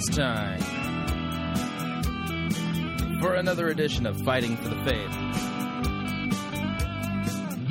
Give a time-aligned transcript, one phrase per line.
[0.00, 0.60] It's time
[3.20, 5.10] for another edition of Fighting for the Faith.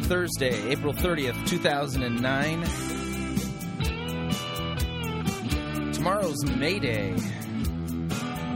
[0.08, 2.64] Thursday, April 30th, 2009.
[5.94, 7.16] Tomorrow's May Day.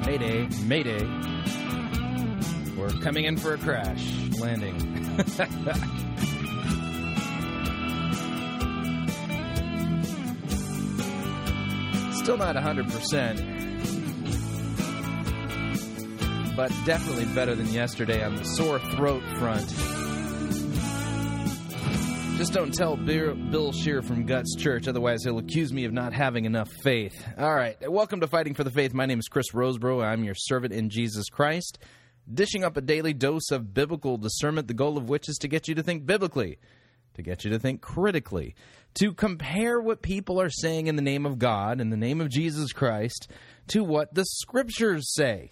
[0.05, 1.05] May Day, May Day.
[2.75, 4.05] We're coming in for a crash
[4.37, 4.75] landing.
[12.21, 13.60] Still not 100%,
[16.61, 19.67] but definitely better than yesterday on the sore throat front.
[22.37, 26.45] Just don't tell Bill Scheer from Guts Church, otherwise he'll accuse me of not having
[26.45, 27.15] enough faith.
[27.35, 28.93] All right, welcome to Fighting for the Faith.
[28.93, 30.05] My name is Chris Rosebrough.
[30.05, 31.79] I'm your servant in Jesus Christ,
[32.31, 35.67] dishing up a daily dose of biblical discernment, the goal of which is to get
[35.67, 36.59] you to think biblically,
[37.15, 38.53] to get you to think critically,
[38.99, 42.29] to compare what people are saying in the name of God, in the name of
[42.29, 43.31] Jesus Christ,
[43.69, 45.49] to what the scriptures say.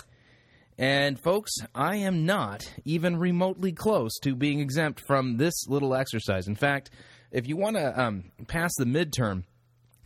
[0.80, 6.48] And folks, I am not even remotely close to being exempt from this little exercise.
[6.48, 6.90] In fact,
[7.34, 9.44] if you want to um, pass the midterm,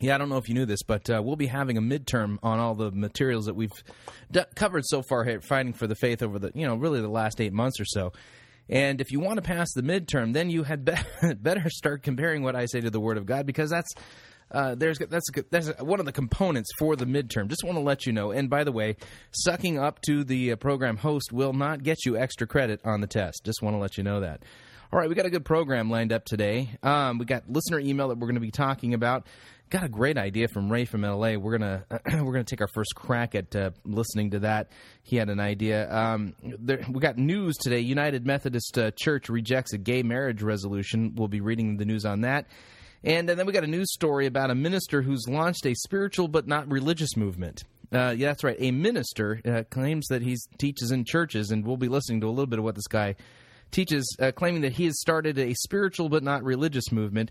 [0.01, 2.39] yeah, I don't know if you knew this, but uh, we'll be having a midterm
[2.41, 3.71] on all the materials that we've
[4.31, 7.07] d- covered so far here, fighting for the faith over the, you know, really the
[7.07, 8.11] last eight months or so.
[8.67, 12.41] And if you want to pass the midterm, then you had be- better start comparing
[12.41, 13.93] what I say to the Word of God because that's
[14.53, 17.47] uh, there's that's that's one of the components for the midterm.
[17.47, 18.31] Just want to let you know.
[18.31, 18.95] And by the way,
[19.31, 23.07] sucking up to the uh, program host will not get you extra credit on the
[23.07, 23.41] test.
[23.43, 24.43] Just want to let you know that.
[24.91, 26.69] All right, we got a good program lined up today.
[26.83, 29.25] Um, we got listener email that we're going to be talking about.
[29.71, 31.33] Got a great idea from Ray from LA.
[31.33, 31.85] We're gonna
[32.23, 34.69] we're gonna take our first crack at uh, listening to that.
[35.01, 35.91] He had an idea.
[35.91, 37.79] Um, there, we got news today.
[37.79, 41.15] United Methodist uh, Church rejects a gay marriage resolution.
[41.15, 42.45] We'll be reading the news on that.
[43.03, 46.47] And, then we got a news story about a minister who's launched a spiritual but
[46.47, 47.63] not religious movement.
[47.91, 48.55] Uh, yeah, that's right.
[48.59, 52.29] A minister uh, claims that he teaches in churches, and we'll be listening to a
[52.29, 53.15] little bit of what this guy
[53.71, 57.29] teaches, uh, claiming that he has started a spiritual but not religious movement.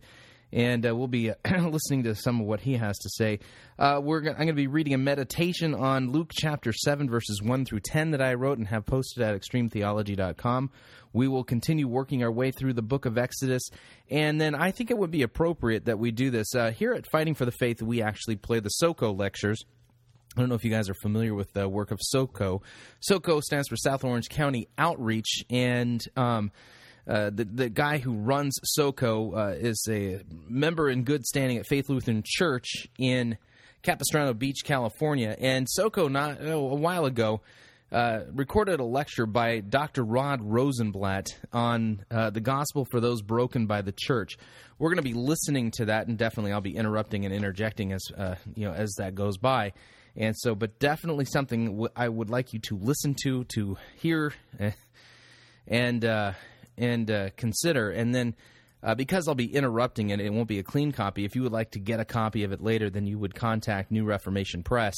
[0.52, 1.34] And uh, we'll be uh,
[1.68, 3.40] listening to some of what he has to say.
[3.78, 7.64] Uh, we're I'm going to be reading a meditation on Luke chapter 7, verses 1
[7.64, 10.70] through 10 that I wrote and have posted at extremetheology.com.
[11.14, 13.62] We will continue working our way through the book of Exodus.
[14.10, 16.54] And then I think it would be appropriate that we do this.
[16.54, 19.64] Uh, here at Fighting for the Faith, we actually play the SOCO lectures.
[20.36, 22.62] I don't know if you guys are familiar with the work of SOCO.
[23.00, 26.50] SOCO stands for South Orange County Outreach, and um,
[27.06, 31.66] uh, the the guy who runs SOCO uh, is a member in good standing at
[31.66, 33.38] Faith Lutheran Church in
[33.82, 35.36] Capistrano Beach, California.
[35.38, 37.40] And SOCO, not oh, a while ago,
[37.90, 40.04] uh, recorded a lecture by Dr.
[40.04, 44.38] Rod Rosenbladt on uh, the gospel for those broken by the church.
[44.78, 48.02] We're going to be listening to that, and definitely I'll be interrupting and interjecting as
[48.16, 49.72] uh, you know as that goes by.
[50.14, 54.32] And so, but definitely something I would like you to listen to, to hear,
[55.66, 56.32] and uh,
[56.76, 58.34] and uh, consider, and then.
[58.84, 61.24] Uh, because I'll be interrupting it, it won't be a clean copy.
[61.24, 63.92] If you would like to get a copy of it later, then you would contact
[63.92, 64.96] New Reformation Press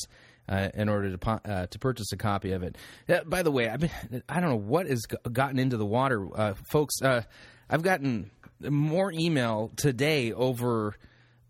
[0.48, 2.76] uh, in order to uh, to purchase a copy of it.
[3.08, 6.26] Uh, by the way, I've been, I don't know what has gotten into the water,
[6.34, 6.94] uh, folks.
[7.02, 7.22] Uh,
[7.68, 8.30] I've gotten
[8.60, 10.96] more email today over.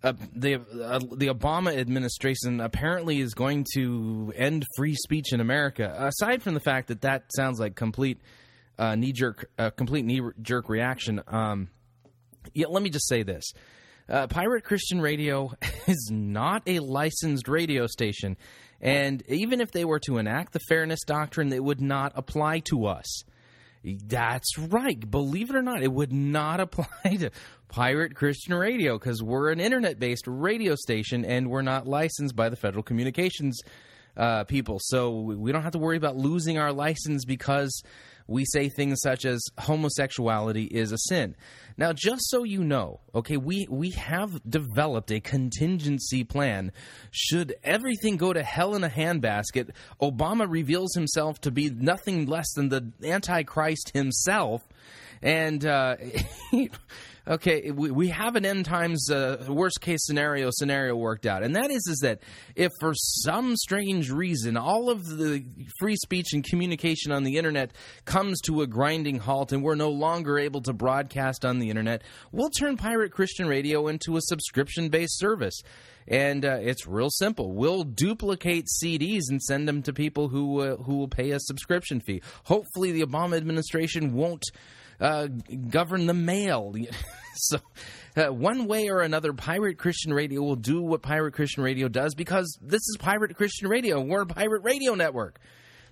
[0.03, 0.57] Uh, the
[1.13, 5.95] the Obama administration apparently is going to end free speech in America.
[5.99, 8.21] Aside from the fact that that sounds like complete
[8.79, 11.23] knee jerk, a complete knee jerk reaction.
[11.27, 11.69] Um,
[12.53, 13.53] yeah, let me just say this:
[14.09, 15.53] uh, Pirate Christian Radio
[15.87, 18.37] is not a licensed radio station.
[18.81, 22.87] And even if they were to enact the fairness doctrine, it would not apply to
[22.87, 23.23] us.
[23.85, 25.11] That's right.
[25.11, 27.31] Believe it or not, it would not apply to
[27.69, 32.49] Pirate Christian Radio because we're an internet based radio station and we're not licensed by
[32.49, 33.61] the Federal Communications
[34.17, 34.79] uh, people.
[34.81, 37.83] So we don't have to worry about losing our license because
[38.27, 41.37] we say things such as homosexuality is a sin.
[41.77, 46.73] Now, just so you know, okay, we, we have developed a contingency plan.
[47.11, 52.53] Should everything go to hell in a handbasket, Obama reveals himself to be nothing less
[52.55, 54.67] than the Antichrist himself.
[55.23, 55.97] And uh,
[57.27, 61.57] okay, we, we have an end times uh, worst case scenario scenario worked out, and
[61.57, 62.21] that is is that
[62.55, 65.45] if for some strange reason all of the
[65.79, 67.73] free speech and communication on the internet
[68.05, 72.03] comes to a grinding halt, and we're no longer able to broadcast on the internet,
[72.33, 75.61] we'll turn Pirate Christian Radio into a subscription based service.
[76.07, 77.55] And uh, it's real simple.
[77.55, 82.01] We'll duplicate CDs and send them to people who uh, who will pay a subscription
[82.01, 82.21] fee.
[82.45, 84.45] Hopefully, the Obama administration won't
[85.05, 85.29] uh,
[85.69, 86.75] govern the mail.
[87.35, 87.59] so,
[88.17, 92.15] uh, one way or another, Pirate Christian Radio will do what Pirate Christian Radio does
[92.15, 94.01] because this is Pirate Christian Radio.
[94.01, 95.39] We're a pirate radio network.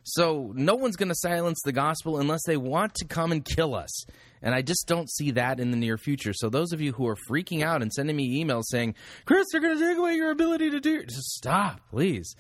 [0.05, 3.75] So, no one's going to silence the gospel unless they want to come and kill
[3.75, 4.05] us.
[4.41, 6.33] And I just don't see that in the near future.
[6.33, 8.95] So, those of you who are freaking out and sending me emails saying,
[9.27, 12.35] Chris, they're going to take away your ability to do, just stop, please.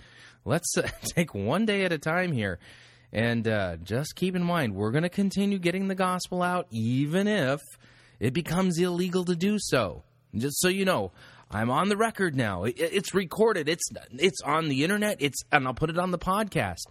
[0.45, 2.59] Let's uh, take one day at a time here.
[3.13, 7.29] And uh, just keep in mind, we're going to continue getting the gospel out, even
[7.29, 7.61] if
[8.19, 10.03] it becomes illegal to do so.
[10.35, 11.13] Just so you know,
[11.51, 12.65] I'm on the record now.
[12.65, 13.69] It, it's recorded.
[13.69, 15.19] It's it's on the internet.
[15.21, 16.87] It's and I'll put it on the podcast.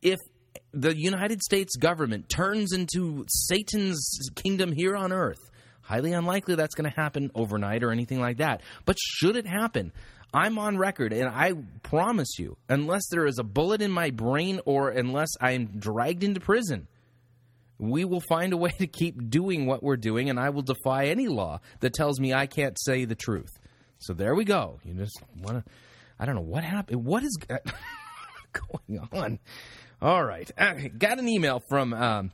[0.00, 0.20] If
[0.72, 5.50] the United States government turns into Satan's kingdom here on earth,
[5.80, 8.60] highly unlikely that's going to happen overnight or anything like that.
[8.84, 9.92] But should it happen,
[10.34, 11.52] I'm on record, and I
[11.84, 16.40] promise you, unless there is a bullet in my brain or unless I'm dragged into
[16.40, 16.88] prison,
[17.78, 21.06] we will find a way to keep doing what we're doing, and I will defy
[21.06, 23.50] any law that tells me I can't say the truth.
[23.98, 24.80] So there we go.
[24.84, 25.72] You just want to.
[26.18, 27.04] I don't know what happened.
[27.04, 27.38] What is
[28.52, 29.38] going on?
[30.02, 30.50] All right.
[30.58, 32.32] I got an email from um,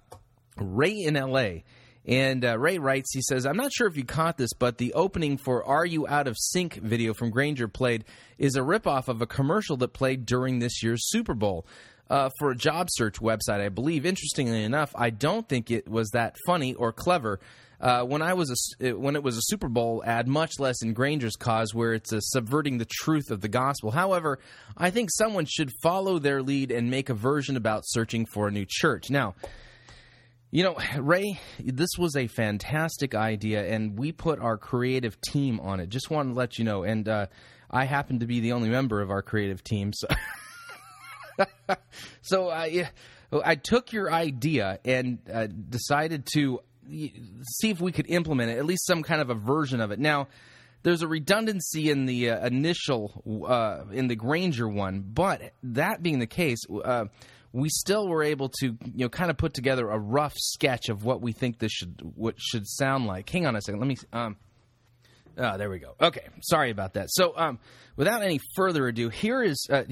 [0.56, 1.60] Ray in LA.
[2.10, 4.92] And uh, Ray writes, he says, I'm not sure if you caught this, but the
[4.94, 8.04] opening for Are You Out of Sync video from Granger played
[8.36, 11.66] is a ripoff of a commercial that played during this year's Super Bowl.
[12.08, 14.04] Uh, for a job search website, I believe.
[14.04, 17.38] Interestingly enough, I don't think it was that funny or clever.
[17.80, 20.92] Uh, when I was a, when it was a Super Bowl ad, much less in
[20.92, 23.92] Granger's cause, where it's subverting the truth of the gospel.
[23.92, 24.40] However,
[24.76, 28.50] I think someone should follow their lead and make a version about searching for a
[28.50, 29.08] new church.
[29.10, 29.36] Now,
[30.50, 35.78] you know, Ray, this was a fantastic idea, and we put our creative team on
[35.78, 35.88] it.
[35.88, 36.82] Just wanted to let you know.
[36.82, 37.26] And uh,
[37.70, 39.92] I happen to be the only member of our creative team.
[39.92, 40.08] So,
[42.22, 42.90] so I,
[43.32, 48.66] I took your idea and uh, decided to see if we could implement it, at
[48.66, 50.00] least some kind of a version of it.
[50.00, 50.26] Now,
[50.82, 56.18] there's a redundancy in the uh, initial, uh, in the Granger one, but that being
[56.18, 57.04] the case, uh,
[57.52, 61.04] we still were able to you know kind of put together a rough sketch of
[61.04, 63.28] what we think this should what should sound like.
[63.28, 63.80] Hang on a second.
[63.80, 64.36] Let me um
[65.38, 65.94] Oh, there we go.
[66.00, 67.08] Okay, sorry about that.
[67.10, 67.58] So, um,
[67.96, 69.84] without any further ado, here is uh,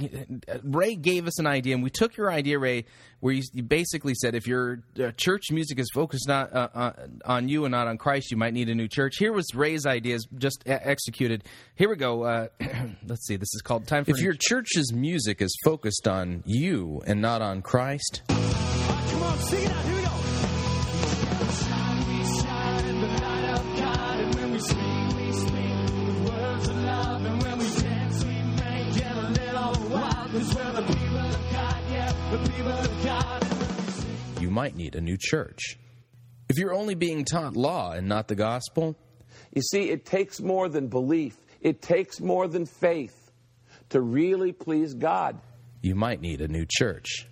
[0.62, 2.84] Ray gave us an idea, and we took your idea, Ray,
[3.20, 6.92] where you, you basically said if your uh, church music is focused not uh, uh
[7.24, 9.16] on you and not on Christ, you might need a new church.
[9.18, 11.44] Here was Ray's ideas, just a- executed.
[11.74, 12.24] Here we go.
[12.24, 12.48] Uh,
[13.06, 13.36] let's see.
[13.36, 14.10] This is called time for.
[14.12, 18.22] If your church's music is focused on you and not on Christ.
[18.28, 19.84] Come on, sing it out.
[19.84, 20.07] Here we go.
[34.58, 35.78] Might need a new church.
[36.48, 38.96] If you're only being taught law and not the gospel,
[39.54, 43.16] You see, it takes more than belief, it takes more than faith
[43.90, 45.38] to really please God.
[45.80, 47.28] you might need a new church.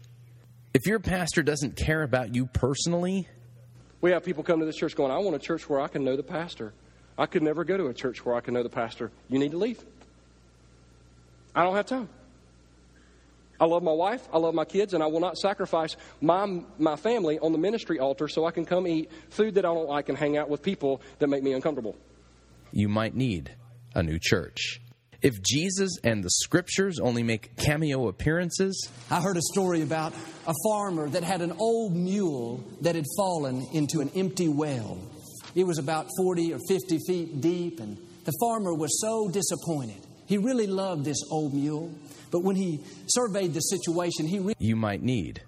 [0.72, 3.26] If your pastor doesn't care about you personally,
[4.02, 6.04] We have people come to this church going, I want a church where I can
[6.04, 6.74] know the pastor.
[7.18, 9.10] I could never go to a church where I can know the pastor.
[9.28, 9.80] You need to leave.
[11.56, 12.08] I don't have time.
[13.60, 16.96] I love my wife, I love my kids, and I will not sacrifice my, my
[16.96, 20.08] family on the ministry altar so I can come eat food that I don't like
[20.08, 21.96] and hang out with people that make me uncomfortable.
[22.72, 23.54] you might need
[23.94, 24.80] a new church.
[25.22, 30.12] If Jesus and the scriptures only make cameo appearances, I heard a story about
[30.46, 34.98] a farmer that had an old mule that had fallen into an empty well.
[35.54, 40.06] It was about 40 or 50 feet deep, and the farmer was so disappointed.
[40.26, 41.90] He really loved this old mule,
[42.30, 45.42] but when he surveyed the situation, he re- you might need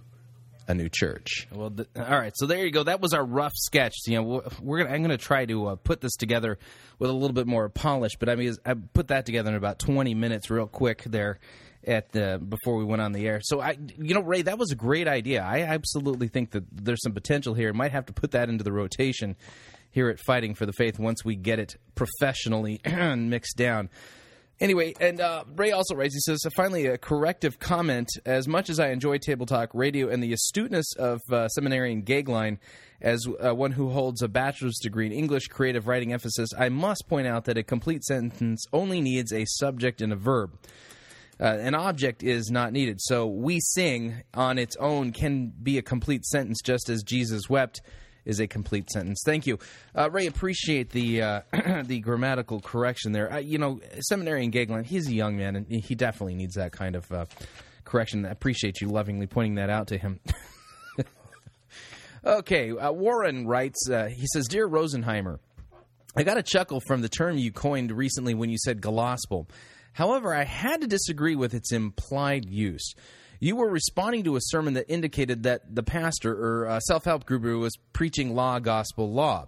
[0.68, 1.48] a new church.
[1.50, 2.32] Well, th- all right.
[2.36, 2.82] So there you go.
[2.82, 3.94] That was our rough sketch.
[4.06, 4.94] You know, we're gonna.
[4.94, 6.58] I'm gonna try to uh, put this together
[6.98, 8.12] with a little bit more polish.
[8.18, 11.38] But I mean, I put that together in about 20 minutes, real quick there,
[11.86, 13.40] at the before we went on the air.
[13.42, 15.42] So I, you know, Ray, that was a great idea.
[15.42, 17.72] I absolutely think that there's some potential here.
[17.72, 19.36] Might have to put that into the rotation
[19.90, 22.80] here at Fighting for the Faith once we get it professionally
[23.16, 23.88] mixed down.
[24.60, 28.08] Anyway, and uh, Ray also writes, he says, finally, a corrective comment.
[28.26, 32.58] As much as I enjoy Table Talk Radio and the astuteness of uh, seminarian Gagline,
[33.00, 37.08] as uh, one who holds a bachelor's degree in English creative writing emphasis, I must
[37.08, 40.58] point out that a complete sentence only needs a subject and a verb.
[41.40, 43.00] Uh, an object is not needed.
[43.00, 47.80] So we sing on its own can be a complete sentence, just as Jesus wept
[48.24, 49.22] is a complete sentence.
[49.24, 49.58] Thank you,
[49.94, 50.26] uh, Ray.
[50.26, 51.40] Appreciate the uh,
[51.84, 53.32] the grammatical correction there.
[53.32, 56.72] Uh, you know, seminary in Gagline, he's a young man, and he definitely needs that
[56.72, 57.26] kind of uh,
[57.84, 58.26] correction.
[58.26, 60.20] I appreciate you lovingly pointing that out to him.
[62.24, 65.38] Okay, uh, Warren writes, uh, he says, Dear Rosenheimer,
[66.16, 69.48] I got a chuckle from the term you coined recently when you said gospel.
[69.92, 72.94] However, I had to disagree with its implied use.
[73.40, 77.24] You were responding to a sermon that indicated that the pastor or uh, self help
[77.26, 79.46] guru was preaching law, gospel, law.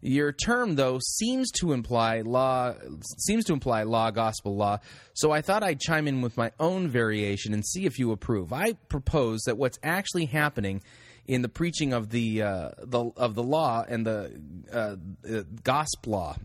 [0.00, 2.74] Your term, though, seems to imply law
[3.18, 4.78] seems to imply law, gospel, law.
[5.14, 8.52] So I thought I'd chime in with my own variation and see if you approve.
[8.52, 10.82] I propose that what's actually happening
[11.26, 14.40] in the preaching of the uh, the of the law and the
[14.72, 14.96] uh,
[15.28, 16.36] uh, gospel law,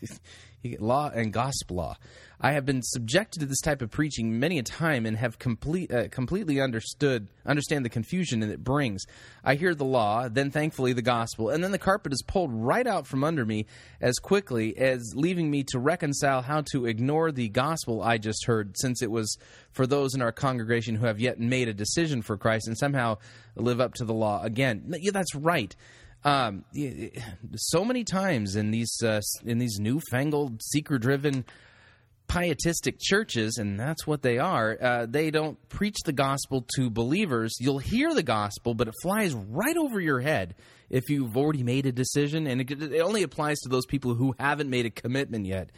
[0.78, 1.96] law and gospel law.
[2.40, 5.92] I have been subjected to this type of preaching many a time and have complete,
[5.92, 9.04] uh, completely understood understand the confusion that it brings.
[9.42, 12.86] I hear the law, then thankfully the gospel, and then the carpet is pulled right
[12.86, 13.66] out from under me
[14.00, 18.76] as quickly as leaving me to reconcile how to ignore the gospel I just heard,
[18.78, 19.36] since it was
[19.72, 23.16] for those in our congregation who have yet made a decision for Christ and somehow
[23.56, 24.94] live up to the law again.
[25.00, 25.74] Yeah, that's right.
[26.24, 26.64] Um,
[27.54, 31.44] so many times in these uh, in these newfangled seeker driven
[32.28, 37.56] pietistic churches, and that's what they are, uh, they don't preach the gospel to believers.
[37.58, 40.54] You'll hear the gospel, but it flies right over your head
[40.90, 44.34] if you've already made a decision, and it, it only applies to those people who
[44.38, 45.70] haven't made a commitment yet.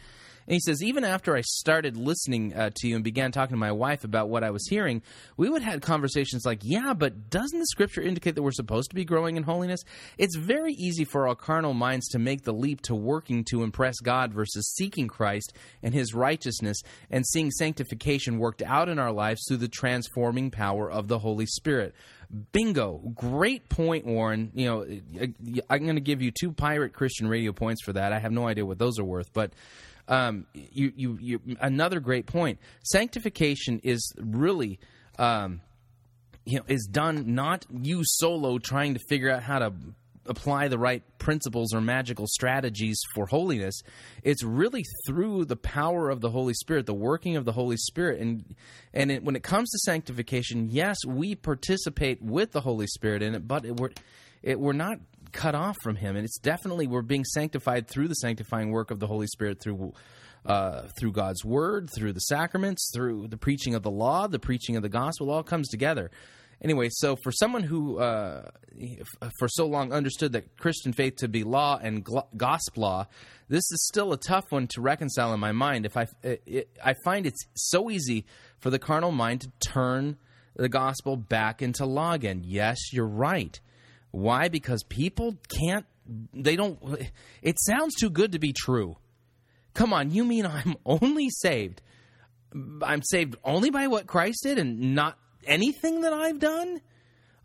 [0.47, 3.59] And he says, even after I started listening uh, to you and began talking to
[3.59, 5.01] my wife about what I was hearing,
[5.37, 8.95] we would have conversations like, yeah, but doesn't the scripture indicate that we're supposed to
[8.95, 9.81] be growing in holiness?
[10.17, 13.99] It's very easy for our carnal minds to make the leap to working to impress
[13.99, 19.43] God versus seeking Christ and his righteousness and seeing sanctification worked out in our lives
[19.47, 21.93] through the transforming power of the Holy Spirit.
[22.51, 22.99] Bingo.
[23.13, 24.51] Great point, Warren.
[24.53, 25.27] You know,
[25.69, 28.13] I'm going to give you two pirate Christian radio points for that.
[28.13, 29.51] I have no idea what those are worth, but
[30.11, 32.59] um, you, you, you, another great point.
[32.83, 34.77] Sanctification is really,
[35.17, 35.61] um,
[36.43, 39.73] you know, is done not you solo trying to figure out how to
[40.25, 43.81] apply the right principles or magical strategies for holiness.
[44.21, 48.19] It's really through the power of the Holy Spirit, the working of the Holy Spirit,
[48.19, 48.55] and
[48.93, 53.33] and it, when it comes to sanctification, yes, we participate with the Holy Spirit in
[53.33, 53.91] it, but it, we're
[54.43, 54.97] it, we're not
[55.31, 58.99] cut off from Him, and it's definitely we're being sanctified through the sanctifying work of
[58.99, 59.93] the Holy Spirit through.
[60.43, 64.75] Uh, through God's word, through the sacraments, through the preaching of the law, the preaching
[64.75, 66.09] of the gospel, all comes together.
[66.63, 68.49] Anyway, so for someone who uh,
[69.39, 72.03] for so long understood that Christian faith to be law and
[72.37, 73.07] gospel law,
[73.49, 75.85] this is still a tough one to reconcile in my mind.
[75.85, 78.25] If I it, I find it's so easy
[78.59, 80.17] for the carnal mind to turn
[80.55, 82.43] the gospel back into law again.
[82.45, 83.59] Yes, you're right.
[84.11, 84.49] Why?
[84.49, 85.85] Because people can't,
[86.33, 86.79] they don't,
[87.41, 88.97] it sounds too good to be true.
[89.73, 91.81] Come on, you mean I'm only saved?
[92.83, 96.81] I'm saved only by what Christ did and not anything that I've done?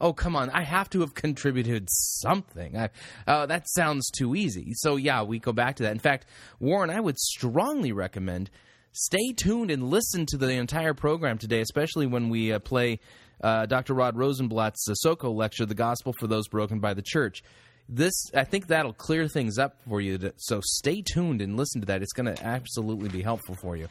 [0.00, 0.50] Oh, come on.
[0.50, 2.76] I have to have contributed something.
[2.76, 2.90] I,
[3.26, 4.72] uh, that sounds too easy.
[4.74, 5.92] So, yeah, we go back to that.
[5.92, 6.26] In fact,
[6.60, 8.50] Warren, I would strongly recommend
[8.96, 12.98] stay tuned and listen to the entire program today, especially when we uh, play
[13.42, 13.92] uh, Dr.
[13.92, 17.44] Rod Rosenbladt's uh, SOCO lecture, The Gospel for Those Broken by the Church.
[17.88, 20.18] This, I think that'll clear things up for you.
[20.18, 22.02] To, so stay tuned and listen to that.
[22.02, 23.88] It's going to absolutely be helpful for you.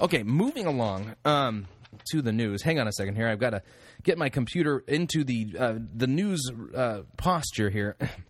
[0.00, 1.66] Okay, moving along um,
[2.10, 2.62] to the news.
[2.62, 3.28] Hang on a second here.
[3.28, 3.62] I've got to
[4.02, 7.96] get my computer into the uh, the news uh, posture here.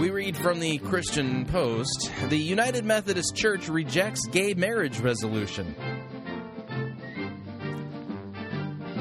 [0.00, 5.74] We read from the Christian Post The United Methodist Church rejects gay marriage resolution.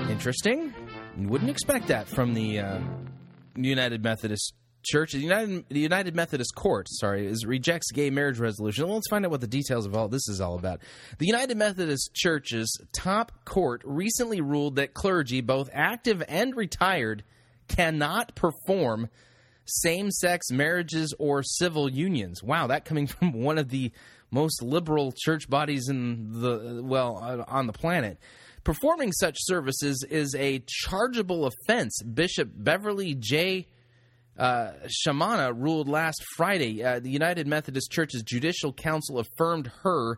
[0.10, 0.74] Interesting.
[1.18, 2.80] You wouldn't expect that from the uh,
[3.56, 5.14] United Methodist Church.
[5.14, 8.86] The United, the United Methodist Court, sorry, is rejects gay marriage resolution.
[8.86, 10.82] Well, let's find out what the details of all this is all about.
[11.18, 17.24] The United Methodist Church's top court recently ruled that clergy, both active and retired,
[17.68, 19.10] cannot perform
[19.66, 22.44] same-sex marriages or civil unions.
[22.44, 23.92] Wow, that coming from one of the
[24.32, 28.18] most liberal church bodies in the well on the planet.
[28.64, 32.02] Performing such services is a chargeable offense.
[32.02, 33.68] Bishop Beverly J.
[34.38, 36.84] Uh, Shamana ruled last Friday.
[36.84, 40.18] Uh, the United Methodist Church's Judicial Council affirmed her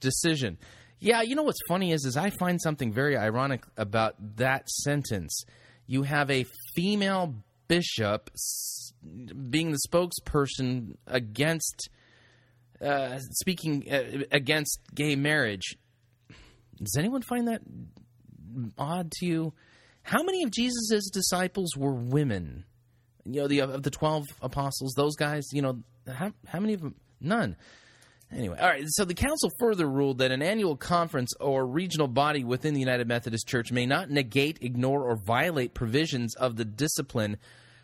[0.00, 0.58] decision.
[0.98, 5.44] Yeah, you know what's funny is, is I find something very ironic about that sentence.
[5.86, 7.34] You have a female
[7.68, 8.30] bishop
[9.50, 11.88] being the spokesperson against
[12.80, 15.76] uh, speaking uh, against gay marriage
[16.78, 17.62] does anyone find that
[18.78, 19.54] odd to you?
[20.02, 22.64] How many of Jesus' disciples were women?
[23.24, 25.48] You know, the of the twelve apostles, those guys.
[25.52, 26.94] You know, how how many of them?
[27.20, 27.56] None.
[28.32, 28.84] Anyway, all right.
[28.88, 33.06] So the council further ruled that an annual conference or regional body within the United
[33.06, 37.36] Methodist Church may not negate, ignore, or violate provisions of the discipline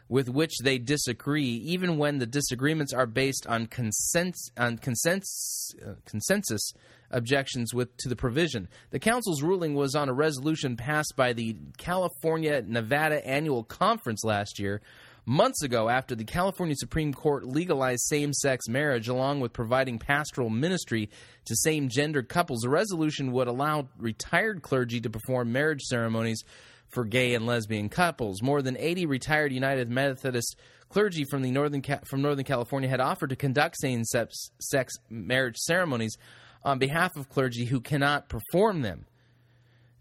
[0.08, 6.72] with which they disagree, even when the disagreements are based on consens- on uh, consensus
[7.10, 8.68] objections with to the provision.
[8.90, 14.58] The council's ruling was on a resolution passed by the California Nevada Annual Conference last
[14.58, 14.82] year,
[15.24, 21.10] months ago after the California Supreme Court legalized same-sex marriage along with providing pastoral ministry
[21.44, 22.60] to same-gender couples.
[22.60, 26.42] The resolution would allow retired clergy to perform marriage ceremonies
[26.88, 28.42] for gay and lesbian couples.
[28.42, 30.56] More than 80 retired United Methodist
[30.88, 36.18] clergy from the northern from Northern California had offered to conduct same-sex marriage ceremonies
[36.64, 39.06] on behalf of clergy who cannot perform them.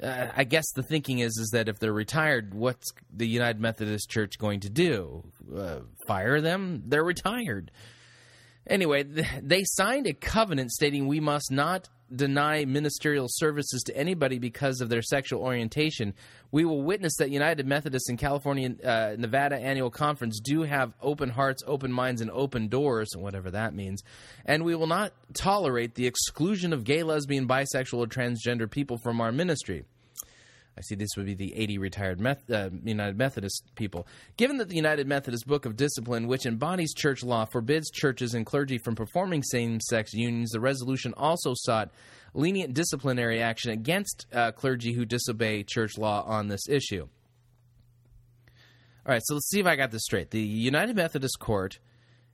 [0.01, 4.10] Uh, I guess the thinking is is that if they're retired, what's the United Methodist
[4.10, 5.24] Church going to do?
[5.55, 6.84] Uh, fire them?
[6.88, 7.72] They're retired.
[8.67, 9.03] Anyway,
[9.41, 14.89] they signed a covenant stating we must not deny ministerial services to anybody because of
[14.89, 16.13] their sexual orientation.
[16.51, 21.29] We will witness that United Methodists in California, uh, Nevada annual conference do have open
[21.29, 24.03] hearts, open minds, and open doors, whatever that means.
[24.46, 29.22] And we will not tolerate the exclusion of gay, lesbian, bisexual, or transgender people from
[29.22, 29.86] our ministry.
[30.81, 34.07] I see this would be the 80 retired Meth- uh, United Methodist people.
[34.35, 38.47] Given that the United Methodist Book of Discipline, which embodies church law, forbids churches and
[38.47, 41.91] clergy from performing same sex unions, the resolution also sought
[42.33, 47.07] lenient disciplinary action against uh, clergy who disobey church law on this issue.
[49.05, 50.31] All right, so let's see if I got this straight.
[50.31, 51.77] The United Methodist Court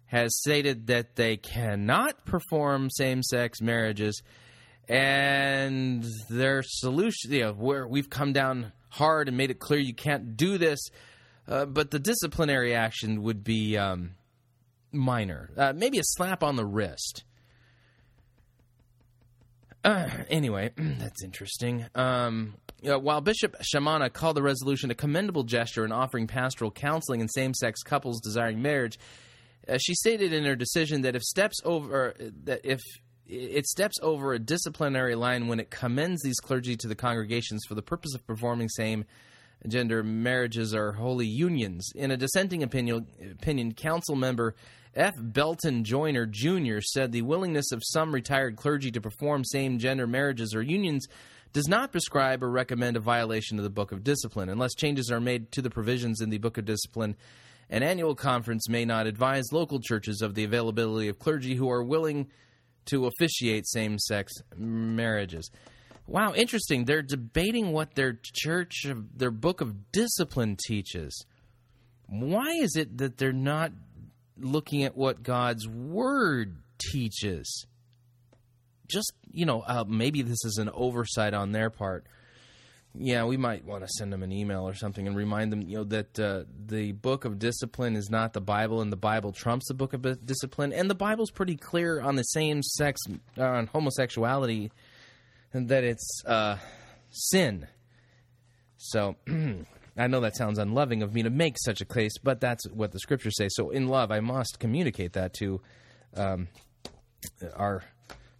[0.05, 4.23] has stated that they cannot perform same sex marriages
[4.89, 9.93] and their solution, you know, where we've come down hard and made it clear you
[9.93, 10.79] can't do this,
[11.47, 14.11] uh, but the disciplinary action would be um,
[14.91, 17.23] minor, uh, maybe a slap on the wrist.
[19.83, 21.85] Uh, anyway, that's interesting.
[21.95, 27.27] Um, while Bishop Shamana called the resolution a commendable gesture in offering pastoral counseling in
[27.27, 28.99] same-sex couples desiring marriage,
[29.67, 32.81] uh, she stated in her decision that if steps over that if
[33.27, 37.75] it steps over a disciplinary line when it commends these clergy to the congregations for
[37.75, 39.05] the purpose of performing same
[39.67, 41.91] gender marriages or holy unions.
[41.95, 44.55] In a dissenting opinion, opinion council member
[44.95, 45.15] F.
[45.19, 46.79] Belton Joyner Jr.
[46.81, 51.07] said the willingness of some retired clergy to perform same gender marriages or unions
[51.53, 55.19] does not prescribe or recommend a violation of the Book of Discipline unless changes are
[55.19, 57.15] made to the provisions in the Book of Discipline.
[57.69, 61.83] An annual conference may not advise local churches of the availability of clergy who are
[61.83, 62.27] willing
[62.87, 65.49] to officiate same sex marriages.
[66.07, 66.85] Wow, interesting.
[66.85, 71.25] They're debating what their church, their book of discipline teaches.
[72.07, 73.73] Why is it that they're not
[74.37, 77.65] looking at what God's word teaches?
[78.89, 82.05] Just, you know, uh, maybe this is an oversight on their part
[82.99, 85.77] yeah, we might want to send them an email or something and remind them, you
[85.77, 89.67] know, that uh, the book of discipline is not the Bible, and the Bible trumps
[89.67, 93.01] the book of discipline, and the Bible's pretty clear on the same sex,
[93.37, 94.71] uh, on homosexuality,
[95.53, 96.57] and that it's uh,
[97.09, 97.67] sin.
[98.77, 99.15] So.
[99.99, 102.91] I know that sounds unloving of me to make such a case, but that's what
[102.91, 103.47] the scriptures say.
[103.49, 105.59] So, in love, I must communicate that to
[106.15, 106.49] um,
[107.55, 107.83] our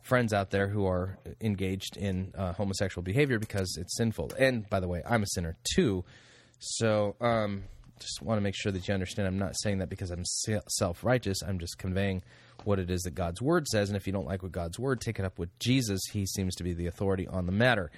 [0.07, 4.31] friends out there who are engaged in uh, homosexual behavior because it's sinful.
[4.39, 6.05] And by the way, I'm a sinner too.
[6.59, 7.63] So um,
[7.99, 11.03] just want to make sure that you understand I'm not saying that because I'm self
[11.03, 11.41] righteous.
[11.45, 12.23] I'm just conveying
[12.63, 13.89] what it is that God's word says.
[13.89, 16.01] And if you don't like what God's word, take it up with Jesus.
[16.11, 17.91] He seems to be the authority on the matter.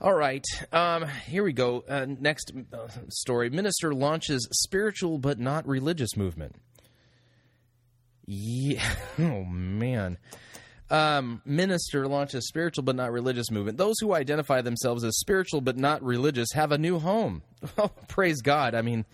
[0.00, 1.84] All right, um, here we go.
[1.88, 6.56] Uh, next uh, story Minister launches spiritual but not religious movement.
[8.26, 8.82] Yeah.
[9.18, 10.18] Oh, man
[10.92, 13.78] um, minister launches spiritual but not religious movement.
[13.78, 17.42] Those who identify themselves as spiritual but not religious have a new home.
[17.78, 18.74] Oh, praise God.
[18.74, 19.06] I mean,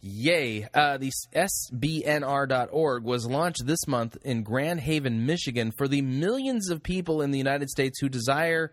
[0.00, 0.66] yay.
[0.74, 6.82] Uh, the SBNR.org was launched this month in Grand Haven, Michigan for the millions of
[6.82, 8.72] people in the United States who desire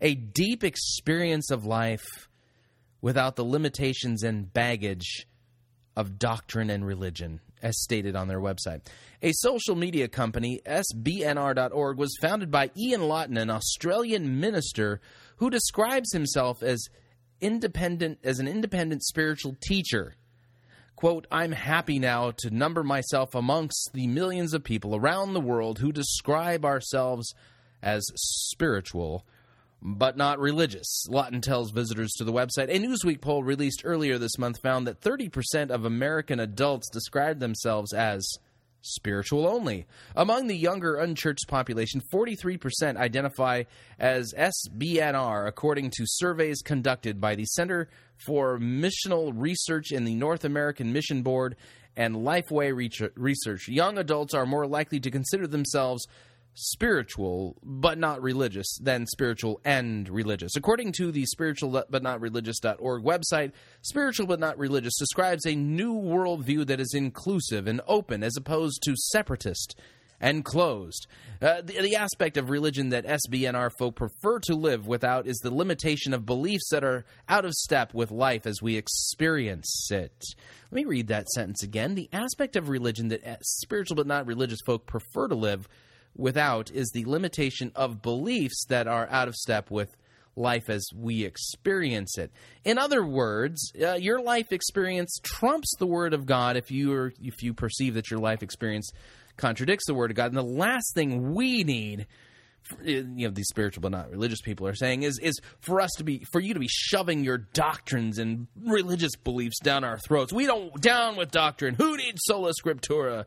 [0.00, 2.28] a deep experience of life
[3.02, 5.26] without the limitations and baggage
[5.94, 8.82] of doctrine and religion as stated on their website.
[9.22, 15.00] A social media company, SBNR.org, was founded by Ian Lawton, an Australian minister
[15.38, 16.86] who describes himself as
[17.40, 20.14] independent as an independent spiritual teacher.
[20.94, 25.78] Quote, I'm happy now to number myself amongst the millions of people around the world
[25.78, 27.34] who describe ourselves
[27.82, 29.26] as spiritual
[29.82, 31.06] but not religious.
[31.08, 32.74] Lawton tells visitors to the website.
[32.74, 37.92] A Newsweek poll released earlier this month found that 30% of American adults describe themselves
[37.92, 38.26] as
[38.82, 39.86] spiritual only.
[40.14, 43.64] Among the younger unchurched population, 43% identify
[43.98, 50.44] as SBNR, according to surveys conducted by the Center for Missional Research in the North
[50.44, 51.56] American Mission Board
[51.96, 52.72] and Lifeway
[53.16, 53.68] Research.
[53.68, 56.06] Young adults are more likely to consider themselves
[56.56, 60.56] spiritual but not religious than spiritual and religious.
[60.56, 65.94] According to the spiritual but not religious.org website, spiritual but not religious describes a new
[65.94, 69.76] worldview that is inclusive and open as opposed to separatist
[70.18, 71.06] and closed.
[71.42, 75.54] Uh, the, the, aspect of religion that SBNR folk prefer to live without is the
[75.54, 80.24] limitation of beliefs that are out of step with life as we experience it.
[80.70, 81.94] Let me read that sentence again.
[81.94, 85.68] The aspect of religion that uh, spiritual but not religious folk prefer to live
[86.16, 89.96] without is the limitation of beliefs that are out of step with
[90.36, 92.30] life as we experience it.
[92.64, 97.12] In other words, uh, your life experience trumps the word of God if you are,
[97.22, 98.90] if you perceive that your life experience
[99.36, 100.26] contradicts the word of God.
[100.26, 102.06] And the last thing we need
[102.82, 106.04] you know these spiritual but not religious people are saying is is for us to
[106.04, 110.32] be for you to be shoving your doctrines and religious beliefs down our throats.
[110.32, 111.74] We don't down with doctrine.
[111.74, 113.26] Who needs sola scriptura?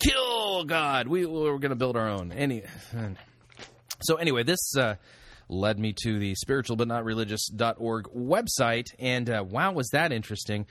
[0.00, 1.06] Kill God.
[1.06, 2.32] We, we're going to build our own.
[2.32, 2.62] Any,
[4.02, 4.96] so anyway, this uh,
[5.48, 10.66] led me to the spiritual but not religious.org website, and uh, wow, was that interesting.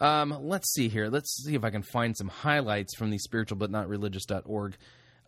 [0.00, 1.08] Um, let's see here.
[1.08, 4.76] Let's see if I can find some highlights from the spiritual but not religious.org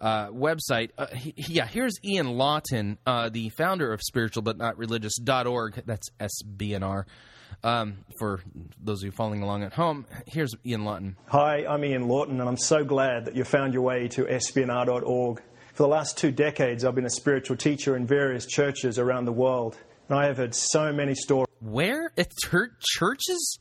[0.01, 0.91] uh, website.
[0.99, 5.83] Uh, he, yeah, here's Ian Lawton, uh, the founder of spiritual but not religious.org.
[5.87, 7.05] That's SBNR.
[7.63, 8.41] Um, for
[8.83, 11.17] those of you following along at home, here's Ian Lawton.
[11.27, 15.43] Hi, I'm Ian Lawton, and I'm so glad that you found your way to sbnr.org.
[15.75, 19.33] For the last two decades, I've been a spiritual teacher in various churches around the
[19.33, 19.77] world,
[20.09, 21.47] and I have heard so many stories.
[21.61, 22.13] Where?
[22.17, 22.33] At
[22.81, 23.59] churches?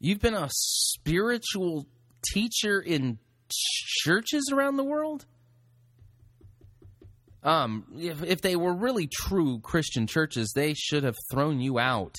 [0.00, 1.86] You've been a spiritual
[2.32, 3.18] teacher in
[4.04, 5.26] churches around the world?
[7.42, 12.16] Um, if, if they were really true Christian churches, they should have thrown you out.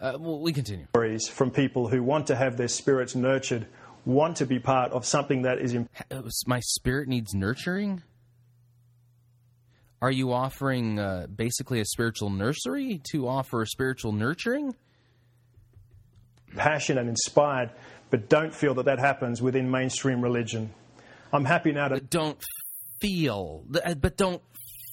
[0.00, 0.86] Uh, well, we continue.
[1.30, 3.66] From people who want to have their spirits nurtured,
[4.04, 5.74] want to be part of something that is.
[5.74, 5.90] Imp-
[6.46, 8.02] My spirit needs nurturing?
[10.02, 14.74] Are you offering uh, basically a spiritual nursery to offer spiritual nurturing?
[16.54, 17.70] Passion and inspired,
[18.10, 20.72] but don't feel that that happens within mainstream religion.
[21.32, 22.00] I'm happy now to.
[22.00, 22.42] Don't
[23.00, 24.42] feel, but don't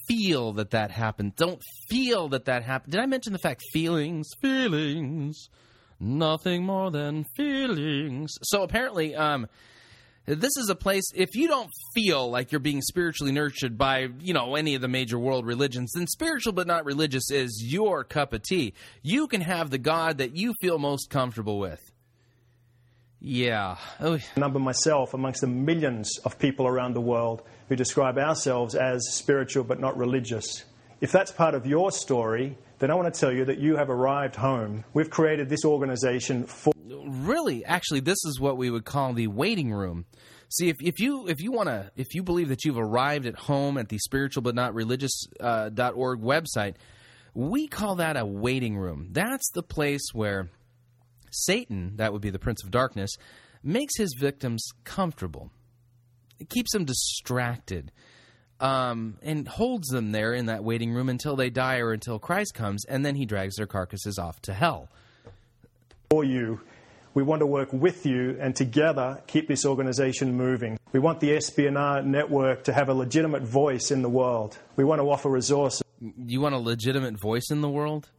[0.08, 1.36] feel that that happened.
[1.36, 2.92] Don't feel that that happened.
[2.92, 5.48] Did I mention the fact feelings, feelings,
[6.00, 8.32] nothing more than feelings?
[8.42, 9.46] So apparently, um,
[10.26, 14.32] this is a place if you don't feel like you're being spiritually nurtured by you
[14.32, 18.32] know any of the major world religions then spiritual but not religious is your cup
[18.32, 21.92] of tea you can have the god that you feel most comfortable with
[23.26, 23.78] yeah.
[24.00, 24.18] Oh.
[24.36, 29.64] Number myself amongst the millions of people around the world who describe ourselves as spiritual
[29.64, 30.64] but not religious.
[31.00, 33.90] If that's part of your story, then I want to tell you that you have
[33.90, 34.84] arrived home.
[34.94, 36.72] We've created this organization for.
[36.86, 40.06] Really, actually, this is what we would call the waiting room.
[40.48, 43.34] See, if, if you if you want to if you believe that you've arrived at
[43.34, 46.74] home at the spiritual but not religious uh, .org website,
[47.34, 49.08] we call that a waiting room.
[49.10, 50.48] That's the place where
[51.30, 53.10] Satan, that would be the prince of darkness,
[53.62, 55.50] makes his victims comfortable.
[56.38, 57.92] It keeps them distracted
[58.60, 62.54] um, and holds them there in that waiting room until they die or until Christ
[62.54, 64.88] comes, and then he drags their carcasses off to hell.
[66.10, 66.60] For you,
[67.14, 70.78] we want to work with you and together keep this organization moving.
[70.92, 74.58] We want the SBNR network to have a legitimate voice in the world.
[74.76, 75.82] We want to offer resources.
[76.00, 78.10] You want a legitimate voice in the world?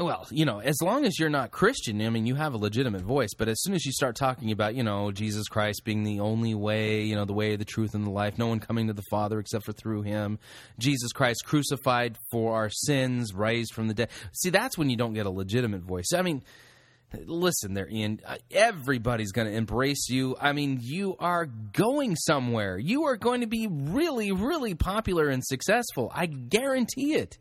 [0.00, 3.02] Well, you know, as long as you're not Christian, I mean, you have a legitimate
[3.02, 3.34] voice.
[3.36, 6.54] But as soon as you start talking about, you know, Jesus Christ being the only
[6.54, 9.04] way, you know, the way, the truth, and the life, no one coming to the
[9.10, 10.38] Father except for through Him,
[10.78, 14.08] Jesus Christ crucified for our sins, raised from the dead.
[14.32, 16.12] See, that's when you don't get a legitimate voice.
[16.16, 16.42] I mean,
[17.26, 18.20] listen there, Ian.
[18.24, 20.34] Uh, everybody's going to embrace you.
[20.40, 22.78] I mean, you are going somewhere.
[22.78, 26.10] You are going to be really, really popular and successful.
[26.14, 27.36] I guarantee it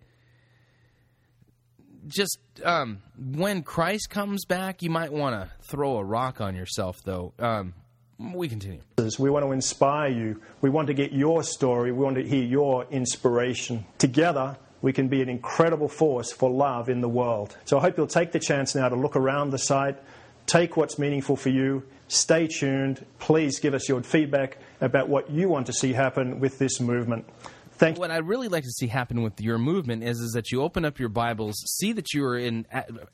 [2.07, 7.01] just um, when Christ comes back, you might want to throw a rock on yourself,
[7.03, 7.33] though.
[7.39, 7.73] Um,
[8.19, 8.81] we continue.
[9.17, 10.41] We want to inspire you.
[10.61, 11.91] We want to get your story.
[11.91, 13.85] We want to hear your inspiration.
[13.97, 17.55] Together, we can be an incredible force for love in the world.
[17.65, 19.97] So I hope you'll take the chance now to look around the site,
[20.47, 23.05] take what's meaningful for you, stay tuned.
[23.19, 27.25] Please give us your feedback about what you want to see happen with this movement.
[27.79, 30.83] What I'd really like to see happen with your movement is is that you open
[30.83, 32.65] up your Bibles, see that you are in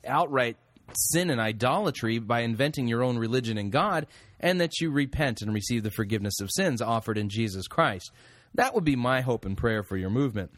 [0.06, 0.56] outright
[0.92, 4.06] sin and idolatry by inventing your own religion and God,
[4.40, 8.10] and that you repent and receive the forgiveness of sins offered in Jesus Christ.
[8.54, 10.50] That would be my hope and prayer for your movement.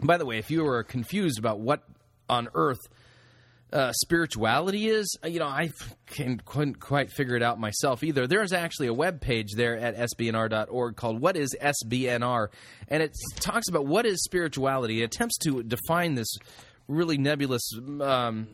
[0.00, 1.82] By the way, if you are confused about what
[2.28, 2.80] on earth
[3.72, 5.70] uh, spirituality is, uh, you know, I
[6.06, 8.26] can, couldn't quite figure it out myself either.
[8.26, 12.48] There's actually a web page there at sbnr.org called "What is SBNR,"
[12.88, 15.02] and it talks about what is spirituality.
[15.02, 16.28] It attempts to define this
[16.88, 17.68] really nebulous
[18.00, 18.46] um,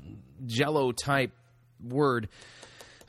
[0.47, 1.33] Jello type
[1.83, 2.29] word.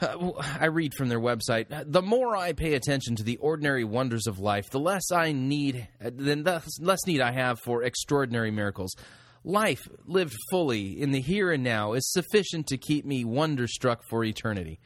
[0.02, 1.68] Uh, I read from their website.
[1.70, 5.88] The more I pay attention to the ordinary wonders of life, the less I need,
[6.02, 8.96] then the less need I have for extraordinary miracles.
[9.44, 14.24] Life lived fully in the here and now is sufficient to keep me wonderstruck for
[14.24, 14.80] eternity.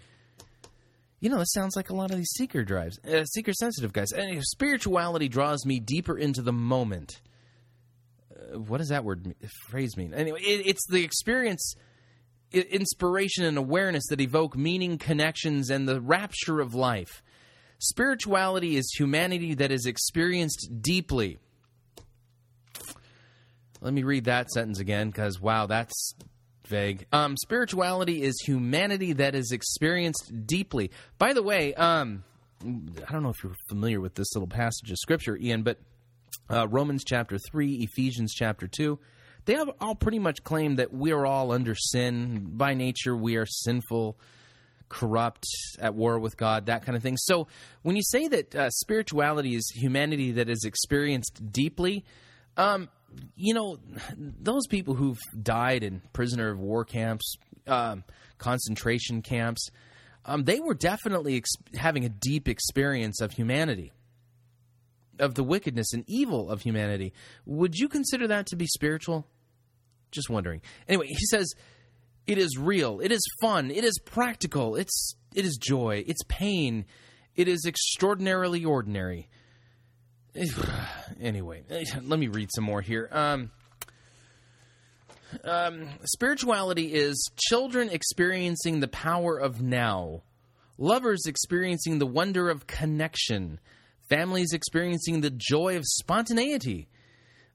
[1.20, 4.12] You know, this sounds like a lot of these seeker drives, uh, seeker sensitive guys.
[4.12, 7.22] And spirituality draws me deeper into the moment.
[8.32, 9.34] Uh, what does that word
[9.70, 10.14] phrase mean?
[10.14, 11.76] Anyway, it, it's the experience,
[12.52, 17.24] inspiration, and awareness that evoke meaning, connections, and the rapture of life.
[17.80, 21.38] Spirituality is humanity that is experienced deeply
[23.82, 26.14] let me read that sentence again because, wow, that's
[26.68, 27.06] vague.
[27.12, 30.92] Um, spirituality is humanity that is experienced deeply.
[31.18, 32.24] By the way, um,
[32.64, 35.80] I don't know if you're familiar with this little passage of scripture, Ian, but
[36.50, 39.00] uh, Romans chapter 3, Ephesians chapter 2,
[39.46, 42.50] they have all pretty much claim that we are all under sin.
[42.52, 44.18] By nature, we are sinful,
[44.90, 45.46] corrupt,
[45.80, 47.18] at war with God, that kind of thing.
[47.18, 47.48] So
[47.82, 52.04] when you say that uh, spirituality is humanity that is experienced deeply,
[52.58, 52.90] um,
[53.36, 53.78] you know,
[54.18, 57.36] those people who've died in prisoner of war camps,
[57.68, 58.04] um,
[58.38, 59.70] concentration camps,
[60.26, 63.94] um, they were definitely ex- having a deep experience of humanity,
[65.20, 67.14] of the wickedness and evil of humanity.
[67.46, 69.26] Would you consider that to be spiritual?
[70.12, 70.62] Just wondering.
[70.88, 71.54] Anyway, he says,
[72.26, 76.86] it is real, it is fun, it is practical, it's it is joy, it's pain,
[77.36, 79.30] it is extraordinarily ordinary.
[81.22, 81.64] anyway,
[82.04, 83.10] let me read some more here.
[83.12, 83.52] Um,
[85.44, 90.24] um, spirituality is children experiencing the power of now,
[90.78, 93.60] lovers experiencing the wonder of connection,
[94.10, 96.88] families experiencing the joy of spontaneity,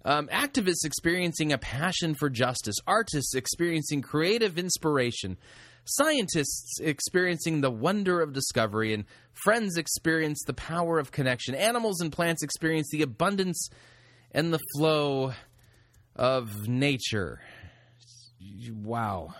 [0.04, 5.36] um, activists experiencing a passion for justice, artists experiencing creative inspiration,
[5.84, 11.54] Scientists experiencing the wonder of discovery, and friends experience the power of connection.
[11.54, 13.68] Animals and plants experience the abundance
[14.30, 15.32] and the flow
[16.14, 17.40] of nature.
[18.70, 19.34] Wow.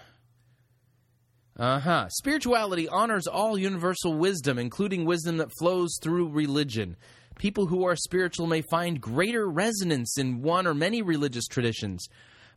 [1.57, 2.09] Uh huh.
[2.09, 6.97] Spirituality honors all universal wisdom, including wisdom that flows through religion.
[7.39, 12.09] People who are spiritual may find greater resonance in one or many religious traditions.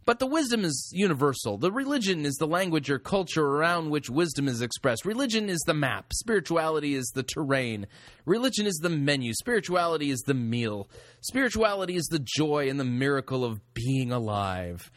[0.05, 1.57] But the wisdom is universal.
[1.57, 5.03] The religion is the language or culture around which wisdom is expressed.
[5.03, 6.13] Religion is the map.
[6.13, 7.87] Spirituality is the terrain.
[8.25, 9.33] Religion is the menu.
[9.33, 10.87] Spirituality is the meal.
[11.21, 14.91] Spirituality is the joy and the miracle of being alive.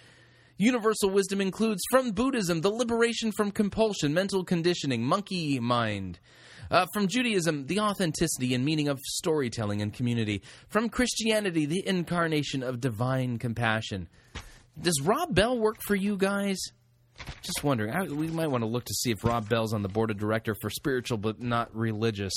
[0.58, 6.18] Universal wisdom includes from Buddhism the liberation from compulsion, mental conditioning, monkey mind.
[6.70, 10.42] Uh, from Judaism, the authenticity and meaning of storytelling and community.
[10.68, 14.08] From Christianity, the incarnation of divine compassion.
[14.80, 16.58] Does Rob Bell work for you guys?
[17.42, 17.92] Just wondering.
[17.92, 20.18] I, we might want to look to see if Rob Bell's on the board of
[20.18, 22.32] director for spiritual but not religious.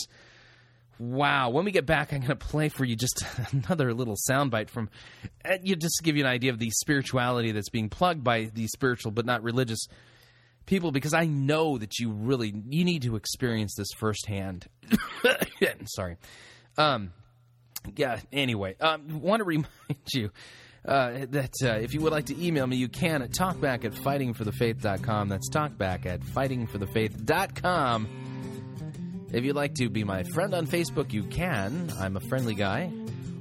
[0.99, 1.49] Wow.
[1.49, 4.89] When we get back, I'm going to play for you just another little soundbite from,
[5.43, 8.51] uh, you just to give you an idea of the spirituality that's being plugged by
[8.53, 9.87] these spiritual but not religious
[10.65, 14.67] people, because I know that you really you need to experience this firsthand.
[15.85, 16.17] Sorry.
[16.77, 17.13] Um.
[17.95, 18.19] Yeah.
[18.31, 19.67] Anyway, um, want to remind
[20.13, 20.29] you
[20.85, 23.93] uh, that uh, if you would like to email me, you can at talkback at
[23.93, 25.29] fightingforthefaith.com.
[25.29, 28.07] That's talkback at fightingforthefaith.com.
[29.31, 31.91] If you'd like to be my friend on Facebook, you can.
[31.99, 32.91] I'm a friendly guy.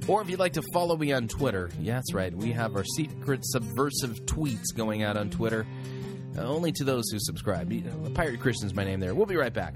[0.07, 2.33] Or if you'd like to follow me on Twitter, yeah, that's right.
[2.33, 5.67] We have our secret subversive tweets going out on Twitter.
[6.37, 7.69] Uh, only to those who subscribe.
[8.13, 9.13] Pirate Christian is my name there.
[9.13, 9.75] We'll be right back.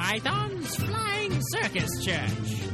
[0.00, 2.70] Python's Flying Circus Church.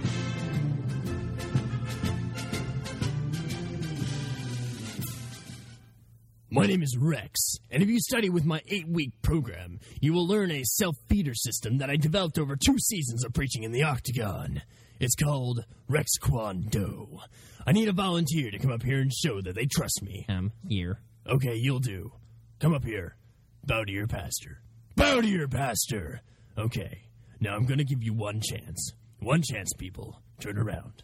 [6.51, 10.27] My name is Rex, and if you study with my eight week program, you will
[10.27, 13.85] learn a self feeder system that I developed over two seasons of preaching in the
[13.85, 14.61] Octagon.
[15.01, 17.21] It's called Rex Kwon Do.
[17.67, 20.27] I need a volunteer to come up here and show that they trust me.
[20.29, 21.01] Um, here.
[21.27, 22.13] Okay, you'll do.
[22.61, 23.17] Come up here.
[23.65, 24.61] Bow to your pastor.
[24.95, 26.21] Bow to your pastor.
[26.57, 27.04] Okay,
[27.45, 28.93] now I'm gonna give you one chance.
[29.21, 30.21] One chance, people.
[30.41, 31.03] Turn around.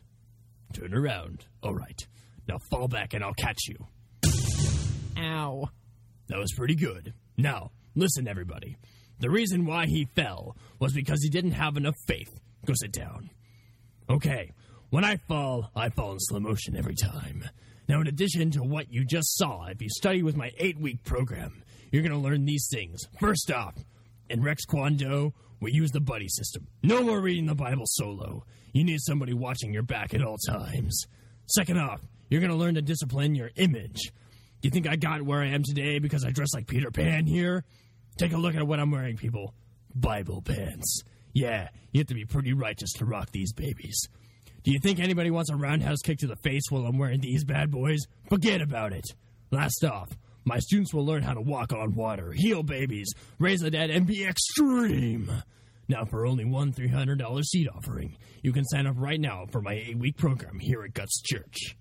[0.72, 1.44] Turn around.
[1.62, 2.06] All right.
[2.48, 3.76] Now fall back and I'll catch you.
[5.18, 5.68] Ow.
[6.28, 7.12] That was pretty good.
[7.36, 8.76] Now, listen, everybody.
[9.18, 12.30] The reason why he fell was because he didn't have enough faith.
[12.64, 13.30] Go sit down.
[14.08, 14.52] Okay,
[14.90, 17.44] when I fall, I fall in slow motion every time.
[17.88, 21.04] Now, in addition to what you just saw, if you study with my eight week
[21.04, 23.00] program, you're going to learn these things.
[23.18, 23.74] First off,
[24.30, 26.66] in Rex Kwon Do, we use the buddy system.
[26.82, 28.44] No more reading the Bible solo.
[28.72, 31.06] You need somebody watching your back at all times.
[31.46, 34.12] Second off, you're going to learn to discipline your image.
[34.62, 37.64] You think I got where I am today because I dress like Peter Pan here?
[38.18, 39.54] Take a look at what I'm wearing, people.
[39.94, 41.02] Bible pants.
[41.32, 44.08] Yeah, you have to be pretty righteous to rock these babies.
[44.62, 47.44] Do you think anybody wants a roundhouse kick to the face while I'm wearing these
[47.44, 48.00] bad boys?
[48.28, 49.06] Forget about it.
[49.50, 50.10] Last off,
[50.44, 54.06] my students will learn how to walk on water, heal babies, raise the dead, and
[54.06, 55.30] be extreme.
[55.88, 59.72] Now, for only one $300 seat offering, you can sign up right now for my
[59.72, 61.76] eight week program here at Guts Church.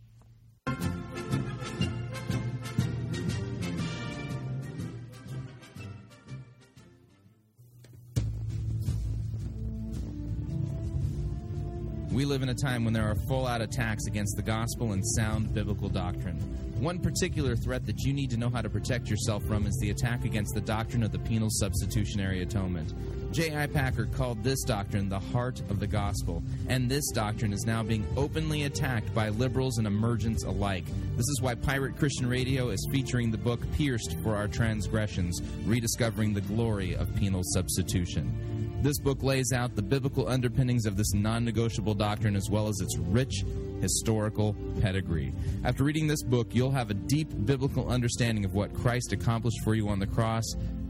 [12.12, 15.06] We live in a time when there are full out attacks against the gospel and
[15.06, 16.38] sound biblical doctrine.
[16.80, 19.90] One particular threat that you need to know how to protect yourself from is the
[19.90, 22.94] attack against the doctrine of the penal substitutionary atonement.
[23.34, 23.68] J.I.
[23.68, 28.08] Packer called this doctrine the heart of the gospel, and this doctrine is now being
[28.16, 30.86] openly attacked by liberals and emergents alike.
[31.18, 36.34] This is why Pirate Christian Radio is featuring the book Pierced for Our Transgressions Rediscovering
[36.34, 38.80] the Glory of Penal Substitution.
[38.82, 42.80] This book lays out the biblical underpinnings of this non negotiable doctrine as well as
[42.80, 43.44] its rich
[43.82, 45.34] historical pedigree.
[45.64, 49.76] After reading this book, you'll have a deep biblical understanding of what Christ accomplished for
[49.76, 50.46] you on the cross,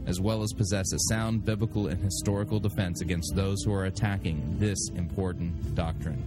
[0.06, 4.58] as well as possess a sound biblical and historical defense against those who are attacking
[4.58, 6.24] this important doctrine.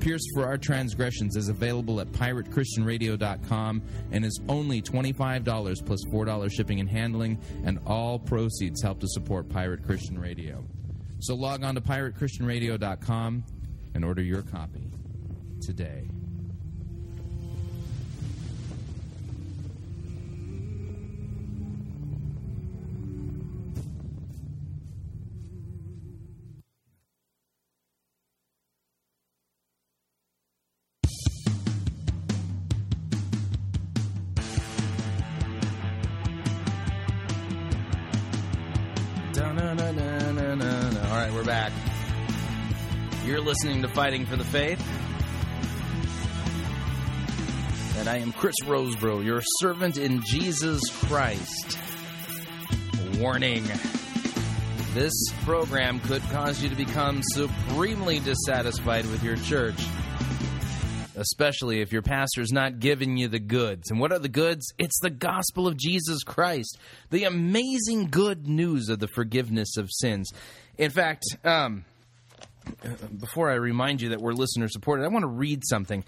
[0.00, 3.82] Pierced for Our Transgressions is available at piratechristianradio.com
[4.12, 9.48] and is only $25 plus $4 shipping and handling, and all proceeds help to support
[9.48, 10.64] Pirate Christian Radio.
[11.20, 13.44] So log on to piratechristianradio.com
[13.94, 14.85] and order your copy
[15.66, 16.06] today.
[41.16, 41.72] All right, we're back.
[43.24, 45.05] You're listening to Fighting for the Faith.
[47.96, 51.78] And I am Chris Rosebrough, your servant in Jesus Christ.
[53.18, 53.64] Warning.
[54.92, 59.80] This program could cause you to become supremely dissatisfied with your church
[61.16, 63.90] especially if your pastor's not giving you the goods.
[63.90, 64.72] And what are the goods?
[64.78, 66.78] It's the gospel of Jesus Christ,
[67.10, 70.30] the amazing good news of the forgiveness of sins.
[70.76, 71.84] In fact, um,
[73.18, 76.04] before I remind you that we're listener supported, I want to read something.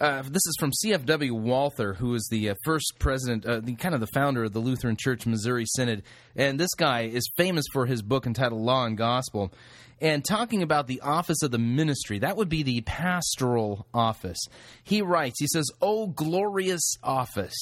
[0.00, 3.96] Uh, this is from CFW Walther, who is the uh, first president, uh, the kind
[3.96, 6.04] of the founder of the Lutheran Church Missouri Synod,
[6.36, 9.52] and this guy is famous for his book entitled Law and Gospel
[10.00, 12.20] and talking about the office of the ministry.
[12.20, 14.38] That would be the pastoral office.
[14.84, 17.58] He writes, he says, Oh, glorious office.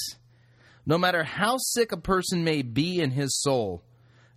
[0.84, 3.82] No matter how sick a person may be in his soul,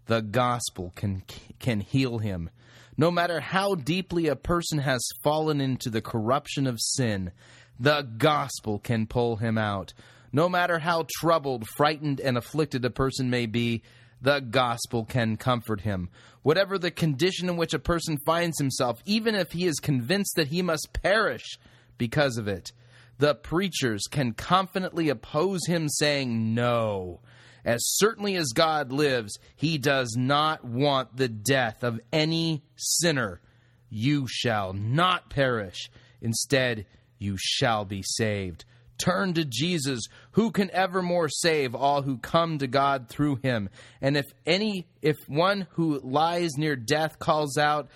[0.05, 1.23] the gospel can,
[1.59, 2.49] can heal him.
[2.97, 7.31] No matter how deeply a person has fallen into the corruption of sin,
[7.79, 9.93] the gospel can pull him out.
[10.31, 13.81] No matter how troubled, frightened, and afflicted a person may be,
[14.21, 16.09] the gospel can comfort him.
[16.43, 20.47] Whatever the condition in which a person finds himself, even if he is convinced that
[20.47, 21.57] he must perish
[21.97, 22.71] because of it,
[23.17, 27.21] the preachers can confidently oppose him, saying, No.
[27.65, 33.41] As certainly as God lives, he does not want the death of any sinner.
[33.89, 35.89] You shall not perish.
[36.21, 36.85] Instead,
[37.19, 38.65] you shall be saved.
[38.97, 40.01] Turn to Jesus,
[40.31, 43.69] who can evermore save all who come to God through him.
[44.01, 47.87] And if any if one who lies near death calls out,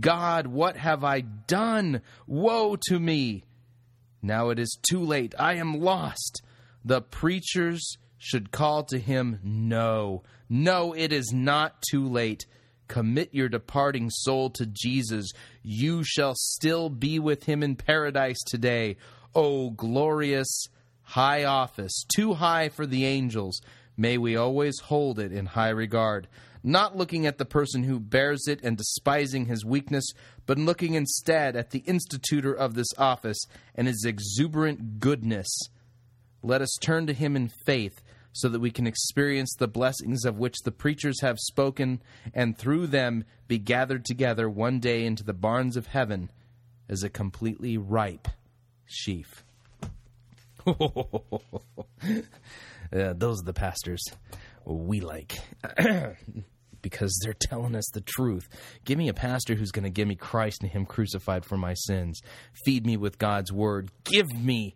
[0.00, 2.02] God, what have I done?
[2.26, 3.44] Woe to me!
[4.22, 5.34] Now it is too late.
[5.38, 6.42] I am lost.
[6.84, 12.44] The preachers should call to him, No, no, it is not too late.
[12.90, 15.30] Commit your departing soul to Jesus.
[15.62, 18.96] You shall still be with him in paradise today.
[19.32, 20.66] O glorious
[21.02, 23.60] high office, too high for the angels.
[23.96, 26.26] May we always hold it in high regard,
[26.64, 30.10] not looking at the person who bears it and despising his weakness,
[30.44, 33.38] but looking instead at the institutor of this office
[33.76, 35.48] and his exuberant goodness.
[36.42, 40.38] Let us turn to him in faith so that we can experience the blessings of
[40.38, 42.02] which the preachers have spoken,
[42.32, 46.30] and through them be gathered together one day into the barns of heaven
[46.88, 48.28] as a completely ripe
[48.86, 49.44] sheaf.
[52.92, 54.02] Uh, those are the pastors
[54.64, 55.38] we like.
[56.82, 58.48] because they're telling us the truth.
[58.84, 61.74] Give me a pastor who's going to give me Christ and Him crucified for my
[61.74, 62.20] sins.
[62.64, 63.90] Feed me with God's word.
[64.04, 64.74] Give me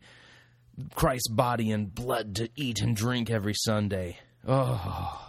[0.95, 4.19] Christ's body and blood to eat and drink every Sunday.
[4.47, 5.25] Oh,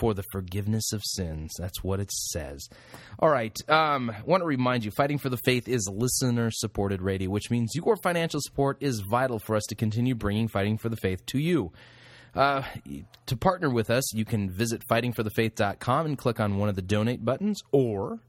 [0.00, 1.52] for the forgiveness of sins.
[1.58, 2.68] That's what it says.
[3.18, 3.56] All right.
[3.68, 7.50] Um, I want to remind you Fighting for the Faith is listener supported radio, which
[7.50, 11.24] means your financial support is vital for us to continue bringing Fighting for the Faith
[11.26, 11.72] to you.
[12.34, 12.62] Uh,
[13.26, 17.24] to partner with us, you can visit fightingforthefaith.com and click on one of the donate
[17.24, 18.20] buttons, or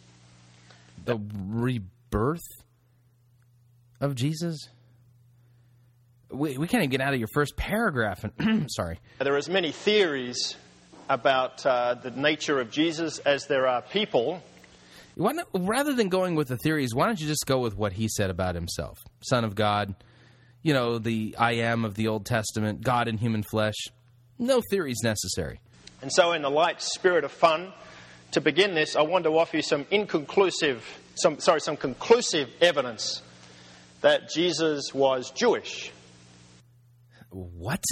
[1.05, 2.41] The rebirth
[4.01, 4.67] of Jesus?
[6.29, 8.25] We, we can't even get out of your first paragraph.
[8.25, 8.99] And sorry.
[9.19, 10.57] There are as many theories
[11.07, 14.43] about uh, the nature of Jesus as there are people.
[15.15, 18.09] Not, rather than going with the theories, why don't you just go with what he
[18.09, 18.97] said about himself?
[19.21, 19.95] Son of God,
[20.63, 23.77] you know, the I am of the Old Testament, God in human flesh.
[24.37, 25.61] No theories necessary.
[26.01, 27.73] And so, in the light spirit of fun,
[28.31, 30.83] to begin this, I want to offer you some inconclusive,
[31.15, 33.21] some, sorry, some conclusive evidence
[34.01, 35.91] that Jesus was Jewish.
[37.29, 37.83] What?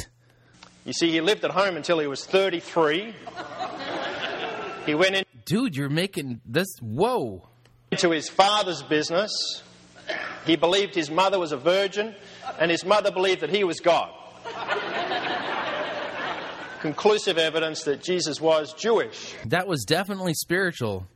[0.86, 3.16] You see, he lived at home until he was 33.
[4.86, 5.26] he went in.
[5.46, 6.68] Dude, you're making this.
[6.82, 7.48] Whoa.
[7.92, 9.64] Into his father's business.
[10.46, 12.14] He believed his mother was a virgin
[12.60, 14.12] and his mother believed that he was God.
[16.86, 19.34] Conclusive evidence that Jesus was Jewish.
[19.46, 21.08] That was definitely spiritual,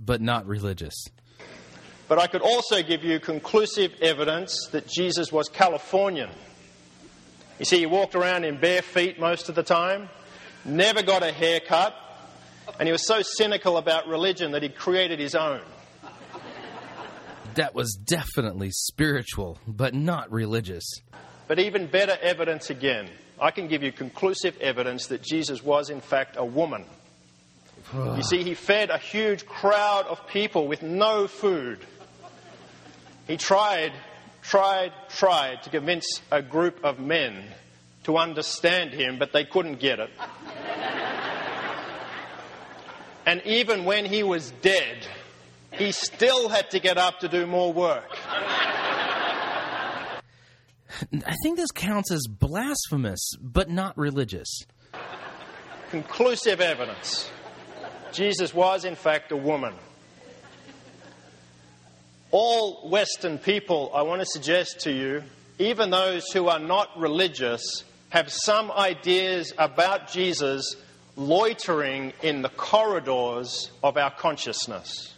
[0.00, 0.94] but not religious.
[2.08, 6.30] But I could also give you conclusive evidence that Jesus was Californian.
[7.58, 10.08] You see, he walked around in bare feet most of the time,
[10.64, 11.94] never got a haircut,
[12.78, 15.60] and he was so cynical about religion that he created his own
[17.56, 20.84] that was definitely spiritual, but not religious.
[21.48, 23.10] But even better evidence again,
[23.42, 26.84] I can give you conclusive evidence that Jesus was, in fact, a woman.
[27.92, 31.80] you see, he fed a huge crowd of people with no food.
[33.26, 33.92] He tried,
[34.42, 37.42] tried, tried to convince a group of men
[38.04, 40.10] to understand him, but they couldn't get it.
[43.26, 45.04] and even when he was dead,
[45.72, 48.16] he still had to get up to do more work.
[51.26, 54.48] I think this counts as blasphemous, but not religious.
[55.90, 57.30] Conclusive evidence.
[58.12, 59.74] Jesus was, in fact, a woman.
[62.30, 65.22] All Western people, I want to suggest to you,
[65.58, 70.76] even those who are not religious, have some ideas about Jesus
[71.16, 75.14] loitering in the corridors of our consciousness.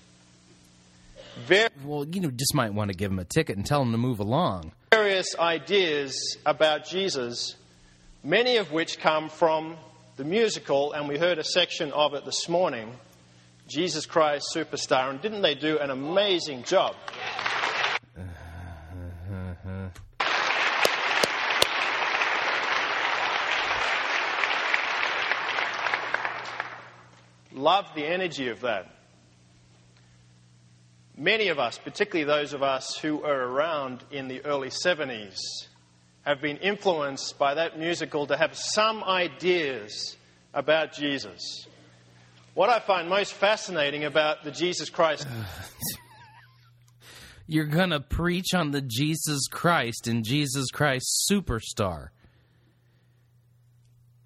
[1.47, 3.93] Very, well, you know, just might want to give him a ticket and tell him
[3.93, 4.73] to move along.
[5.15, 7.55] Various ideas about Jesus,
[8.25, 9.77] many of which come from
[10.17, 12.93] the musical, and we heard a section of it this morning
[13.69, 15.11] Jesus Christ Superstar.
[15.11, 16.97] And didn't they do an amazing job?
[27.53, 28.89] Love the energy of that.
[31.17, 35.37] Many of us, particularly those of us who are around in the early 70s,
[36.23, 40.17] have been influenced by that musical to have some ideas
[40.53, 41.69] about Jesus.
[42.55, 45.27] What I find most fascinating about the Jesus Christ.
[47.47, 52.09] You're going to preach on the Jesus Christ and Jesus Christ Superstar.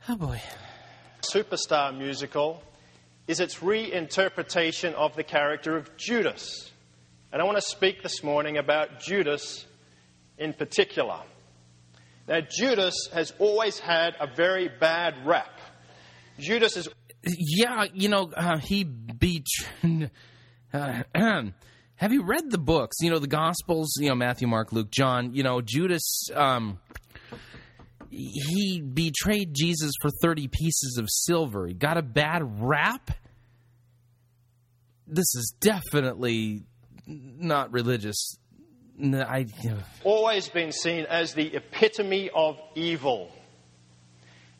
[0.08, 0.40] Oh boy.
[1.20, 2.62] Superstar musical
[3.26, 6.70] is its reinterpretation of the character of Judas.
[7.30, 9.66] And I want to speak this morning about Judas
[10.38, 11.20] in particular.
[12.26, 15.60] Now, Judas has always had a very bad rap.
[16.38, 16.88] Judas is.
[17.24, 19.46] Yeah, you know, uh, he beat.
[20.70, 21.02] Uh,
[21.94, 22.98] have you read the books?
[23.00, 25.32] You know, the Gospels, you know, Matthew, Mark, Luke, John.
[25.32, 26.28] You know, Judas.
[26.34, 26.78] Um,
[28.10, 31.66] he betrayed Jesus for 30 pieces of silver.
[31.66, 33.12] He got a bad rap.
[35.06, 36.66] This is definitely
[37.08, 38.36] not religious.
[38.96, 39.46] No, I,
[40.04, 43.30] Always been seen as the epitome of evil.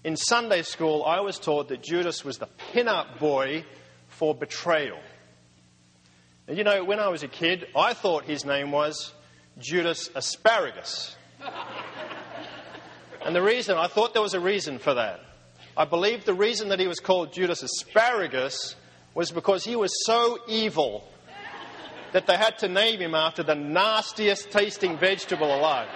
[0.05, 3.65] In Sunday school, I was taught that Judas was the pin-up boy
[4.07, 4.99] for betrayal.
[6.47, 9.13] And you know, when I was a kid, I thought his name was
[9.59, 11.17] Judas Asparagus.
[13.25, 15.21] and the reason, I thought there was a reason for that.
[15.77, 18.77] I believe the reason that he was called Judas Asparagus
[19.15, 21.09] was because he was so evil
[22.13, 25.89] that they had to name him after the nastiest tasting vegetable alive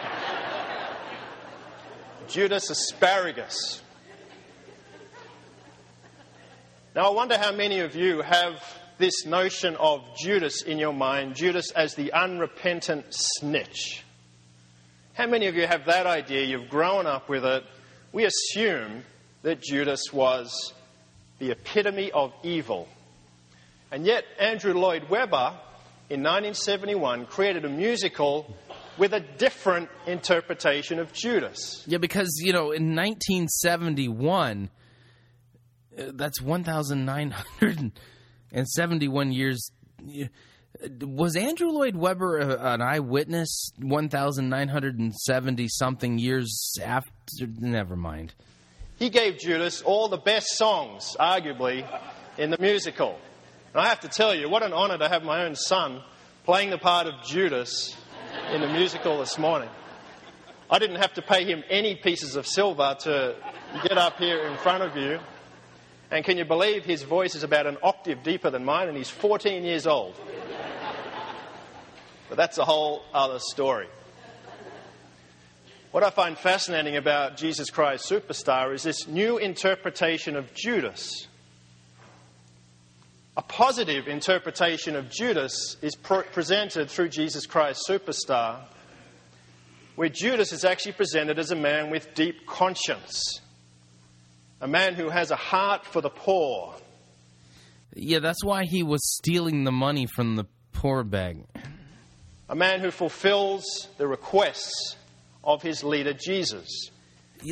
[2.28, 3.82] Judas asparagus.
[6.94, 8.62] Now, I wonder how many of you have
[8.98, 14.02] this notion of Judas in your mind, Judas as the unrepentant snitch.
[15.14, 16.44] How many of you have that idea?
[16.44, 17.64] You've grown up with it.
[18.12, 19.04] We assume
[19.42, 20.72] that Judas was
[21.38, 22.88] the epitome of evil.
[23.90, 25.54] And yet, Andrew Lloyd Webber
[26.12, 28.54] in 1971 created a musical
[28.98, 31.82] with a different interpretation of Judas.
[31.86, 34.68] Yeah, because, you know, in 1971,
[35.98, 39.70] uh, that's 1,971 years.
[41.00, 47.10] Was Andrew Lloyd Webber an eyewitness 1,970 something years after?
[47.58, 48.34] Never mind.
[48.98, 51.88] He gave Judas all the best songs, arguably,
[52.36, 53.18] in the musical.
[53.72, 56.02] And I have to tell you, what an honor to have my own son
[56.44, 57.96] playing the part of Judas
[58.52, 59.70] in the musical this morning.
[60.70, 63.34] I didn't have to pay him any pieces of silver to
[63.82, 65.18] get up here in front of you.
[66.10, 69.08] And can you believe his voice is about an octave deeper than mine, and he's
[69.08, 70.14] 14 years old?
[72.28, 73.88] But that's a whole other story.
[75.92, 81.26] What I find fascinating about Jesus Christ Superstar is this new interpretation of Judas.
[83.34, 88.60] A positive interpretation of Judas is pre- presented through Jesus Christ Superstar,
[89.96, 93.40] where Judas is actually presented as a man with deep conscience,
[94.60, 96.74] a man who has a heart for the poor.
[97.94, 101.44] Yeah, that's why he was stealing the money from the poor bag.
[102.50, 103.64] A man who fulfills
[103.96, 104.96] the requests
[105.42, 106.91] of his leader Jesus.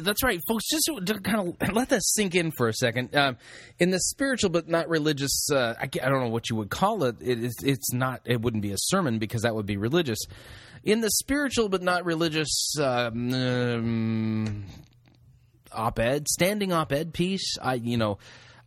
[0.02, 0.64] That's right, folks.
[0.68, 3.14] Just to kind of let that sink in for a second.
[3.14, 3.36] Um,
[3.78, 7.04] in the spiritual but not religious, uh, I, I, don't know what you would call
[7.04, 7.16] it.
[7.20, 8.22] it it's, it's, not.
[8.24, 10.18] It wouldn't be a sermon because that would be religious.
[10.84, 14.64] In the spiritual but not religious um, um,
[15.72, 18.18] op-ed, standing op-ed piece, I you know,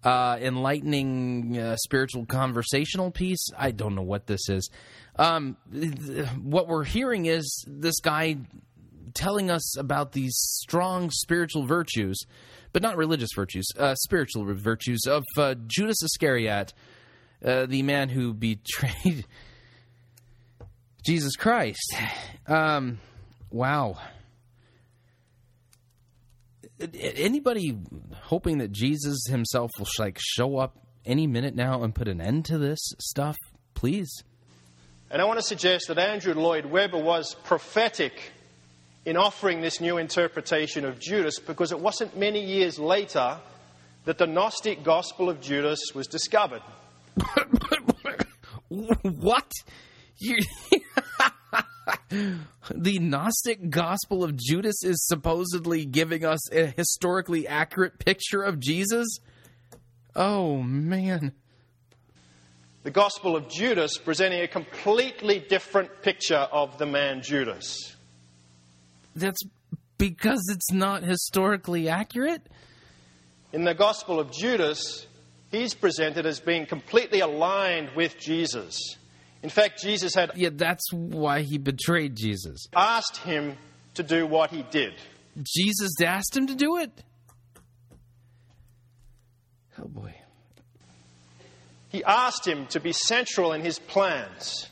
[0.04, 3.48] uh, enlightening uh, spiritual conversational piece.
[3.58, 4.70] I don't know what this is.
[5.16, 5.58] Um,
[6.42, 8.38] what we're hearing is this guy
[9.14, 12.20] telling us about these strong spiritual virtues,
[12.72, 16.74] but not religious virtues, uh, spiritual virtues of uh, Judas Iscariot,
[17.44, 19.26] uh, the man who betrayed
[21.06, 21.96] Jesus Christ.
[22.48, 23.00] Um,
[23.52, 23.98] wow.
[26.94, 27.78] Anybody
[28.24, 32.46] hoping that Jesus himself will like show up any minute now and put an end
[32.46, 33.38] to this stuff,
[33.74, 34.24] please?
[35.10, 38.14] And I want to suggest that Andrew Lloyd Webber was prophetic
[39.06, 43.38] in offering this new interpretation of Judas because it wasn't many years later
[44.06, 46.62] that the Gnostic Gospel of Judas was discovered.
[48.70, 49.52] what?
[52.72, 59.20] the Gnostic Gospel of Judas is supposedly giving us a historically accurate picture of Jesus?
[60.16, 61.34] Oh, man.
[62.84, 67.96] The Gospel of Judas presenting a completely different picture of the man Judas.
[69.16, 69.42] That's
[69.98, 72.42] because it's not historically accurate?
[73.52, 75.06] In the Gospel of Judas,
[75.52, 78.78] he's presented as being completely aligned with Jesus.
[79.44, 80.32] In fact, Jesus had.
[80.36, 82.66] Yeah, that's why he betrayed Jesus.
[82.76, 83.58] Asked him
[83.94, 84.94] to do what he did.
[85.42, 86.92] Jesus asked him to do it?
[89.80, 90.16] Oh, boy.
[91.90, 94.68] He asked him to be central in his plans,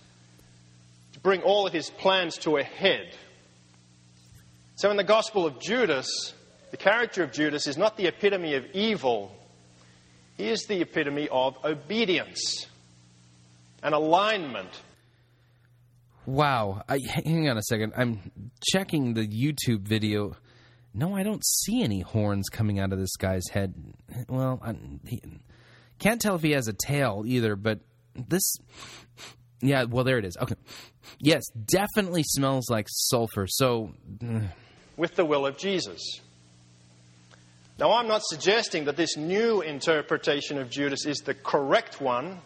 [1.13, 3.15] to bring all of his plans to a head.
[4.81, 6.33] So, in the Gospel of Judas,
[6.71, 9.31] the character of Judas is not the epitome of evil,
[10.37, 12.65] he is the epitome of obedience
[13.83, 14.71] and alignment.
[16.25, 16.81] Wow.
[16.89, 17.93] I, hang on a second.
[17.95, 18.31] I'm
[18.71, 20.35] checking the YouTube video.
[20.95, 23.75] No, I don't see any horns coming out of this guy's head.
[24.27, 24.73] Well, I
[25.05, 25.21] he,
[25.99, 27.81] can't tell if he has a tail either, but
[28.15, 28.55] this.
[29.61, 30.37] Yeah, well, there it is.
[30.37, 30.55] Okay.
[31.19, 33.45] Yes, definitely smells like sulfur.
[33.45, 33.93] So.
[34.17, 34.47] Mm.
[34.97, 36.19] With the will of Jesus.
[37.79, 42.39] Now, I'm not suggesting that this new interpretation of Judas is the correct one.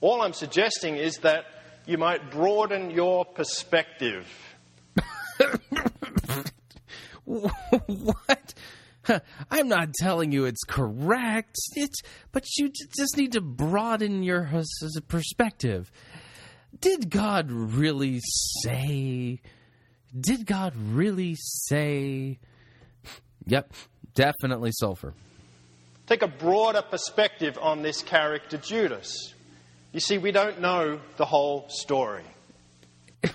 [0.00, 1.46] All I'm suggesting is that
[1.86, 4.26] you might broaden your perspective.
[7.24, 8.54] what?
[9.50, 11.56] I'm not telling you it's correct.
[11.74, 12.00] It's
[12.32, 14.50] but you just need to broaden your
[15.08, 15.90] perspective.
[16.80, 18.20] Did God really
[18.62, 19.40] say?
[20.18, 22.38] Did God really say?
[23.46, 23.72] Yep,
[24.14, 25.12] definitely sulfur.
[26.06, 29.34] Take a broader perspective on this character, Judas.
[29.92, 32.24] You see, we don't know the whole story.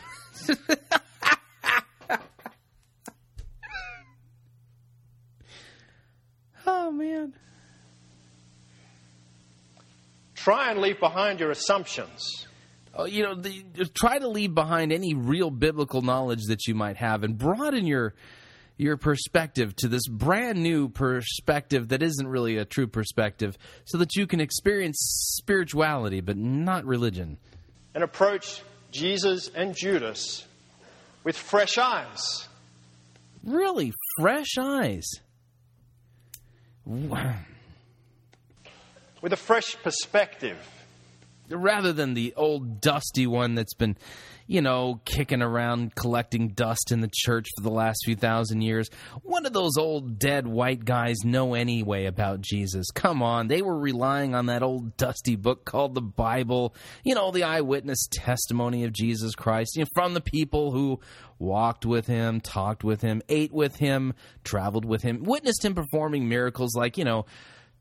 [6.65, 7.33] oh, man.
[10.35, 12.47] Try and leave behind your assumptions.
[12.99, 16.97] Oh, you know, the, try to leave behind any real biblical knowledge that you might
[16.97, 18.13] have and broaden your
[18.75, 24.17] your perspective to this brand new perspective that isn't really a true perspective so that
[24.17, 24.97] you can experience
[25.37, 27.37] spirituality but not religion.
[27.95, 30.45] And approach Jesus and Judas
[31.23, 32.49] with fresh eyes.
[33.45, 33.93] Really?
[34.19, 35.09] Fresh eyes?
[36.83, 37.35] Wow.
[39.21, 40.57] With a fresh perspective.
[41.49, 43.97] Rather than the old dusty one that's been
[44.49, 48.89] you know, kicking around collecting dust in the church for the last few thousand years.
[49.21, 52.89] What do those old dead white guys know anyway about Jesus?
[52.89, 56.73] Come on, they were relying on that old dusty book called the Bible,
[57.03, 60.99] you know, the eyewitness testimony of Jesus Christ, you know, from the people who
[61.37, 66.27] walked with him, talked with him, ate with him, traveled with him, witnessed him performing
[66.27, 67.27] miracles like, you know,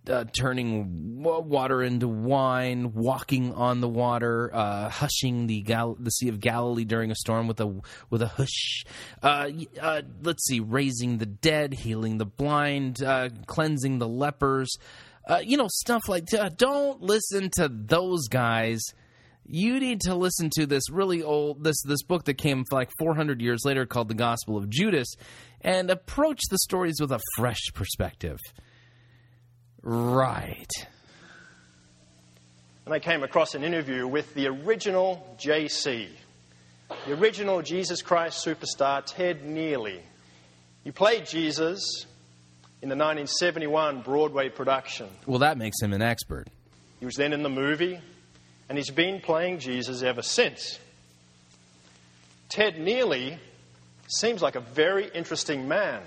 [0.09, 6.29] uh, turning water into wine, walking on the water, uh, hushing the Gal- the Sea
[6.29, 7.81] of Galilee during a storm with a
[8.11, 8.85] with a hush.
[9.23, 14.77] Uh, uh let's see, raising the dead, healing the blind, uh, cleansing the lepers.
[15.29, 16.25] Uh, you know, stuff like.
[16.57, 18.81] Don't listen to those guys.
[19.45, 23.41] You need to listen to this really old this this book that came like 400
[23.43, 25.09] years later called the Gospel of Judas,
[25.61, 28.39] and approach the stories with a fresh perspective.
[29.83, 30.71] Right.
[32.85, 36.09] And I came across an interview with the original JC,
[37.07, 40.01] the original Jesus Christ superstar, Ted Neeley.
[40.85, 42.07] He played Jesus
[42.81, 45.09] in the 1971 Broadway production.
[45.27, 46.49] Well, that makes him an expert.
[47.01, 48.01] He was then in the movie,
[48.69, 50.79] and he's been playing Jesus ever since.
[52.49, 53.39] Ted Neeley
[54.09, 56.03] seems like a very interesting man.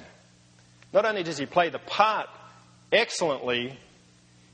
[0.94, 2.28] Not only does he play the part
[2.92, 3.78] excellently,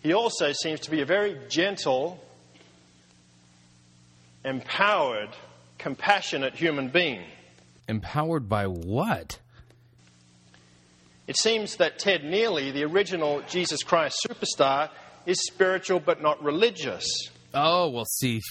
[0.02, 2.20] he also seems to be a very gentle,
[4.46, 5.30] empowered,
[5.78, 7.24] compassionate human being.
[7.88, 9.40] Empowered by what?
[11.28, 14.90] It seems that Ted Neeley, the original Jesus Christ superstar,
[15.26, 17.06] is spiritual but not religious.
[17.54, 18.42] Oh, well, see.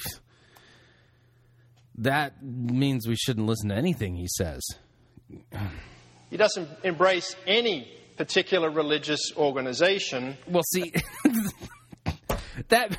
[1.98, 4.62] That means we shouldn't listen to anything he says.
[6.28, 10.36] He doesn't embrace any particular religious organization.
[10.48, 10.92] Well, see,
[12.68, 12.96] that.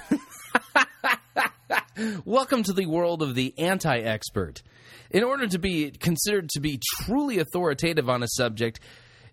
[2.26, 4.62] Welcome to the world of the anti expert.
[5.10, 8.80] In order to be considered to be truly authoritative on a subject,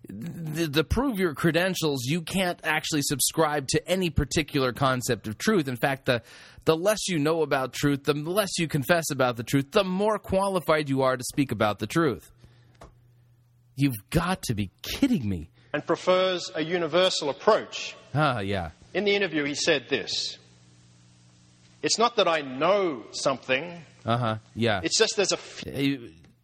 [0.07, 5.67] to prove your credentials, you can't actually subscribe to any particular concept of truth.
[5.67, 6.21] In fact, the
[6.65, 10.17] the less you know about truth, the less you confess about the truth, the more
[10.17, 12.31] qualified you are to speak about the truth.
[13.75, 15.49] You've got to be kidding me.
[15.75, 17.97] And prefers a universal approach.
[18.13, 18.69] Ah, yeah.
[18.93, 20.37] In the interview, he said this
[21.81, 24.37] It's not that I know something, Uh huh.
[24.55, 24.79] Yeah.
[24.85, 25.37] it's just there's a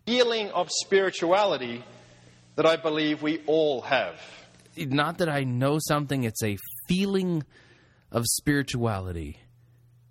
[0.06, 1.82] feeling of spirituality
[2.58, 4.20] that I believe we all have.
[4.76, 6.58] Not that I know something, it's a
[6.90, 7.46] feeling
[8.12, 9.38] of spirituality.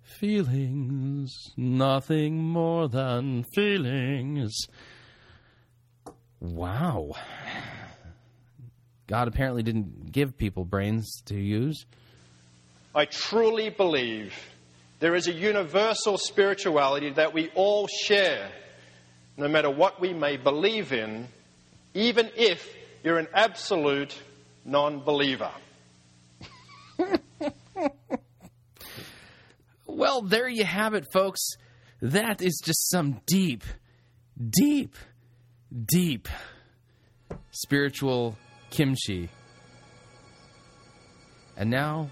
[0.01, 4.57] Feelings, nothing more than feelings.
[6.39, 7.11] Wow.
[9.11, 11.85] God apparently didn't give people brains to use.
[12.95, 14.33] I truly believe
[14.99, 18.49] there is a universal spirituality that we all share,
[19.35, 21.27] no matter what we may believe in,
[21.93, 24.17] even if you're an absolute
[24.63, 25.51] non believer.
[29.87, 31.41] Well, there you have it, folks.
[32.01, 33.63] That is just some deep,
[34.39, 34.95] deep,
[35.85, 36.29] deep
[37.51, 38.37] spiritual
[38.71, 39.29] kimchi.
[41.55, 42.09] And now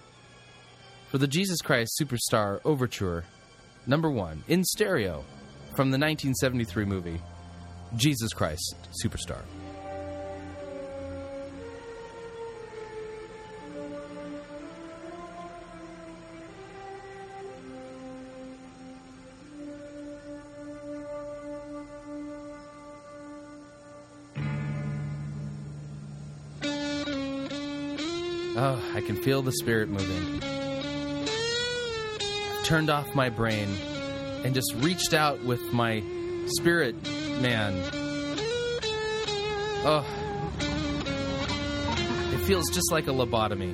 [1.09, 3.23] for the Jesus Christ Superstar Overture,
[3.87, 5.25] number one, in stereo,
[5.75, 7.21] from the 1973 movie
[7.95, 9.41] Jesus Christ Superstar.
[29.09, 30.39] Can feel the spirit moving.
[32.63, 33.67] Turned off my brain
[34.45, 36.03] and just reached out with my
[36.45, 36.93] spirit
[37.41, 37.73] man.
[39.83, 40.05] Oh,
[42.33, 43.73] it feels just like a lobotomy.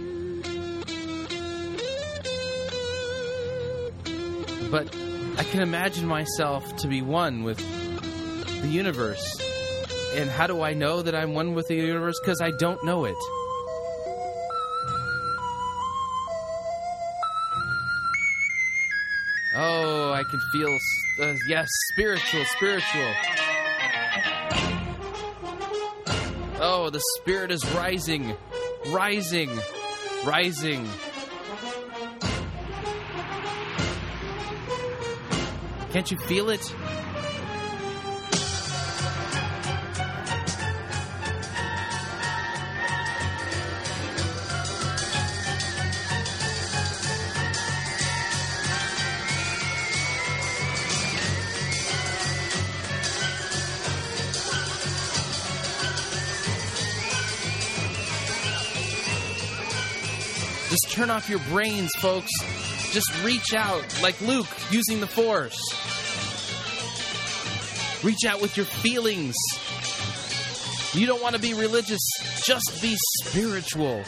[4.72, 4.88] But
[5.38, 7.58] I can imagine myself to be one with
[8.62, 9.38] the universe.
[10.14, 12.18] And how do I know that I'm one with the universe?
[12.22, 13.18] Because I don't know it.
[20.26, 20.78] Can feel,
[21.22, 23.14] uh, yes, spiritual, spiritual.
[26.60, 28.36] Oh, the spirit is rising,
[28.88, 29.50] rising,
[30.26, 30.88] rising.
[35.92, 36.74] Can't you feel it?
[60.96, 62.32] Turn off your brains, folks.
[62.94, 65.60] Just reach out like Luke using the Force.
[68.02, 69.36] Reach out with your feelings.
[70.94, 72.00] You don't want to be religious,
[72.46, 74.06] just be spiritual.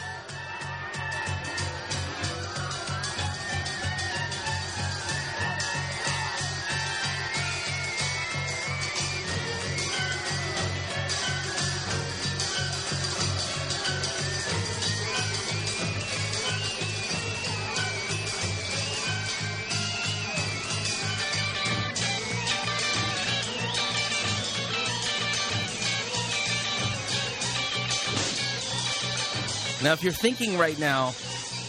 [29.87, 31.13] Now, if you're thinking right now,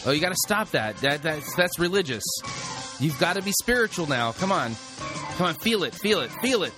[0.04, 0.96] oh, you got to stop that.
[0.96, 2.24] That that's that's religious.
[2.98, 4.32] You've got to be spiritual now.
[4.32, 4.74] Come on,
[5.36, 6.72] come on, feel it, feel it, feel it.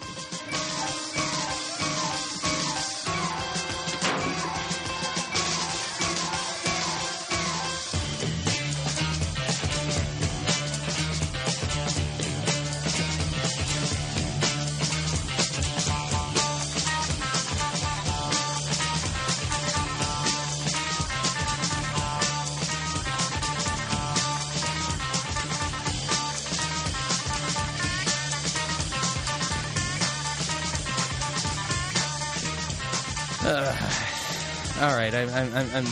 [35.13, 35.87] Right, I, I, I'm, I'm,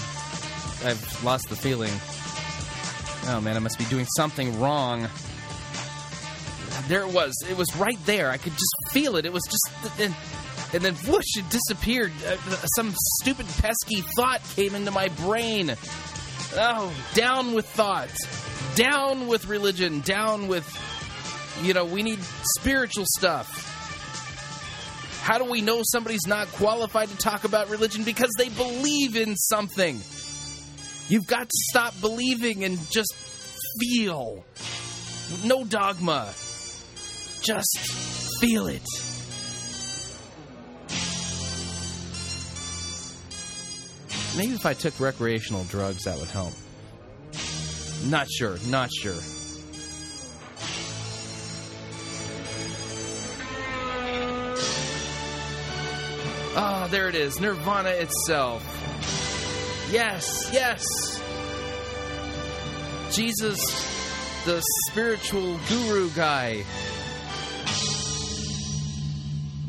[0.84, 1.92] I've lost the feeling.
[3.26, 5.08] Oh man, I must be doing something wrong.
[6.86, 7.34] There it was.
[7.50, 8.30] It was right there.
[8.30, 9.26] I could just feel it.
[9.26, 10.14] It was just, and,
[10.72, 12.12] and then whoosh, it disappeared.
[12.26, 12.36] Uh,
[12.76, 15.74] some stupid, pesky thought came into my brain.
[16.56, 18.08] Oh, down with thought.
[18.74, 20.00] Down with religion.
[20.00, 20.66] Down with,
[21.62, 22.20] you know, we need
[22.56, 23.67] spiritual stuff.
[25.28, 28.02] How do we know somebody's not qualified to talk about religion?
[28.02, 30.00] Because they believe in something.
[31.10, 33.12] You've got to stop believing and just
[33.78, 34.42] feel.
[35.44, 36.32] No dogma.
[37.42, 38.82] Just feel it.
[44.34, 46.54] Maybe if I took recreational drugs, that would help.
[48.06, 48.56] Not sure.
[48.70, 49.37] Not sure.
[56.56, 57.40] Ah, oh, there it is.
[57.40, 58.62] Nirvana itself.
[59.90, 60.84] Yes, yes.
[63.10, 63.58] Jesus,
[64.44, 66.64] the spiritual guru guy.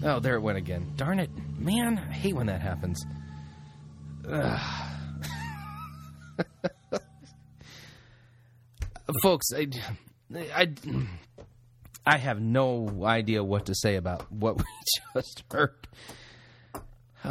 [0.03, 0.93] Oh, there it went again.
[0.95, 1.29] Darn it.
[1.57, 3.05] Man, I hate when that happens.
[9.23, 9.67] Folks, I,
[10.55, 10.67] I,
[12.05, 14.63] I have no idea what to say about what we
[15.15, 15.87] just heard.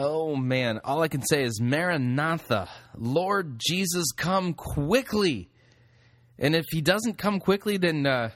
[0.00, 5.50] Oh man, all I can say is Maranatha, Lord Jesus, come quickly.
[6.38, 8.30] And if he doesn't come quickly, then uh,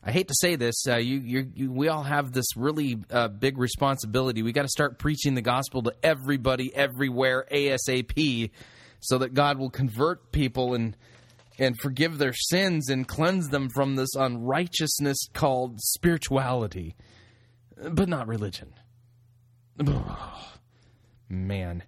[0.00, 3.58] I hate to say this, uh, you, you, we all have this really uh, big
[3.58, 4.44] responsibility.
[4.44, 8.52] We got to start preaching the gospel to everybody, everywhere, ASAP,
[9.00, 10.96] so that God will convert people and
[11.58, 16.94] and forgive their sins and cleanse them from this unrighteousness called spirituality,
[17.76, 18.72] but not religion.
[21.28, 21.82] Man.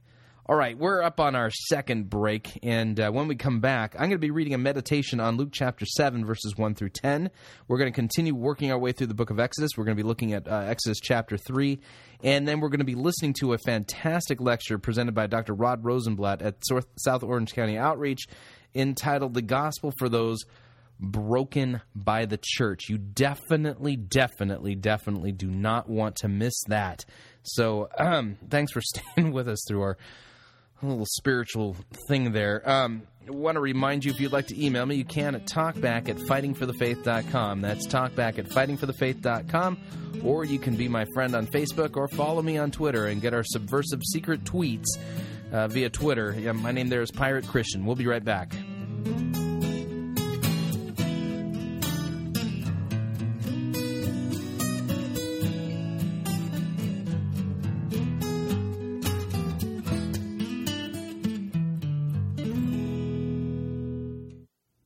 [0.47, 4.09] All right, we're up on our second break, and uh, when we come back, I'm
[4.09, 7.31] going to be reading a meditation on Luke chapter 7, verses 1 through 10.
[7.69, 9.71] We're going to continue working our way through the book of Exodus.
[9.77, 11.79] We're going to be looking at uh, Exodus chapter 3,
[12.25, 15.55] and then we're going to be listening to a fantastic lecture presented by Dr.
[15.55, 16.57] Rod Rosenbladt at
[16.99, 18.27] South Orange County Outreach
[18.75, 20.41] entitled The Gospel for Those
[21.01, 22.89] broken by the church.
[22.89, 27.05] You definitely, definitely, definitely do not want to miss that.
[27.43, 29.99] So, um, thanks for staying with us through our
[30.83, 31.77] little spiritual
[32.09, 32.69] thing there.
[32.69, 35.47] Um, I want to remind you if you'd like to email me, you can at
[35.47, 37.61] talkback at fightingforthefaith.com.
[37.61, 39.79] That's talkback at fightingforthefaith.com.
[40.25, 43.35] Or you can be my friend on Facebook or follow me on Twitter and get
[43.35, 44.87] our subversive secret tweets
[45.53, 46.35] uh, via Twitter.
[46.39, 47.85] Yeah, my name there is Pirate Christian.
[47.85, 48.55] We'll be right back.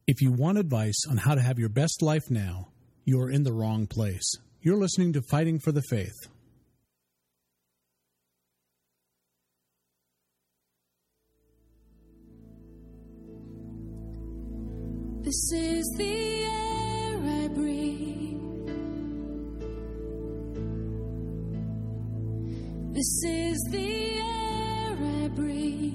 [0.07, 2.69] If you want advice on how to have your best life now,
[3.05, 4.35] you are in the wrong place.
[4.61, 6.29] You're listening to Fighting for the Faith.
[15.23, 18.41] This is the air I breathe.
[22.93, 25.95] This is the air I breathe.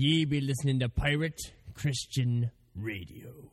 [0.00, 1.40] Ye be listening to Pirate
[1.74, 3.50] Christian Radio.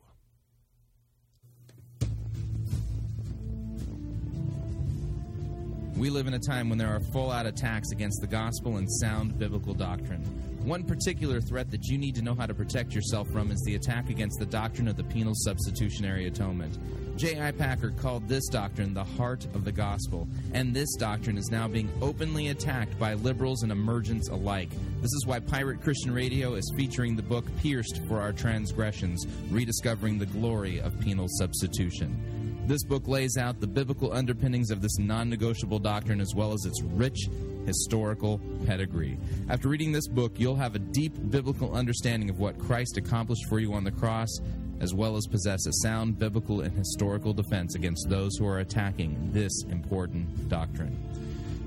[5.96, 8.88] We live in a time when there are full out attacks against the gospel and
[9.00, 10.22] sound biblical doctrine.
[10.66, 13.76] One particular threat that you need to know how to protect yourself from is the
[13.76, 16.76] attack against the doctrine of the penal substitutionary atonement.
[17.16, 17.52] J.I.
[17.52, 21.88] Packer called this doctrine the heart of the gospel, and this doctrine is now being
[22.02, 24.70] openly attacked by liberals and emergents alike.
[25.00, 30.18] This is why Pirate Christian Radio is featuring the book Pierced for Our Transgressions Rediscovering
[30.18, 32.45] the Glory of Penal Substitution.
[32.66, 36.64] This book lays out the biblical underpinnings of this non negotiable doctrine as well as
[36.64, 37.28] its rich
[37.64, 39.16] historical pedigree.
[39.48, 43.60] After reading this book, you'll have a deep biblical understanding of what Christ accomplished for
[43.60, 44.40] you on the cross,
[44.80, 49.30] as well as possess a sound biblical and historical defense against those who are attacking
[49.30, 50.98] this important doctrine.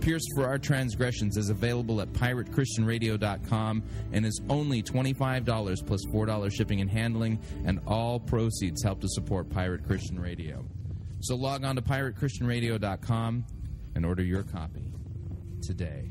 [0.01, 6.81] Pierced for Our Transgressions is available at piratechristianradio.com and is only $25 plus $4 shipping
[6.81, 10.65] and handling, and all proceeds help to support Pirate Christian Radio.
[11.21, 13.45] So log on to piratechristianradio.com
[13.95, 14.93] and order your copy
[15.61, 16.09] today.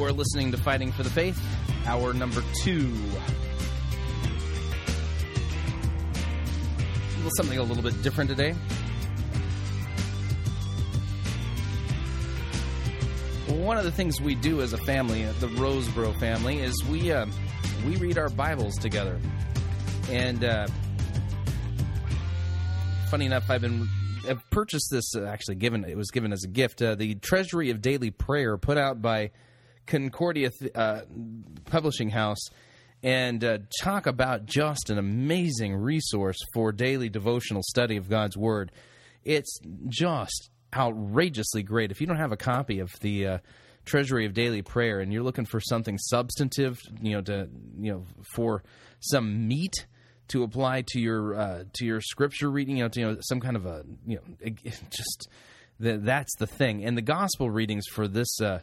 [0.00, 1.38] Are listening to Fighting for the Faith,
[1.84, 2.90] hour number two.
[7.36, 8.52] Something a little bit different today.
[13.48, 17.26] One of the things we do as a family, the Rosebrough family, is we uh,
[17.84, 19.20] we read our Bibles together.
[20.08, 20.66] And uh,
[23.10, 23.86] funny enough, I've been
[24.26, 25.14] I've purchased this.
[25.14, 26.80] Uh, actually, given it was given as a gift.
[26.80, 29.30] Uh, the Treasury of Daily Prayer, put out by
[29.86, 31.00] Concordia uh,
[31.66, 32.48] Publishing House,
[33.02, 38.72] and uh, talk about just an amazing resource for daily devotional study of God's Word.
[39.24, 39.58] It's
[39.88, 41.90] just outrageously great.
[41.90, 43.38] If you don't have a copy of the uh,
[43.84, 48.04] Treasury of Daily Prayer and you're looking for something substantive, you know, to you know
[48.34, 48.62] for
[49.00, 49.86] some meat
[50.28, 53.40] to apply to your uh, to your scripture reading, you know, to, you know, some
[53.40, 54.50] kind of a you know,
[54.90, 55.28] just
[55.78, 56.84] the, that's the thing.
[56.84, 58.60] And the gospel readings for this uh,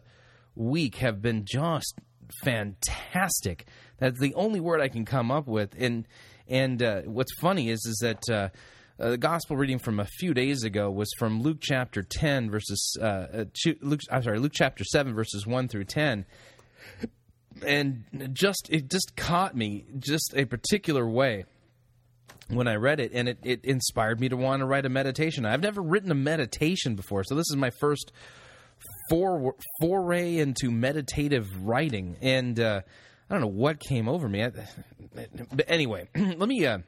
[0.58, 2.00] week have been just
[2.44, 3.66] fantastic.
[3.98, 5.76] That's the only word I can come up with.
[5.78, 6.08] And
[6.48, 8.30] and uh, what's funny is is that.
[8.30, 8.50] Uh,
[9.00, 12.98] uh, the gospel reading from a few days ago was from Luke chapter 10 verses
[13.00, 13.46] uh, uh
[13.84, 16.26] Luke I'm sorry Luke chapter 7 verses 1 through 10
[17.64, 21.46] and just it just caught me just a particular way
[22.50, 25.46] when I read it, and it, it inspired me to want to write a meditation.
[25.46, 28.12] I've never written a meditation before, so this is my first
[29.10, 32.82] for, foray into meditative writing, and uh,
[33.30, 34.44] I don't know what came over me.
[34.44, 34.52] I,
[35.52, 36.80] but anyway, let me uh,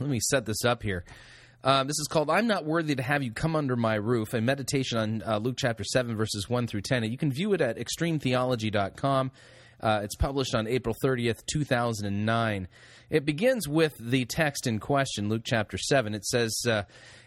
[0.00, 1.04] let me set this up here.
[1.64, 4.40] Um, this is called "I'm Not Worthy to Have You Come Under My Roof," a
[4.40, 7.02] meditation on uh, Luke chapter seven, verses one through ten.
[7.02, 9.30] And you can view it at extremetheology.com.
[9.80, 12.68] Uh, it's published on April 30th, 2009.
[13.10, 16.14] It begins with the text in question, Luke chapter 7.
[16.14, 16.82] It says, uh,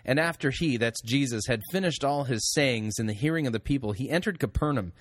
[0.05, 3.59] And after he, that's Jesus, had finished all his sayings in the hearing of the
[3.59, 4.93] people, he entered Capernaum.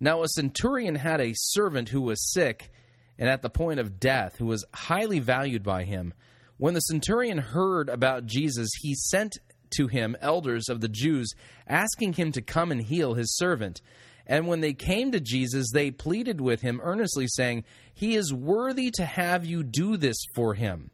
[0.00, 2.70] Now a centurion had a servant who was sick
[3.18, 6.14] and at the point of death, who was highly valued by him.
[6.56, 9.38] When the centurion heard about Jesus, he sent
[9.76, 11.32] to him elders of the Jews,
[11.66, 13.80] asking him to come and heal his servant.
[14.26, 17.64] And when they came to Jesus, they pleaded with him earnestly, saying,
[17.94, 20.90] He is worthy to have you do this for him.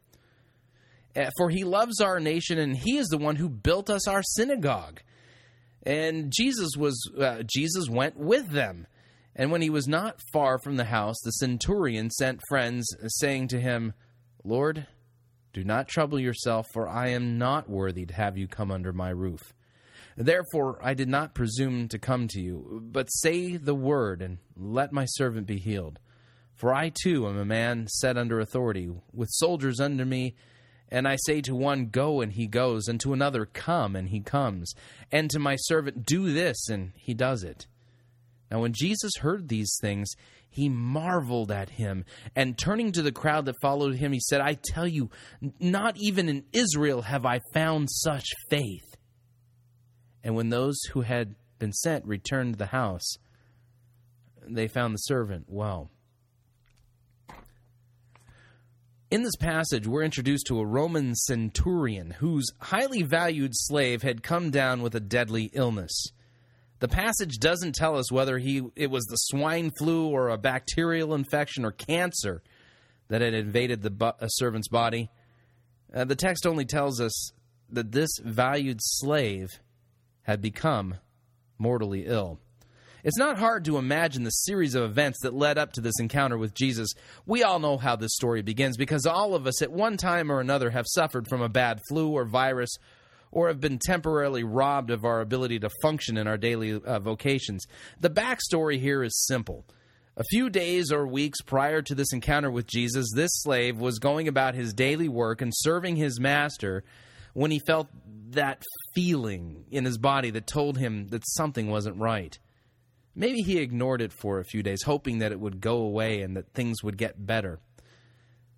[1.15, 4.23] Eh, for he loves our nation, and he is the one who built us our
[4.23, 5.01] synagogue.
[5.83, 8.87] And Jesus was uh, Jesus went with them.
[9.35, 13.59] And when he was not far from the house, the centurion sent friends, saying to
[13.59, 13.93] him,
[14.43, 14.87] Lord,
[15.53, 19.09] do not trouble yourself, for I am not worthy to have you come under my
[19.09, 19.53] roof.
[20.19, 24.91] Therefore, I did not presume to come to you, but say the word, and let
[24.91, 25.97] my servant be healed.
[26.55, 30.35] For I too am a man set under authority, with soldiers under me.
[30.89, 34.19] And I say to one, Go, and he goes, and to another, Come, and he
[34.19, 34.73] comes,
[35.09, 37.67] and to my servant, Do this, and he does it.
[38.51, 40.11] Now, when Jesus heard these things,
[40.49, 42.03] he marveled at him,
[42.35, 45.11] and turning to the crowd that followed him, he said, I tell you,
[45.61, 48.88] not even in Israel have I found such faith.
[50.23, 53.17] And when those who had been sent returned to the house,
[54.47, 55.89] they found the servant well.
[59.11, 64.51] In this passage, we're introduced to a Roman centurion whose highly valued slave had come
[64.51, 66.11] down with a deadly illness.
[66.79, 71.15] The passage doesn't tell us whether he it was the swine flu or a bacterial
[71.15, 72.43] infection or cancer
[73.07, 75.09] that had invaded the servant's body.
[75.93, 77.31] Uh, the text only tells us
[77.71, 79.49] that this valued slave
[80.29, 80.93] had become
[81.57, 82.39] mortally ill.
[83.03, 86.37] It's not hard to imagine the series of events that led up to this encounter
[86.37, 86.89] with Jesus.
[87.25, 90.39] We all know how this story begins because all of us at one time or
[90.39, 92.69] another have suffered from a bad flu or virus
[93.31, 97.65] or have been temporarily robbed of our ability to function in our daily uh, vocations.
[97.99, 99.65] The backstory here is simple.
[100.15, 104.27] A few days or weeks prior to this encounter with Jesus, this slave was going
[104.27, 106.83] about his daily work and serving his master
[107.33, 107.87] when he felt
[108.31, 108.63] that
[108.93, 112.37] feeling in his body that told him that something wasn't right.
[113.15, 116.37] Maybe he ignored it for a few days, hoping that it would go away and
[116.37, 117.59] that things would get better.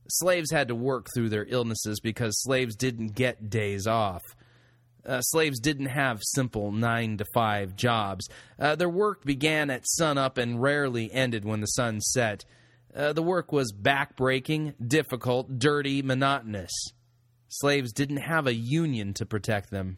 [0.08, 4.22] Slaves had to work through their illnesses because slaves didn't get days off.
[5.06, 8.30] Uh, slaves didn't have simple nine to five jobs.
[8.60, 12.46] Uh, their work began at sunup and rarely ended when the sun set.
[12.96, 16.72] Uh, the work was backbreaking, difficult, dirty, monotonous.
[17.54, 19.98] Slaves didn't have a union to protect them.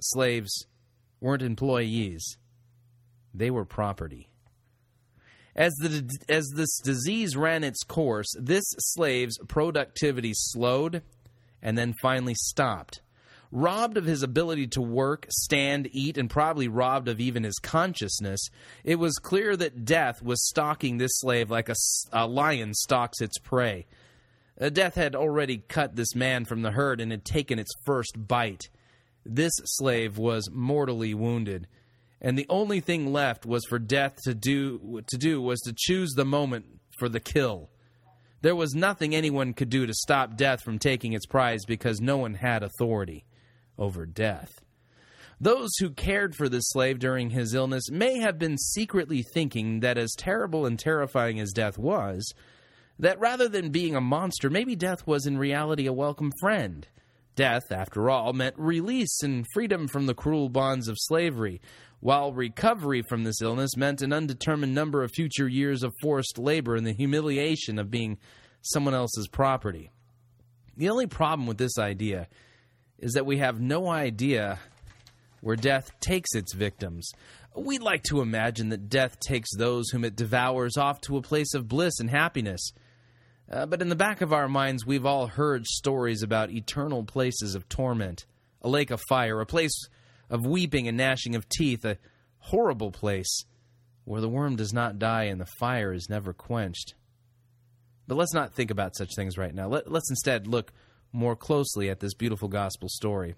[0.00, 0.66] Slaves
[1.20, 2.38] weren't employees,
[3.34, 4.30] they were property.
[5.54, 11.02] As, the, as this disease ran its course, this slave's productivity slowed
[11.60, 13.02] and then finally stopped.
[13.52, 18.48] Robbed of his ability to work, stand, eat, and probably robbed of even his consciousness,
[18.84, 21.74] it was clear that death was stalking this slave like a,
[22.12, 23.86] a lion stalks its prey.
[24.68, 28.68] Death had already cut this man from the herd and had taken its first bite.
[29.24, 31.66] This slave was mortally wounded,
[32.20, 36.12] and the only thing left was for death to do to do was to choose
[36.12, 36.66] the moment
[36.98, 37.70] for the kill.
[38.42, 42.18] There was nothing anyone could do to stop death from taking its prize because no
[42.18, 43.24] one had authority
[43.78, 44.60] over death.
[45.40, 49.96] Those who cared for this slave during his illness may have been secretly thinking that
[49.96, 52.34] as terrible and terrifying as death was,
[53.00, 56.86] that rather than being a monster, maybe death was in reality a welcome friend.
[57.34, 61.60] Death, after all, meant release and freedom from the cruel bonds of slavery,
[62.00, 66.76] while recovery from this illness meant an undetermined number of future years of forced labor
[66.76, 68.18] and the humiliation of being
[68.62, 69.90] someone else's property.
[70.76, 72.28] The only problem with this idea
[72.98, 74.58] is that we have no idea
[75.40, 77.10] where death takes its victims.
[77.56, 81.54] We'd like to imagine that death takes those whom it devours off to a place
[81.54, 82.72] of bliss and happiness.
[83.50, 87.54] Uh, but in the back of our minds, we've all heard stories about eternal places
[87.54, 88.24] of torment,
[88.62, 89.88] a lake of fire, a place
[90.28, 91.98] of weeping and gnashing of teeth, a
[92.38, 93.44] horrible place
[94.04, 96.94] where the worm does not die and the fire is never quenched.
[98.06, 99.68] But let's not think about such things right now.
[99.68, 100.72] Let, us instead look
[101.12, 103.34] more closely at this beautiful gospel story.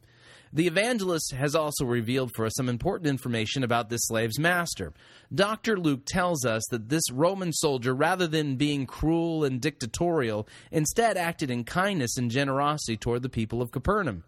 [0.54, 4.92] The evangelist has also revealed for us some important information about this slave's master.
[5.34, 5.78] Dr.
[5.78, 11.50] Luke tells us that this Roman soldier, rather than being cruel and dictatorial, instead acted
[11.50, 14.24] in kindness and generosity toward the people of Capernaum.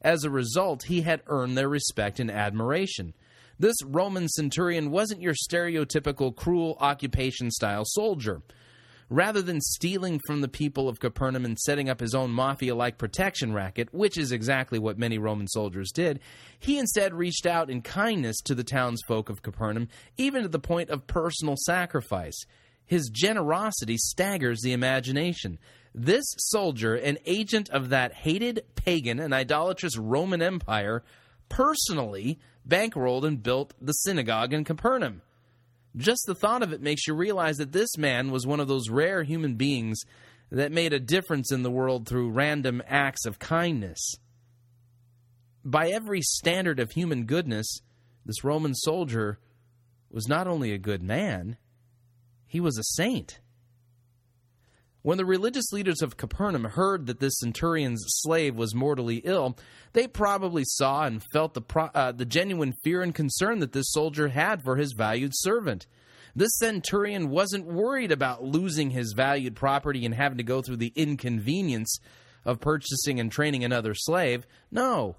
[0.00, 3.12] As a result, he had earned their respect and admiration.
[3.58, 8.42] This Roman centurion wasn't your stereotypical cruel occupation style soldier.
[9.10, 12.98] Rather than stealing from the people of Capernaum and setting up his own mafia like
[12.98, 16.20] protection racket, which is exactly what many Roman soldiers did,
[16.58, 20.90] he instead reached out in kindness to the townsfolk of Capernaum, even to the point
[20.90, 22.38] of personal sacrifice.
[22.86, 25.58] His generosity staggers the imagination.
[25.94, 31.02] This soldier, an agent of that hated pagan and idolatrous Roman Empire,
[31.48, 35.22] personally bankrolled and built the synagogue in Capernaum.
[35.96, 38.90] Just the thought of it makes you realize that this man was one of those
[38.90, 40.00] rare human beings
[40.50, 44.16] that made a difference in the world through random acts of kindness.
[45.64, 47.80] By every standard of human goodness,
[48.26, 49.38] this Roman soldier
[50.10, 51.56] was not only a good man,
[52.46, 53.40] he was a saint.
[55.04, 59.54] When the religious leaders of Capernaum heard that this centurion's slave was mortally ill,
[59.92, 63.92] they probably saw and felt the, pro- uh, the genuine fear and concern that this
[63.92, 65.86] soldier had for his valued servant.
[66.34, 70.94] This centurion wasn't worried about losing his valued property and having to go through the
[70.96, 71.98] inconvenience
[72.46, 74.46] of purchasing and training another slave.
[74.70, 75.16] No,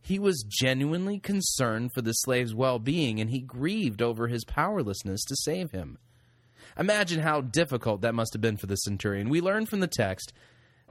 [0.00, 5.22] he was genuinely concerned for the slave's well being and he grieved over his powerlessness
[5.26, 5.98] to save him.
[6.78, 9.28] Imagine how difficult that must have been for the centurion.
[9.28, 10.32] We learn from the text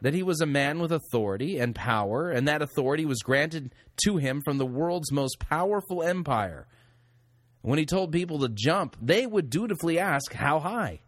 [0.02, 3.74] that he was a man with authority and power, and that authority was granted
[4.04, 6.68] to him from the world's most powerful empire.
[7.62, 11.02] When he told people to jump, they would dutifully ask, How high?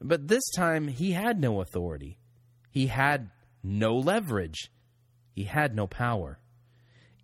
[0.00, 2.18] But this time, he had no authority.
[2.70, 3.30] He had
[3.62, 4.70] no leverage.
[5.32, 6.38] He had no power.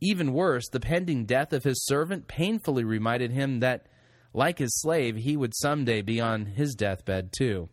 [0.00, 3.86] Even worse, the pending death of his servant painfully reminded him that
[4.34, 7.68] like his slave, he would someday be on his deathbed too.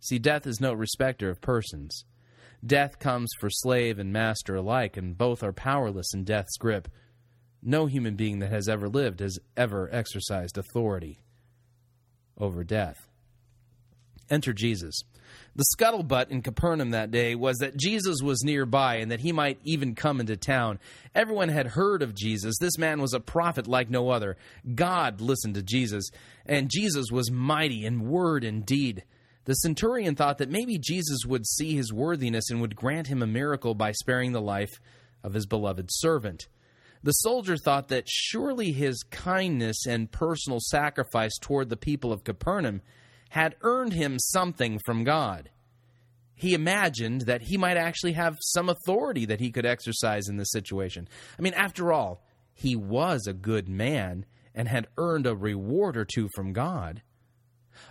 [0.00, 2.04] See, death is no respecter of persons.
[2.64, 6.88] Death comes for slave and master alike, and both are powerless in death's grip.
[7.62, 11.20] No human being that has ever lived has ever exercised authority
[12.38, 12.96] over death.
[14.30, 15.02] Enter Jesus.
[15.58, 19.58] The scuttlebutt in Capernaum that day was that Jesus was nearby and that he might
[19.64, 20.78] even come into town.
[21.16, 22.58] Everyone had heard of Jesus.
[22.60, 24.36] This man was a prophet like no other.
[24.76, 26.10] God listened to Jesus,
[26.46, 29.02] and Jesus was mighty in word and deed.
[29.46, 33.26] The centurion thought that maybe Jesus would see his worthiness and would grant him a
[33.26, 34.80] miracle by sparing the life
[35.24, 36.46] of his beloved servant.
[37.02, 42.80] The soldier thought that surely his kindness and personal sacrifice toward the people of Capernaum
[43.28, 45.50] had earned him something from God.
[46.34, 50.52] He imagined that he might actually have some authority that he could exercise in this
[50.52, 51.08] situation.
[51.38, 52.22] I mean, after all,
[52.54, 54.24] he was a good man
[54.54, 57.02] and had earned a reward or two from God.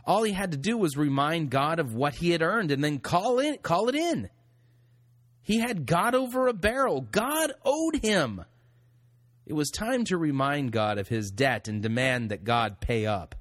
[0.05, 2.99] All he had to do was remind God of what he had earned and then
[2.99, 4.29] call it call it in.
[5.41, 7.01] He had God over a barrel.
[7.01, 8.43] God owed him.
[9.45, 13.33] It was time to remind God of his debt and demand that God pay up.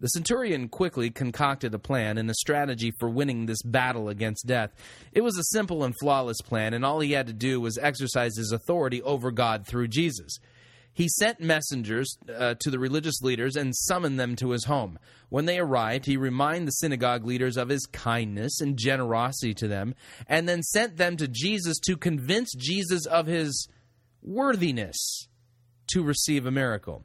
[0.00, 4.70] The centurion quickly concocted a plan and a strategy for winning this battle against death.
[5.12, 8.36] It was a simple and flawless plan, and all he had to do was exercise
[8.36, 10.38] his authority over God through Jesus.
[10.92, 14.98] He sent messengers uh, to the religious leaders and summoned them to his home.
[15.28, 19.94] When they arrived, he reminded the synagogue leaders of his kindness and generosity to them,
[20.26, 23.68] and then sent them to Jesus to convince Jesus of his
[24.22, 25.28] worthiness
[25.88, 27.04] to receive a miracle.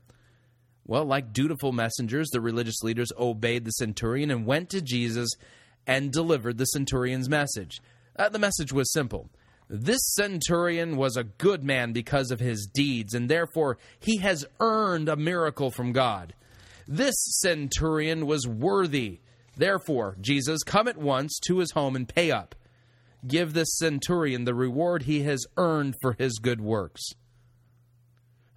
[0.86, 5.30] Well, like dutiful messengers, the religious leaders obeyed the centurion and went to Jesus
[5.88, 7.82] and delivered the centurion's message.
[8.18, 9.30] Uh, the message was simple.
[9.70, 15.10] This centurion was a good man because of his deeds, and therefore he has earned
[15.10, 16.34] a miracle from God.
[16.88, 19.22] This centurion was worthy.
[19.56, 22.56] Therefore, Jesus, come at once to his home and pay up.
[23.26, 27.02] Give this centurion the reward he has earned for his good works.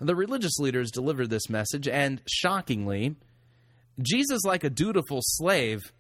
[0.01, 3.17] The religious leaders delivered this message, and shockingly,
[4.01, 5.93] Jesus, like a dutiful slave,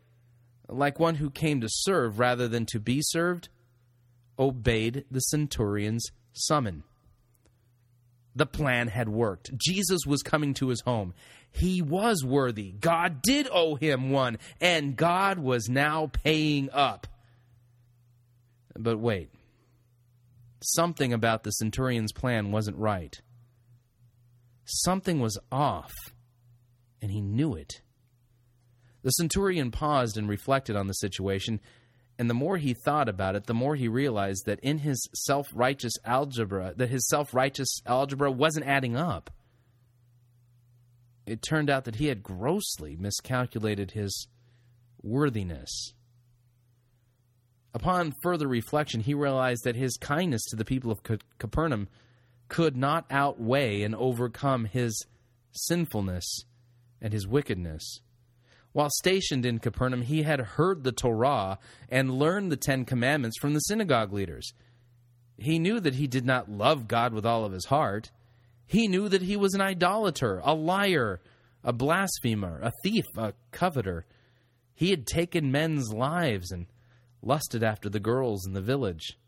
[0.69, 3.49] like one who came to serve rather than to be served,
[4.39, 6.83] obeyed the centurion's summon.
[8.35, 9.57] The plan had worked.
[9.57, 11.15] Jesus was coming to his home.
[11.51, 12.73] He was worthy.
[12.73, 17.07] God did owe him one, and God was now paying up.
[18.79, 19.31] But wait.
[20.63, 23.19] Something about the centurion's plan wasn't right.
[24.67, 25.93] Something was off,
[27.01, 27.81] and he knew it.
[29.03, 31.61] The centurion paused and reflected on the situation,
[32.19, 35.93] and the more he thought about it, the more he realized that in his self-righteous
[36.05, 39.31] algebra, that his self-righteous algebra wasn't adding up.
[41.27, 44.27] It turned out that he had grossly miscalculated his
[45.03, 45.93] worthiness.
[47.73, 51.03] Upon further reflection, he realized that his kindness to the people of
[51.39, 51.89] Capernaum
[52.49, 55.07] could not outweigh and overcome his
[55.53, 56.45] sinfulness
[57.01, 58.01] and his wickedness.
[58.73, 61.59] While stationed in Capernaum, he had heard the Torah
[61.89, 64.53] and learned the Ten Commandments from the synagogue leaders.
[65.39, 68.11] He knew that he did not love God with all of his heart.
[68.67, 71.21] He knew that he was an idolater, a liar,
[71.65, 74.07] a blasphemer, a thief, a coveter.
[74.75, 76.67] He had taken men's lives and
[77.23, 79.19] lusted after the girls in the village.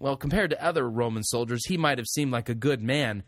[0.00, 3.24] Well, compared to other Roman soldiers, he might have seemed like a good man,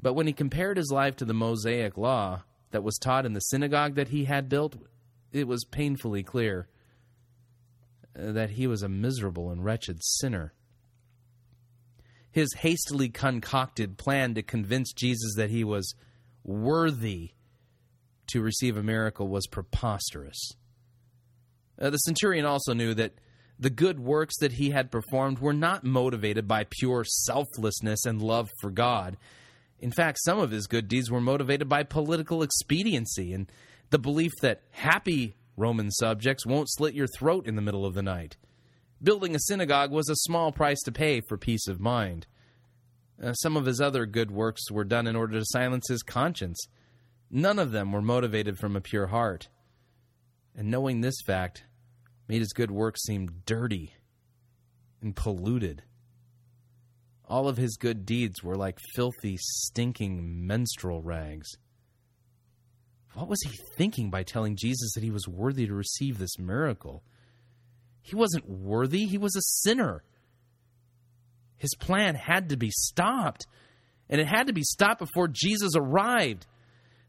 [0.00, 3.40] but when he compared his life to the Mosaic law that was taught in the
[3.40, 4.76] synagogue that he had built,
[5.32, 6.68] it was painfully clear
[8.16, 10.54] uh, that he was a miserable and wretched sinner.
[12.30, 15.94] His hastily concocted plan to convince Jesus that he was
[16.44, 17.32] worthy
[18.28, 20.52] to receive a miracle was preposterous.
[21.80, 23.14] Uh, the centurion also knew that
[23.58, 28.50] the good works that he had performed were not motivated by pure selflessness and love
[28.60, 29.16] for God.
[29.78, 33.50] In fact, some of his good deeds were motivated by political expediency and
[33.90, 38.02] the belief that happy Roman subjects won't slit your throat in the middle of the
[38.02, 38.36] night.
[39.02, 42.26] Building a synagogue was a small price to pay for peace of mind.
[43.22, 46.58] Uh, some of his other good works were done in order to silence his conscience.
[47.30, 49.48] None of them were motivated from a pure heart.
[50.54, 51.64] And knowing this fact,
[52.28, 53.94] made his good work seem dirty
[55.00, 55.82] and polluted.
[57.28, 61.48] All of his good deeds were like filthy, stinking menstrual rags.
[63.14, 67.02] What was he thinking by telling Jesus that he was worthy to receive this miracle?
[68.02, 70.04] He wasn't worthy, he was a sinner.
[71.56, 73.46] His plan had to be stopped,
[74.08, 76.46] and it had to be stopped before Jesus arrived.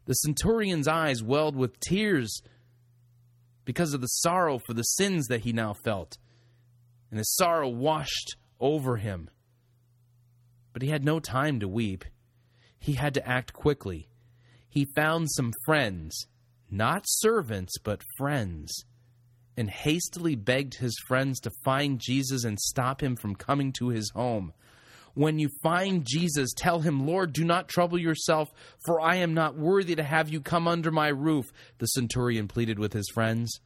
[0.06, 2.40] The centurion's eyes welled with tears
[3.68, 6.16] because of the sorrow for the sins that he now felt.
[7.10, 9.28] And his sorrow washed over him.
[10.72, 12.06] But he had no time to weep.
[12.78, 14.08] He had to act quickly.
[14.70, 16.28] He found some friends,
[16.70, 18.72] not servants, but friends,
[19.54, 24.10] and hastily begged his friends to find Jesus and stop him from coming to his
[24.14, 24.54] home.
[25.18, 28.52] When you find Jesus, tell him, Lord, do not trouble yourself,
[28.86, 31.46] for I am not worthy to have you come under my roof,
[31.78, 33.58] the centurion pleaded with his friends.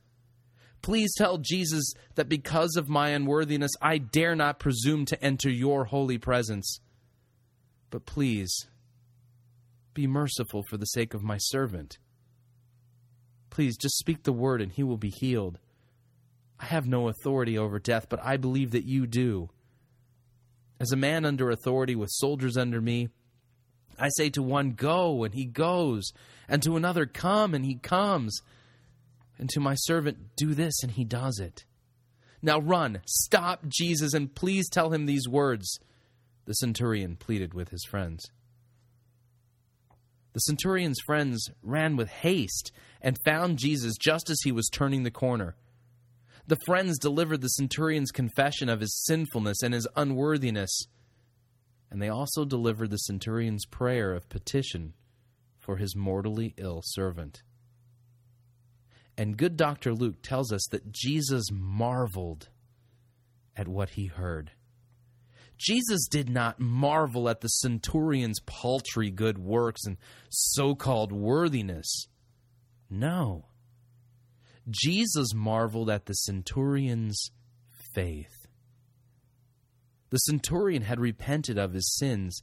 [0.81, 5.85] Please tell Jesus that because of my unworthiness, I dare not presume to enter your
[5.85, 6.81] holy presence.
[7.91, 8.67] But please,
[9.93, 11.99] be merciful for the sake of my servant.
[13.51, 15.59] Please, just speak the word and he will be healed.
[16.59, 19.51] I have no authority over death, but I believe that you do.
[20.83, 23.09] As a man under authority with soldiers under me,
[24.01, 26.11] I say to one, Go, and he goes,
[26.49, 28.41] and to another, Come, and he comes,
[29.39, 31.67] and to my servant, Do this, and he does it.
[32.43, 35.79] Now run, stop Jesus, and please tell him these words.
[36.47, 38.29] The centurion pleaded with his friends.
[40.33, 45.13] The centurion's friends ran with haste and found Jesus just as he was turning the
[45.13, 45.55] corner.
[46.47, 50.87] The friends delivered the centurion's confession of his sinfulness and his unworthiness,
[51.91, 54.95] and they also delivered the centurion's prayer of petition
[55.59, 57.43] for his mortally ill servant.
[59.17, 59.95] And good Dr.
[59.95, 62.49] Luke tells us that Jesus marveled
[63.57, 64.53] at what he heard.
[65.59, 69.97] Jesus did not marvel at the centurion's paltry good works and
[70.29, 72.09] so called worthiness.
[72.91, 73.47] No.
[74.71, 77.31] Jesus marveled at the centurion's
[77.95, 78.47] faith.
[80.11, 82.43] The centurion had repented of his sins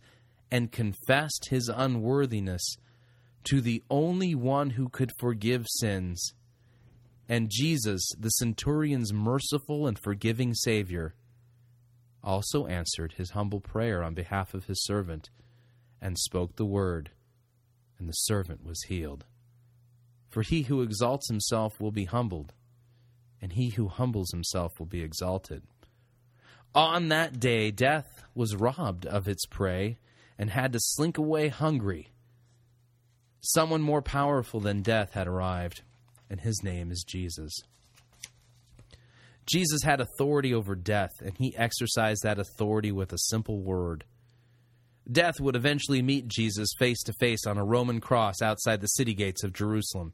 [0.51, 2.77] and confessed his unworthiness
[3.45, 6.33] to the only one who could forgive sins.
[7.27, 11.13] And Jesus, the centurion's merciful and forgiving Savior,
[12.23, 15.29] also answered his humble prayer on behalf of his servant
[16.01, 17.11] and spoke the word,
[17.97, 19.25] and the servant was healed.
[20.29, 22.53] For he who exalts himself will be humbled,
[23.41, 25.63] and he who humbles himself will be exalted.
[26.75, 29.97] On that day, death was robbed of its prey
[30.37, 32.09] and had to slink away hungry.
[33.41, 35.81] Someone more powerful than death had arrived,
[36.29, 37.51] and his name is Jesus.
[39.47, 44.03] Jesus had authority over death, and he exercised that authority with a simple word.
[45.11, 49.13] Death would eventually meet Jesus face to face on a Roman cross outside the city
[49.13, 50.13] gates of Jerusalem.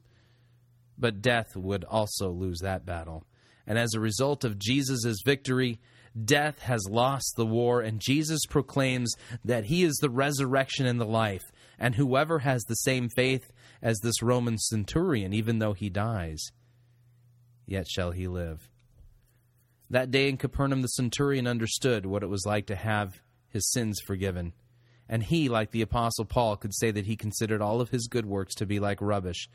[0.98, 3.24] But death would also lose that battle.
[3.66, 5.80] And as a result of Jesus' victory,
[6.24, 9.12] death has lost the war, and Jesus proclaims
[9.44, 11.42] that he is the resurrection and the life.
[11.78, 13.52] And whoever has the same faith
[13.82, 16.40] as this Roman centurion, even though he dies,
[17.66, 18.70] yet shall he live.
[19.90, 23.20] That day in Capernaum, the centurion understood what it was like to have
[23.50, 24.54] his sins forgiven.
[25.08, 28.26] And he, like the Apostle Paul, could say that he considered all of his good
[28.26, 29.48] works to be like rubbish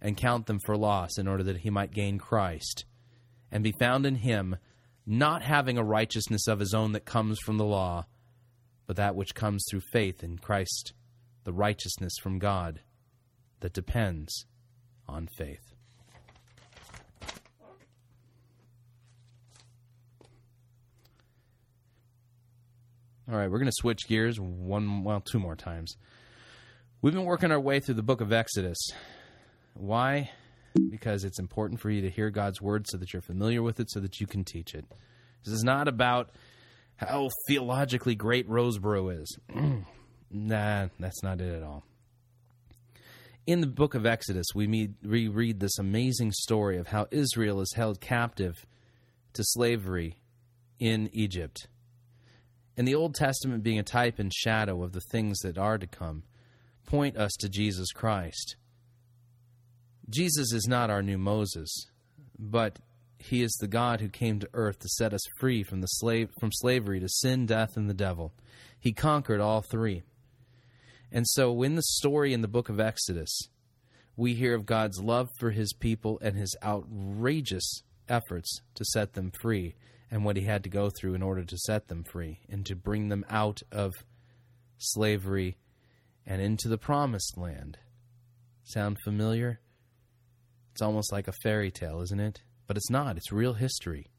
[0.00, 2.84] and count them for loss in order that he might gain Christ
[3.50, 4.56] and be found in him,
[5.06, 8.06] not having a righteousness of his own that comes from the law,
[8.86, 10.92] but that which comes through faith in Christ,
[11.44, 12.80] the righteousness from God
[13.60, 14.44] that depends
[15.08, 15.73] on faith.
[23.26, 25.96] All right, we're going to switch gears one, well, two more times.
[27.00, 28.76] We've been working our way through the book of Exodus.
[29.72, 30.30] Why?
[30.90, 33.90] Because it's important for you to hear God's word so that you're familiar with it,
[33.90, 34.84] so that you can teach it.
[35.42, 36.32] This is not about
[36.96, 39.38] how theologically great Rosebrough is.
[40.30, 41.82] nah, that's not it at all.
[43.46, 47.62] In the book of Exodus, we, meet, we read this amazing story of how Israel
[47.62, 48.66] is held captive
[49.32, 50.16] to slavery
[50.78, 51.68] in Egypt
[52.76, 55.86] and the Old Testament being a type and shadow of the things that are to
[55.86, 56.24] come,
[56.86, 58.56] point us to Jesus Christ.
[60.10, 61.86] Jesus is not our new Moses,
[62.38, 62.78] but
[63.18, 66.28] he is the God who came to earth to set us free from the slave
[66.38, 68.32] from slavery to sin, death, and the devil.
[68.78, 70.02] He conquered all three.
[71.10, 73.48] And so in the story in the book of Exodus,
[74.16, 79.30] we hear of God's love for his people and his outrageous efforts to set them
[79.40, 79.74] free
[80.10, 82.76] and what he had to go through in order to set them free and to
[82.76, 83.92] bring them out of
[84.78, 85.56] slavery
[86.26, 87.78] and into the promised land.
[88.62, 89.60] Sound familiar?
[90.72, 92.42] It's almost like a fairy tale, isn't it?
[92.66, 94.10] But it's not, it's real history.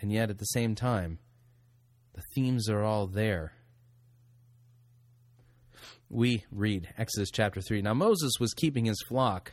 [0.00, 1.18] And yet, at the same time,
[2.14, 3.52] the themes are all there.
[6.08, 7.82] We read Exodus chapter 3.
[7.82, 9.52] Now, Moses was keeping his flock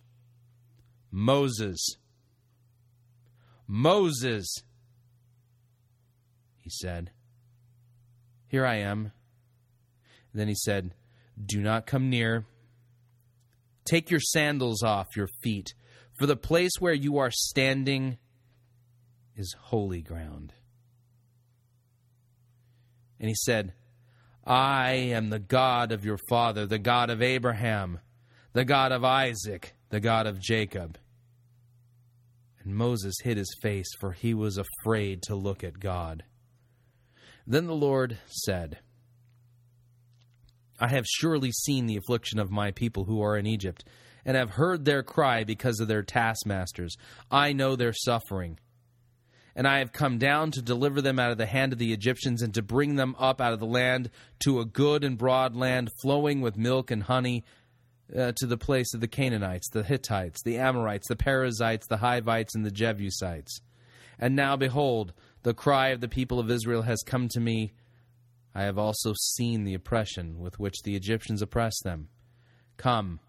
[1.11, 1.97] Moses.
[3.67, 4.63] Moses,
[6.59, 7.11] he said.
[8.47, 9.11] Here I am.
[10.31, 10.93] And then he said,
[11.43, 12.45] Do not come near.
[13.85, 15.73] Take your sandals off your feet,
[16.17, 18.17] for the place where you are standing
[19.35, 20.53] is holy ground.
[23.19, 23.73] And he said,
[24.45, 27.99] I am the God of your father, the God of Abraham,
[28.53, 30.97] the God of Isaac, the God of Jacob.
[32.63, 36.23] And Moses hid his face, for he was afraid to look at God.
[37.47, 38.79] Then the Lord said,
[40.79, 43.83] I have surely seen the affliction of my people who are in Egypt,
[44.25, 46.95] and have heard their cry because of their taskmasters.
[47.29, 48.59] I know their suffering.
[49.55, 52.41] And I have come down to deliver them out of the hand of the Egyptians,
[52.41, 54.09] and to bring them up out of the land
[54.43, 57.43] to a good and broad land flowing with milk and honey,
[58.17, 62.55] uh, to the place of the Canaanites, the Hittites, the Amorites, the Perizzites, the Hivites,
[62.55, 63.61] and the Jebusites.
[64.19, 65.13] And now, behold,
[65.43, 67.73] the cry of the people of Israel has come to me.
[68.53, 72.09] I have also seen the oppression with which the Egyptians oppress them.
[72.77, 73.19] Come,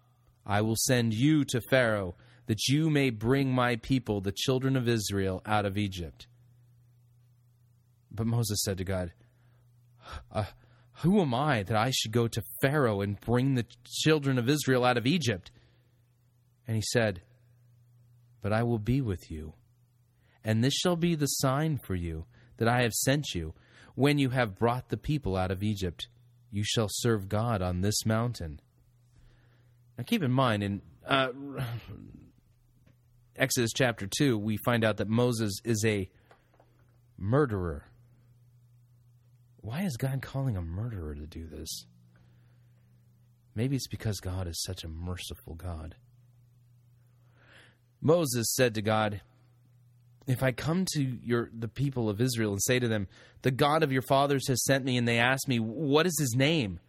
[0.45, 2.15] I will send you to Pharaoh,
[2.47, 6.27] that you may bring my people, the children of Israel, out of Egypt.
[8.11, 9.13] But Moses said to God,
[10.31, 10.45] uh,
[11.01, 14.85] Who am I that I should go to Pharaoh and bring the children of Israel
[14.85, 15.51] out of Egypt?
[16.67, 17.21] And he said,
[18.41, 19.53] But I will be with you,
[20.43, 22.25] and this shall be the sign for you
[22.57, 23.53] that I have sent you.
[23.95, 26.07] When you have brought the people out of Egypt,
[26.51, 28.59] you shall serve God on this mountain.
[29.97, 31.29] Now keep in mind, in uh,
[33.35, 36.09] Exodus chapter 2, we find out that Moses is a
[37.17, 37.85] murderer.
[39.63, 41.85] Why is God calling a murderer to do this?
[43.55, 45.95] Maybe it's because God is such a merciful God.
[48.01, 49.21] Moses said to God,
[50.27, 53.07] if I come to your the people of Israel and say to them,
[53.41, 56.35] "The God of your fathers has sent me," and they ask me, "What is his
[56.35, 56.79] name?"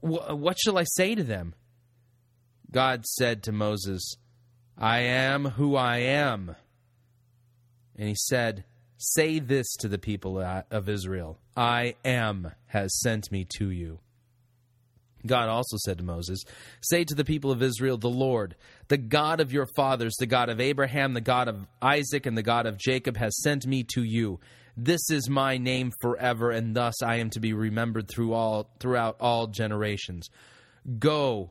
[0.00, 1.54] what shall I say to them?
[2.72, 4.16] God said to Moses,
[4.76, 6.56] I am who I am.
[7.94, 8.64] And he said,
[8.96, 10.40] Say this to the people
[10.70, 13.98] of Israel I am has sent me to you.
[15.26, 16.42] God also said to Moses,
[16.82, 18.56] Say to the people of Israel, The Lord,
[18.88, 22.42] the God of your fathers, the God of Abraham, the God of Isaac, and the
[22.42, 24.40] God of Jacob, has sent me to you.
[24.76, 29.16] This is my name forever, and thus I am to be remembered through all, throughout
[29.20, 30.28] all generations.
[30.98, 31.50] Go,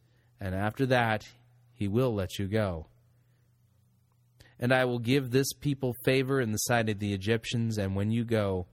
[0.41, 1.29] and after that
[1.73, 2.87] he will let you go.
[4.59, 8.11] And I will give this people favor in the sight of the Egyptians, and when
[8.11, 8.67] you go,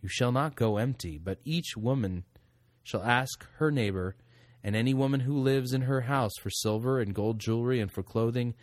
[0.00, 2.24] you shall not go empty, but each woman
[2.82, 4.16] shall ask her neighbor,
[4.64, 8.02] and any woman who lives in her house for silver and gold jewelry and for
[8.02, 8.54] clothing,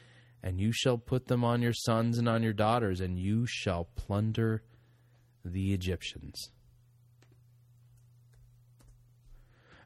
[0.42, 3.86] and you shall put them on your sons and on your daughters, and you shall
[3.96, 4.64] plunder
[5.44, 6.52] the Egyptians.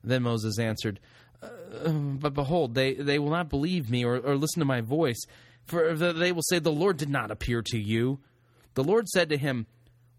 [0.03, 0.99] Then Moses answered,
[1.41, 5.21] uh, but behold, they, they will not believe me or, or listen to my voice,
[5.65, 8.19] for they will say, The Lord did not appear to you.
[8.73, 9.67] The Lord said to him,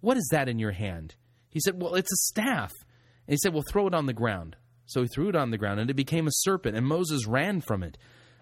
[0.01, 1.15] What is that in your hand?
[1.51, 2.73] He said, Well, it's a staff.
[3.27, 4.57] And he said, Well, throw it on the ground.
[4.87, 7.61] So he threw it on the ground, and it became a serpent, and Moses ran
[7.61, 7.97] from it.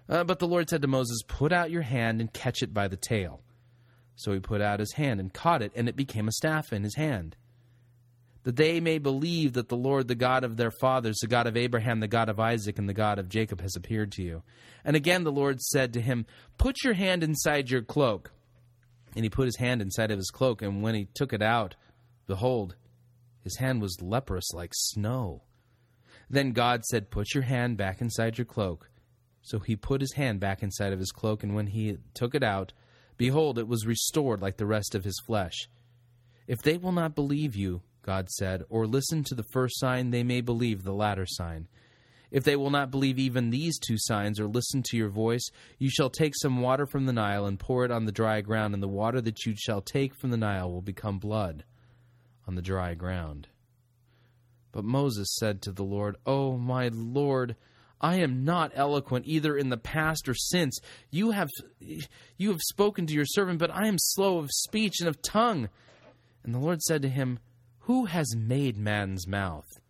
[0.09, 2.89] Uh, but the Lord said to Moses, Put out your hand and catch it by
[2.89, 3.43] the tail.
[4.17, 6.85] So he put out his hand and caught it, and it became a staff in
[6.85, 7.37] his hand
[8.49, 11.55] that they may believe that the Lord, the God of their fathers, the God of
[11.55, 14.43] Abraham, the God of Isaac, and the God of Jacob, has appeared to you.
[14.87, 16.25] And again the Lord said to him,
[16.57, 18.33] Put your hand inside your cloak.
[19.15, 21.77] And he put his hand inside of his cloak, and when he took it out,
[22.27, 22.77] behold,
[23.45, 25.43] his hand was leprous like snow.
[26.31, 28.89] Then God said, Put your hand back inside your cloak.
[29.43, 32.43] So he put his hand back inside of his cloak, and when he took it
[32.43, 32.73] out,
[33.19, 35.69] behold, it was restored like the rest of his flesh.
[36.47, 40.23] If they will not believe you, God said, or listen to the first sign, they
[40.23, 41.69] may believe the latter sign.
[42.31, 45.47] If they will not believe even these two signs or listen to your voice,
[45.79, 48.73] you shall take some water from the Nile and pour it on the dry ground,
[48.73, 51.65] and the water that you shall take from the Nile will become blood
[52.47, 53.49] on the dry ground.
[54.73, 57.57] But Moses said to the Lord, O oh, my Lord,
[58.01, 60.81] I am not eloquent either in the past or since.
[61.11, 61.51] You have
[62.39, 65.69] you have spoken to your servant, but I am slow of speech and of tongue.
[66.43, 67.39] And the Lord said to him,
[67.89, 69.81] who has made man's mouth?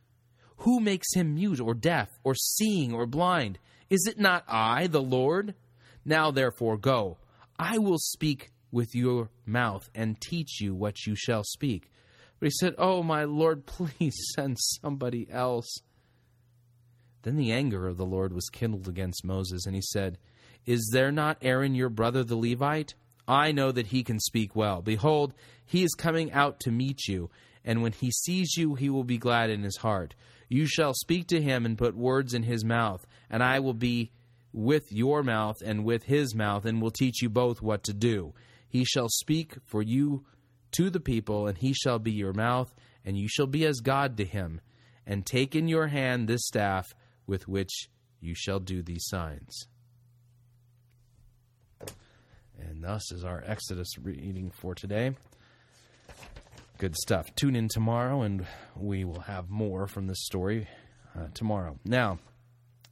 [0.59, 3.59] Who makes him mute or deaf or seeing or blind?
[3.91, 5.57] Is it not I, the Lord?
[6.05, 7.19] Now therefore go.
[7.59, 11.91] I will speak with your mouth and teach you what you shall speak.
[12.39, 15.81] But he said, Oh, my Lord, please send somebody else.
[17.23, 20.19] Then the anger of the Lord was kindled against Moses, and he said,
[20.65, 22.95] Is there not Aaron your brother the Levite?
[23.27, 24.83] I know that he can speak well.
[24.83, 25.35] Behold,
[25.67, 27.29] he is coming out to meet you,
[27.65, 30.15] and when he sees you, he will be glad in his heart.
[30.49, 34.13] You shall speak to him and put words in his mouth, and I will be
[34.53, 38.35] with your mouth and with his mouth, and will teach you both what to do.
[38.69, 40.25] He shall speak for you
[40.73, 42.75] to the people, and he shall be your mouth,
[43.05, 44.61] and you shall be as God to him.
[45.07, 46.87] And take in your hand this staff
[47.27, 47.89] with which
[48.21, 49.67] you shall do these signs.
[52.59, 55.13] And thus is our Exodus reading for today.
[56.79, 57.35] Good stuff.
[57.35, 58.47] Tune in tomorrow, and
[58.77, 60.69] we will have more from this story
[61.19, 61.77] uh, tomorrow.
[61.85, 62.21] Now,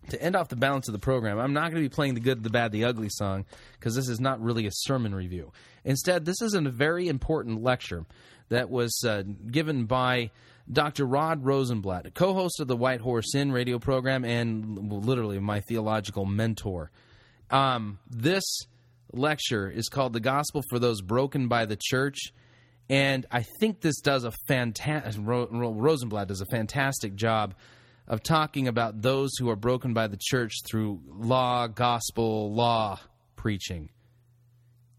[0.08, 2.20] to end off the balance of the program, I'm not going to be playing the
[2.20, 3.44] good, the bad, the ugly song
[3.78, 5.52] because this is not really a sermon review.
[5.84, 8.04] Instead, this is a very important lecture
[8.48, 9.22] that was uh,
[9.52, 10.32] given by
[10.70, 11.04] Dr.
[11.04, 16.24] Rod Rosenbladt, co host of the White Horse Inn radio program and literally my theological
[16.24, 16.90] mentor.
[17.50, 18.42] Um, this
[19.12, 22.32] lecture is called The Gospel for Those Broken by the Church.
[22.88, 27.54] And I think this does a fantastic, Rosenbladt does a fantastic job
[28.06, 33.00] of talking about those who are broken by the church through law, gospel, law
[33.34, 33.90] preaching.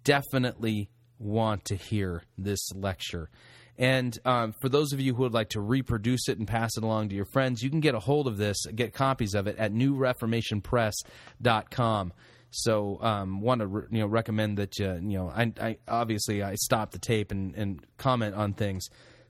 [0.04, 3.30] Definitely want to hear this lecture.
[3.78, 6.84] And um, for those of you who would like to reproduce it and pass it
[6.84, 9.58] along to your friends, you can get a hold of this, get copies of it
[9.58, 12.14] at newreformationpress.com.
[12.50, 16.42] So, um, want to re- you know recommend that you you know I, I obviously
[16.42, 18.88] I stop the tape and, and comment on things.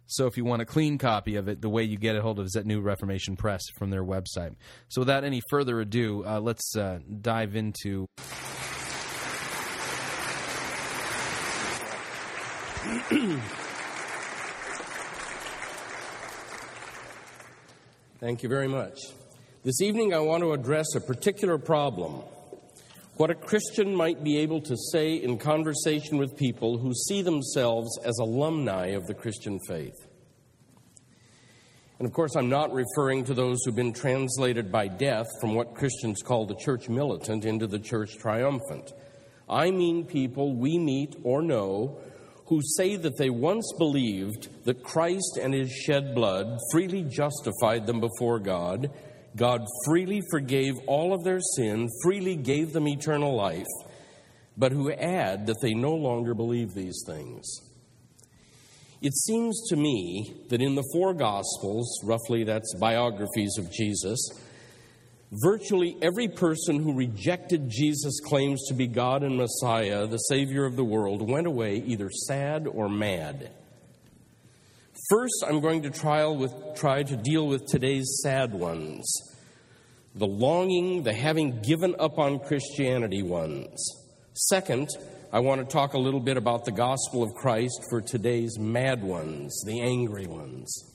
[0.09, 2.39] So if you want a clean copy of it, the way you get a hold
[2.39, 4.55] of it is at New Reformation Press from their website.
[4.87, 8.07] So without any further ado, uh, let's uh, dive into.
[18.19, 18.97] Thank you very much.
[19.63, 22.23] This evening, I want to address a particular problem.
[23.17, 27.97] What a Christian might be able to say in conversation with people who see themselves
[28.05, 29.95] as alumni of the Christian faith.
[31.97, 35.73] And of course, I'm not referring to those who've been translated by death from what
[35.73, 38.91] Christians call the church militant into the church triumphant.
[39.49, 41.97] I mean people we meet or know
[42.45, 47.99] who say that they once believed that Christ and his shed blood freely justified them
[47.99, 48.91] before God,
[49.37, 53.65] God freely forgave all of their sin, freely gave them eternal life,
[54.57, 57.61] but who add that they no longer believe these things.
[59.01, 64.19] It seems to me that in the four Gospels, roughly that's biographies of Jesus,
[65.31, 70.77] Virtually every person who rejected Jesus' claims to be God and Messiah, the Savior of
[70.77, 73.51] the world, went away either sad or mad.
[75.09, 79.05] First, I'm going to try, with, try to deal with today's sad ones
[80.15, 83.87] the longing, the having given up on Christianity ones.
[84.33, 84.89] Second,
[85.31, 89.03] I want to talk a little bit about the gospel of Christ for today's mad
[89.03, 90.91] ones, the angry ones.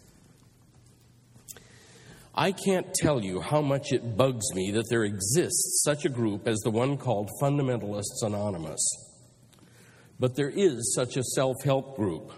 [2.35, 6.49] I can't tell you how much it bugs me that there exists such a group
[6.49, 8.85] as the one called Fundamentalists Anonymous.
[10.19, 12.33] But there is such a self help group.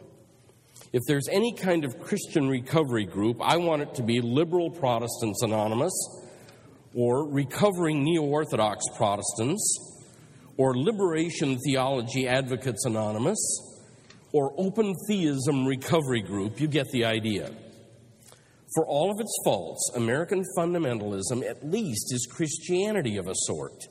[0.95, 5.43] If there's any kind of Christian recovery group, I want it to be Liberal Protestants
[5.43, 5.93] Anonymous,
[6.95, 9.77] or Recovering Neo Orthodox Protestants,
[10.57, 13.41] or Liberation Theology Advocates Anonymous,
[14.33, 16.61] or Open Theism Recovery Group.
[16.61, 17.51] You get the idea.
[18.77, 23.89] For all of its faults, American fundamentalism at least is Christianity of a sort.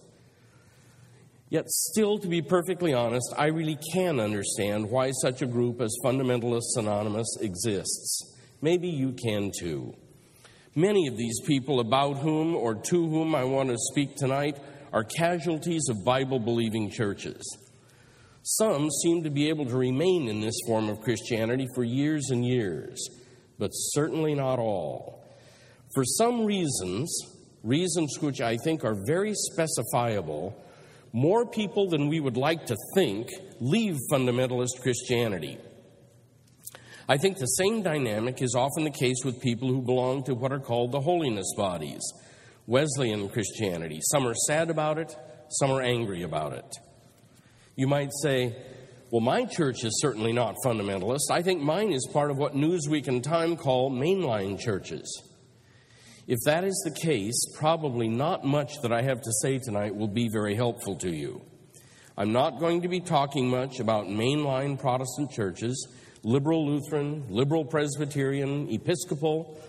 [1.54, 5.96] Yet, still, to be perfectly honest, I really can understand why such a group as
[6.04, 8.36] Fundamentalists Anonymous exists.
[8.62, 9.94] Maybe you can too.
[10.76, 14.58] Many of these people about whom or to whom I want to speak tonight
[14.92, 17.42] are casualties of Bible believing churches.
[18.42, 22.46] Some seem to be able to remain in this form of Christianity for years and
[22.46, 23.08] years
[23.64, 25.24] but certainly not all.
[25.94, 27.16] For some reasons,
[27.64, 30.54] reasons which I think are very specifiable,
[31.14, 33.30] more people than we would like to think
[33.62, 35.60] leave fundamentalist Christianity.
[37.08, 40.52] I think the same dynamic is often the case with people who belong to what
[40.52, 42.02] are called the holiness bodies,
[42.66, 44.00] Wesleyan Christianity.
[44.12, 45.16] Some are sad about it,
[45.50, 46.76] some are angry about it.
[47.76, 48.56] You might say,
[49.12, 51.30] well, my church is certainly not fundamentalist.
[51.30, 55.22] I think mine is part of what Newsweek and Time call mainline churches.
[56.26, 60.08] If that is the case, probably not much that I have to say tonight will
[60.08, 61.42] be very helpful to you.
[62.18, 65.88] I'm not going to be talking much about mainline Protestant churches,
[66.24, 69.60] liberal Lutheran, liberal Presbyterian, Episcopal,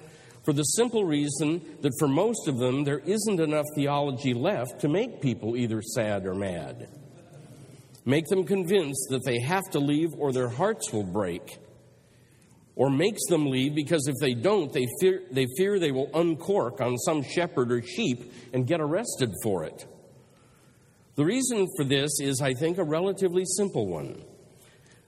[0.44, 4.88] for the simple reason that for most of them there isn't enough theology left to
[4.88, 6.88] make people either sad or mad.
[8.04, 11.58] Make them convinced that they have to leave or their hearts will break.
[12.76, 16.80] Or makes them leave because if they don't, they fear, they fear they will uncork
[16.80, 19.86] on some shepherd or sheep and get arrested for it.
[21.14, 24.24] The reason for this is, I think, a relatively simple one.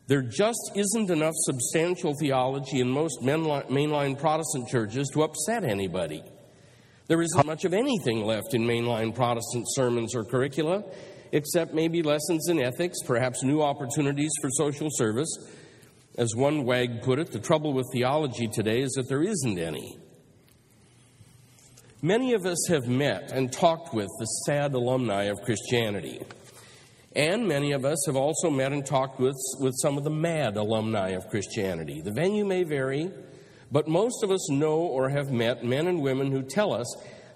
[0.06, 6.22] There just isn't enough substantial theology in most mainline Protestant churches to upset anybody.
[7.08, 10.84] There isn't much of anything left in mainline Protestant sermons or curricula,
[11.32, 15.28] except maybe lessons in ethics, perhaps new opportunities for social service.
[16.16, 19.98] As one wag put it, the trouble with theology today is that there isn't any.
[22.00, 26.22] Many of us have met and talked with the sad alumni of Christianity.
[27.14, 30.56] And many of us have also met and talked with, with some of the mad
[30.56, 32.00] alumni of Christianity.
[32.02, 33.10] The venue may vary,
[33.70, 36.86] but most of us know or have met men and women who tell us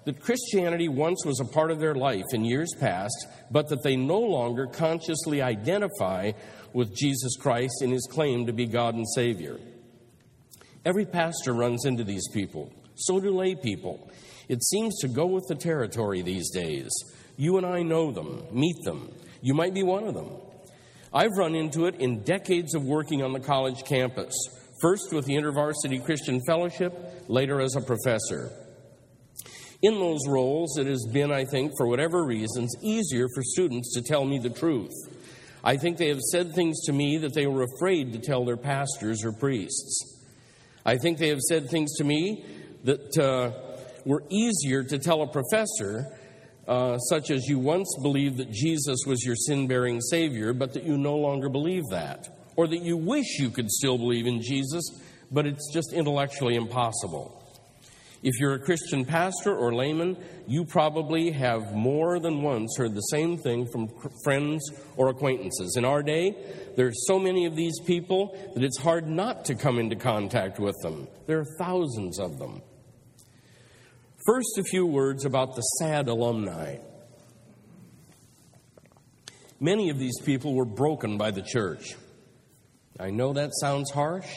[0.05, 3.95] that Christianity once was a part of their life in years past, but that they
[3.95, 6.31] no longer consciously identify
[6.73, 9.59] with Jesus Christ in his claim to be God and Savior.
[10.85, 14.09] Every pastor runs into these people, so do lay people.
[14.49, 16.89] It seems to go with the territory these days.
[17.37, 19.11] You and I know them, meet them.
[19.41, 20.29] You might be one of them.
[21.13, 24.33] I've run into it in decades of working on the college campus,
[24.81, 26.93] first with the InterVarsity Christian Fellowship,
[27.27, 28.49] later as a professor.
[29.81, 34.01] In those roles, it has been, I think, for whatever reasons, easier for students to
[34.01, 34.91] tell me the truth.
[35.63, 38.57] I think they have said things to me that they were afraid to tell their
[38.57, 40.19] pastors or priests.
[40.85, 42.45] I think they have said things to me
[42.83, 43.51] that uh,
[44.05, 46.17] were easier to tell a professor
[46.67, 50.83] uh, such as you once believed that Jesus was your sin bearing Savior, but that
[50.83, 52.27] you no longer believe that.
[52.55, 54.83] Or that you wish you could still believe in Jesus,
[55.31, 57.40] but it's just intellectually impossible.
[58.23, 60.15] If you're a Christian pastor or layman,
[60.45, 63.89] you probably have more than once heard the same thing from
[64.23, 64.61] friends
[64.95, 65.75] or acquaintances.
[65.75, 66.35] In our day,
[66.75, 70.59] there are so many of these people that it's hard not to come into contact
[70.59, 71.07] with them.
[71.25, 72.61] There are thousands of them.
[74.23, 76.77] First, a few words about the sad alumni.
[79.59, 81.95] Many of these people were broken by the church.
[82.99, 84.27] I know that sounds harsh.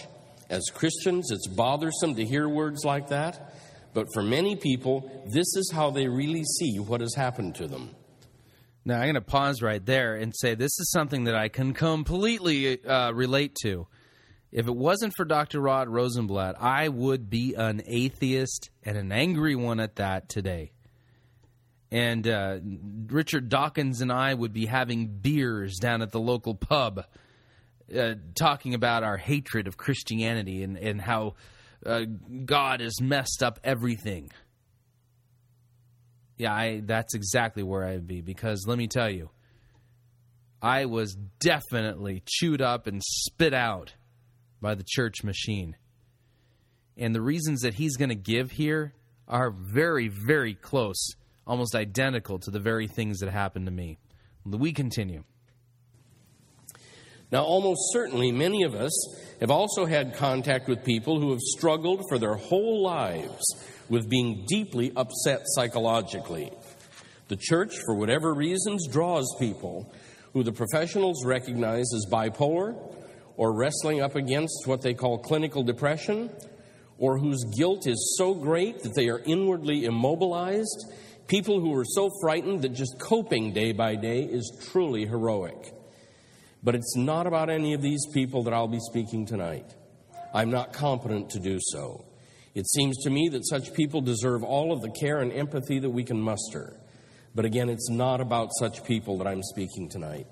[0.49, 3.55] As Christians, it's bothersome to hear words like that,
[3.95, 7.91] but for many people, this is how they really see what has happened to them.
[8.85, 11.73] Now, I'm going to pause right there and say this is something that I can
[11.73, 13.87] completely uh, relate to.
[14.53, 15.61] If it wasn't for Dr.
[15.61, 20.73] Rod Rosenbladt, I would be an atheist and an angry one at that today.
[21.91, 22.59] And uh,
[23.07, 27.05] Richard Dawkins and I would be having beers down at the local pub,
[27.97, 31.35] uh, talking about our hatred of Christianity and, and how
[31.85, 32.05] uh,
[32.45, 34.31] God has messed up everything.
[36.37, 39.31] Yeah, I, that's exactly where I'd be because let me tell you,
[40.61, 43.95] I was definitely chewed up and spit out
[44.61, 45.77] by the church machine.
[46.97, 48.95] And the reasons that he's going to give here
[49.29, 51.15] are very, very close,
[51.47, 53.99] almost identical to the very things that happened to me.
[54.45, 55.25] We continue.
[57.35, 58.93] Now, almost certainly, many of us
[59.41, 63.43] have also had contact with people who have struggled for their whole lives
[63.89, 66.53] with being deeply upset psychologically.
[67.27, 69.93] The church, for whatever reasons, draws people
[70.33, 72.77] who the professionals recognize as bipolar
[73.37, 76.31] or wrestling up against what they call clinical depression,
[76.99, 80.85] or whose guilt is so great that they are inwardly immobilized,
[81.27, 85.74] people who are so frightened that just coping day by day is truly heroic.
[86.65, 89.75] But it's not about any of these people that I'll be speaking tonight.
[90.33, 92.07] I'm not competent to do so.
[92.55, 95.91] It seems to me that such people deserve all of the care and empathy that
[95.91, 96.81] we can muster.
[97.35, 100.27] But again, it's not about such people that I'm speaking tonight.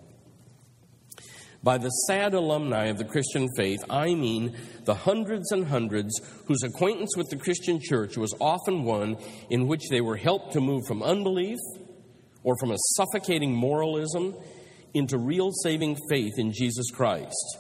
[1.65, 6.63] By the sad alumni of the Christian faith, I mean the hundreds and hundreds whose
[6.65, 9.17] acquaintance with the Christian church was often one
[9.51, 11.59] in which they were helped to move from unbelief
[12.43, 14.35] or from a suffocating moralism
[14.95, 17.59] into real saving faith in Jesus Christ.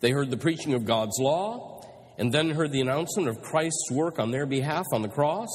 [0.00, 1.82] They heard the preaching of God's law
[2.18, 5.50] and then heard the announcement of Christ's work on their behalf on the cross.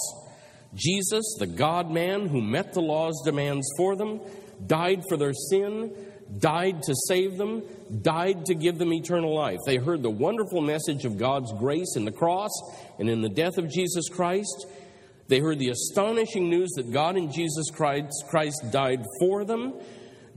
[0.75, 4.19] Jesus, the God man who met the law's demands for them,
[4.67, 5.95] died for their sin
[6.37, 7.63] died to save them,
[8.01, 9.59] died to give them eternal life.
[9.65, 12.51] They heard the wonderful message of God's grace in the cross
[12.99, 14.67] and in the death of Jesus Christ,
[15.27, 19.73] They heard the astonishing news that God in Jesus Christ, Christ died for them,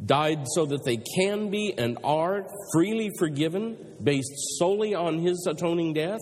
[0.05, 5.93] died so that they can be and are freely forgiven based solely on his atoning
[5.95, 6.21] death.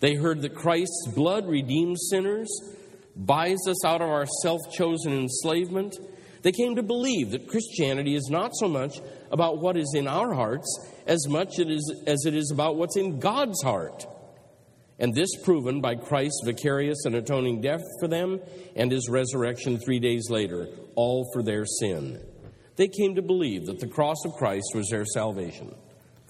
[0.00, 2.48] They heard that Christ's blood redeems sinners,
[3.14, 5.96] buys us out of our self chosen enslavement.
[6.42, 9.00] They came to believe that Christianity is not so much
[9.30, 13.62] about what is in our hearts as much as it is about what's in God's
[13.62, 14.06] heart.
[14.98, 18.40] And this proven by Christ's vicarious and atoning death for them
[18.76, 22.20] and his resurrection three days later, all for their sin.
[22.76, 25.74] They came to believe that the cross of Christ was their salvation.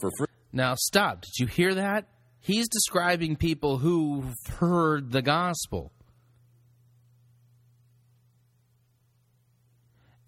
[0.01, 0.27] For free.
[0.53, 1.23] Now, stop.
[1.23, 2.07] Did you hear that?
[2.41, 5.93] He's describing people who've heard the gospel.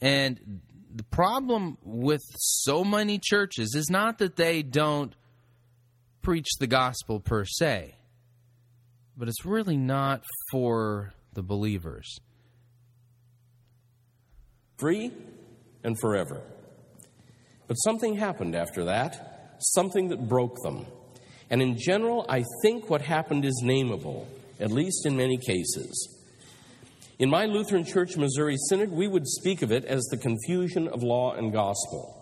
[0.00, 0.60] And
[0.94, 5.14] the problem with so many churches is not that they don't
[6.22, 7.96] preach the gospel per se,
[9.16, 10.22] but it's really not
[10.52, 12.18] for the believers.
[14.78, 15.10] Free
[15.84, 16.40] and forever.
[17.68, 20.86] But something happened after that, something that broke them.
[21.50, 24.26] And in general, I think what happened is nameable,
[24.60, 26.10] at least in many cases.
[27.18, 31.02] In my Lutheran Church Missouri Synod, we would speak of it as the confusion of
[31.02, 32.20] law and gospel.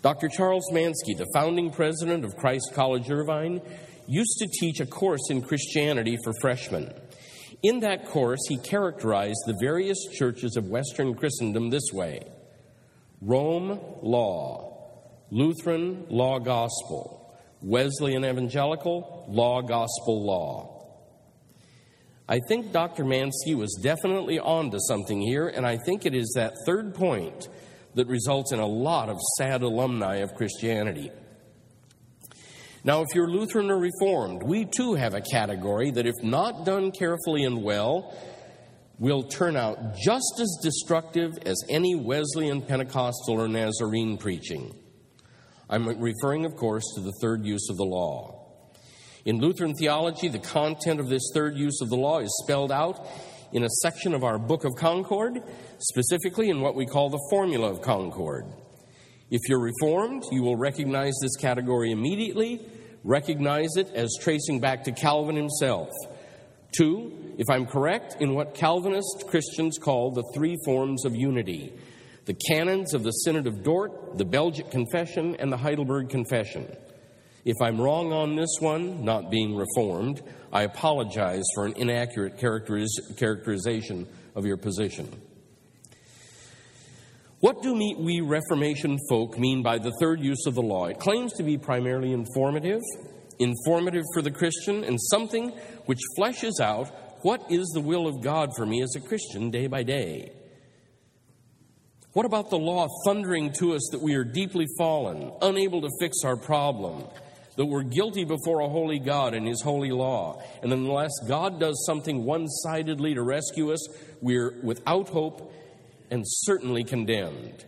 [0.00, 0.28] Dr.
[0.28, 3.60] Charles Manske, the founding president of Christ College Irvine,
[4.06, 6.92] used to teach a course in Christianity for freshmen.
[7.62, 12.22] In that course, he characterized the various churches of Western Christendom this way
[13.20, 14.68] Rome, law,
[15.30, 20.74] Lutheran, law, gospel, Wesleyan evangelical, law, gospel, law.
[22.28, 23.04] I think Dr.
[23.04, 27.48] Manske was definitely on to something here, and I think it is that third point
[27.94, 31.10] that results in a lot of sad alumni of Christianity.
[32.84, 36.92] Now, if you're Lutheran or Reformed, we too have a category that, if not done
[36.92, 38.14] carefully and well,
[38.98, 44.74] will turn out just as destructive as any Wesleyan, Pentecostal, or Nazarene preaching.
[45.70, 48.34] I'm referring, of course, to the third use of the law.
[49.24, 53.06] In Lutheran theology, the content of this third use of the law is spelled out
[53.52, 55.42] in a section of our Book of Concord,
[55.78, 58.46] specifically in what we call the Formula of Concord.
[59.30, 62.66] If you're Reformed, you will recognize this category immediately,
[63.04, 65.90] recognize it as tracing back to Calvin himself.
[66.76, 71.72] Two, if I'm correct, in what Calvinist Christians call the three forms of unity
[72.26, 76.68] the canons of the Synod of Dort, the Belgic Confession, and the Heidelberg Confession.
[77.46, 80.20] If I'm wrong on this one, not being reformed,
[80.52, 85.10] I apologize for an inaccurate characteriz- characterization of your position.
[87.40, 90.86] What do we Reformation folk mean by the third use of the law?
[90.86, 92.82] It claims to be primarily informative,
[93.38, 95.50] informative for the Christian, and something
[95.86, 96.88] which fleshes out
[97.22, 100.32] what is the will of God for me as a Christian day by day.
[102.12, 106.18] What about the law thundering to us that we are deeply fallen, unable to fix
[106.24, 107.04] our problem?
[107.58, 110.40] that we're guilty before a holy God and His holy law.
[110.62, 113.84] And unless God does something one sidedly to rescue us,
[114.20, 115.52] we're without hope
[116.08, 117.64] and certainly condemned.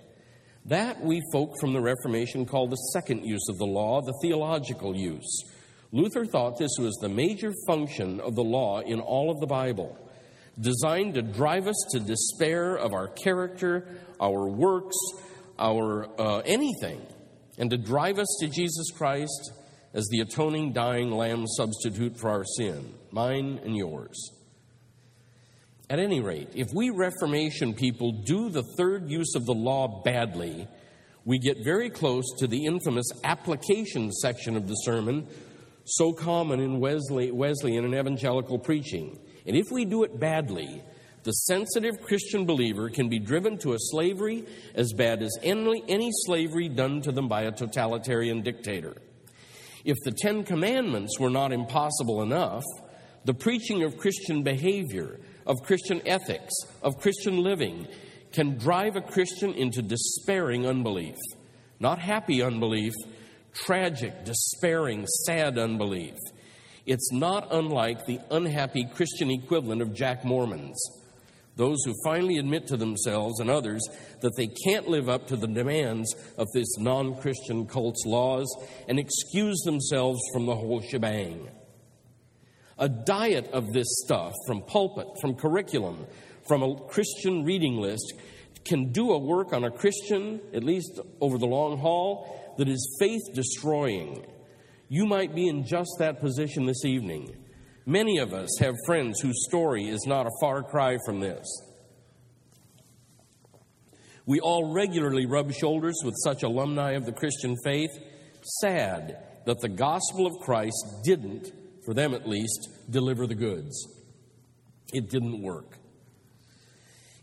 [0.66, 4.94] That we folk from the Reformation call the second use of the law, the theological
[4.94, 5.42] use.
[5.92, 9.96] Luther thought this was the major function of the law in all of the Bible,
[10.58, 13.88] designed to drive us to despair of our character,
[14.20, 14.96] our works,
[15.58, 17.00] our uh, anything,
[17.58, 19.52] and to drive us to Jesus Christ
[19.92, 24.32] as the atoning, dying lamb substitute for our sin, mine and yours.
[25.88, 30.68] At any rate, if we Reformation people do the third use of the law badly,
[31.24, 35.26] we get very close to the infamous application section of the sermon,
[35.84, 39.18] so common in Wesley, Wesleyan and evangelical preaching.
[39.46, 40.82] And if we do it badly,
[41.22, 46.10] the sensitive Christian believer can be driven to a slavery as bad as any, any
[46.26, 48.96] slavery done to them by a totalitarian dictator.
[49.84, 52.64] If the Ten Commandments were not impossible enough,
[53.24, 57.86] the preaching of Christian behavior, of Christian ethics, of Christian living
[58.32, 61.16] can drive a Christian into despairing unbelief.
[61.80, 62.92] Not happy unbelief,
[63.52, 66.14] tragic, despairing, sad unbelief.
[66.86, 70.78] It's not unlike the unhappy Christian equivalent of Jack Mormons
[71.60, 73.86] those who finally admit to themselves and others
[74.22, 78.48] that they can't live up to the demands of this non Christian cult's laws
[78.88, 81.48] and excuse themselves from the whole shebang.
[82.78, 86.06] A diet of this stuff from pulpit, from curriculum,
[86.48, 88.14] from a Christian reading list
[88.64, 92.96] can do a work on a Christian, at least over the long haul, that is
[93.00, 94.26] faith destroying.
[94.88, 97.36] You might be in just that position this evening.
[97.86, 101.46] Many of us have friends whose story is not a far cry from this.
[104.26, 107.90] We all regularly rub shoulders with such alumni of the Christian faith,
[108.60, 109.16] sad
[109.46, 111.52] that the gospel of Christ didn't,
[111.84, 113.88] for them at least, deliver the goods.
[114.92, 115.78] It didn't work.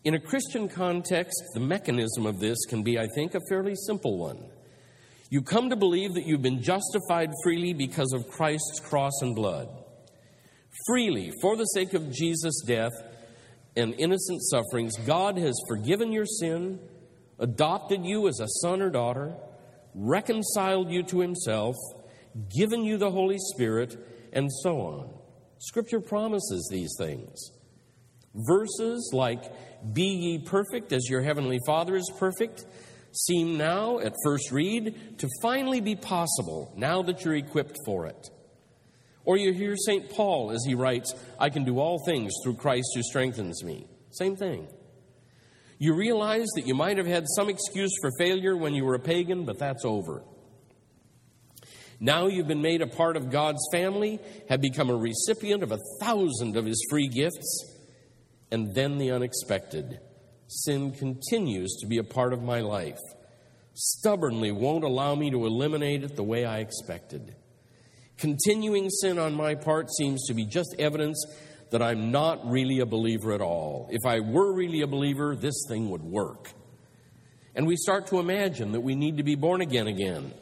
[0.04, 4.18] In a Christian context, the mechanism of this can be, I think, a fairly simple
[4.18, 4.50] one.
[5.30, 9.68] You come to believe that you've been justified freely because of Christ's cross and blood.
[10.86, 12.94] Freely, for the sake of Jesus' death
[13.76, 16.80] and innocent sufferings, God has forgiven your sin,
[17.40, 19.36] adopted you as a son or daughter,
[19.94, 21.76] reconciled you to Himself,
[22.56, 23.98] given you the Holy Spirit,
[24.32, 25.10] and so on.
[25.60, 27.52] Scripture promises these things.
[28.34, 29.44] Verses like,
[29.94, 32.66] Be ye perfect as your heavenly Father is perfect,
[33.26, 38.30] seem now, at first read, to finally be possible now that you're equipped for it.
[39.26, 40.10] Or you hear St.
[40.10, 43.88] Paul as he writes, I can do all things through Christ who strengthens me.
[44.12, 44.68] Same thing.
[45.80, 49.00] You realize that you might have had some excuse for failure when you were a
[49.00, 50.24] pagan, but that's over.
[52.00, 54.20] Now you've been made a part of God's family,
[54.50, 57.76] have become a recipient of a thousand of His free gifts,
[58.52, 60.00] and then the unexpected.
[60.48, 63.00] Sin continues to be a part of my life,
[63.74, 67.36] stubbornly won't allow me to eliminate it the way I expected.
[68.18, 71.24] Continuing sin on my part seems to be just evidence
[71.70, 73.90] that I'm not really a believer at all.
[73.92, 76.52] If I were really a believer, this thing would work.
[77.54, 80.34] And we start to imagine that we need to be born again again.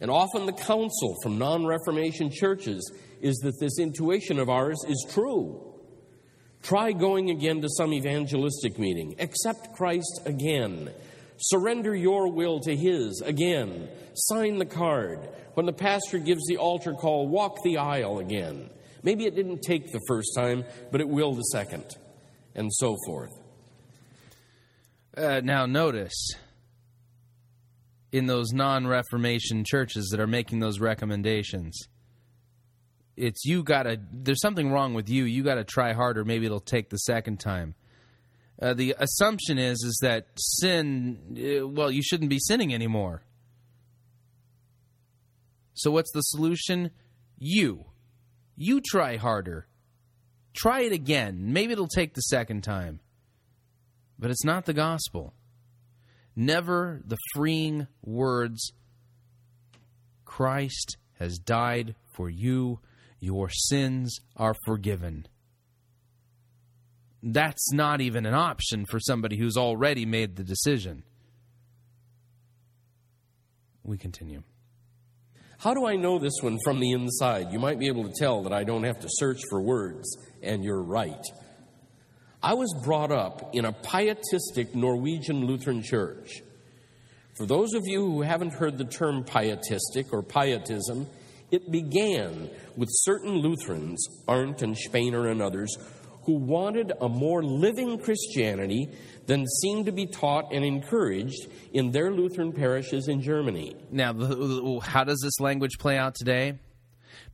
[0.00, 2.90] And often the counsel from non Reformation churches
[3.20, 5.73] is that this intuition of ours is true.
[6.64, 9.16] Try going again to some evangelistic meeting.
[9.18, 10.90] Accept Christ again.
[11.36, 13.86] Surrender your will to His again.
[14.14, 15.28] Sign the card.
[15.52, 18.70] When the pastor gives the altar call, walk the aisle again.
[19.02, 21.84] Maybe it didn't take the first time, but it will the second,
[22.54, 23.30] and so forth.
[25.14, 26.32] Uh, now, notice
[28.10, 31.88] in those non Reformation churches that are making those recommendations,
[33.16, 35.24] it's you gotta, there's something wrong with you.
[35.24, 36.24] You gotta try harder.
[36.24, 37.74] Maybe it'll take the second time.
[38.60, 43.22] Uh, the assumption is is that sin, uh, well, you shouldn't be sinning anymore.
[45.74, 46.90] So what's the solution?
[47.36, 47.84] You.
[48.56, 49.66] You try harder.
[50.54, 51.52] Try it again.
[51.52, 53.00] Maybe it'll take the second time.
[54.18, 55.34] But it's not the gospel.
[56.36, 58.72] Never the freeing words
[60.24, 62.80] Christ has died for you,
[63.24, 65.26] your sins are forgiven.
[67.22, 71.04] That's not even an option for somebody who's already made the decision.
[73.82, 74.42] We continue.
[75.56, 77.50] How do I know this one from the inside?
[77.50, 80.04] You might be able to tell that I don't have to search for words,
[80.42, 81.24] and you're right.
[82.42, 86.42] I was brought up in a pietistic Norwegian Lutheran church.
[87.38, 91.06] For those of you who haven't heard the term pietistic or pietism,
[91.50, 95.76] it began with certain Lutherans, Arndt and Spener and others,
[96.24, 98.88] who wanted a more living Christianity
[99.26, 103.76] than seemed to be taught and encouraged in their Lutheran parishes in Germany.
[103.90, 106.58] Now, how does this language play out today?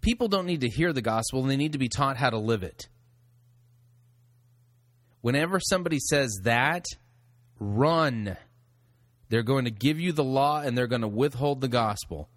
[0.01, 2.63] People don't need to hear the gospel, they need to be taught how to live
[2.63, 2.89] it.
[5.21, 6.87] Whenever somebody says that,
[7.59, 8.37] run.
[9.29, 12.29] They're going to give you the law and they're going to withhold the gospel.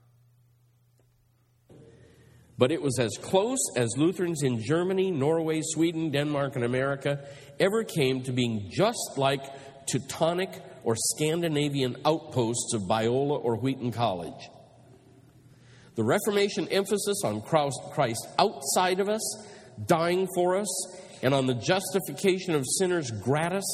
[2.57, 7.25] But it was as close as Lutherans in Germany, Norway, Sweden, Denmark, and America
[7.59, 9.41] ever came to being just like
[9.87, 14.49] Teutonic or Scandinavian outposts of Biola or Wheaton College.
[15.95, 19.47] The Reformation emphasis on Christ outside of us,
[19.85, 23.65] dying for us, and on the justification of sinners gratis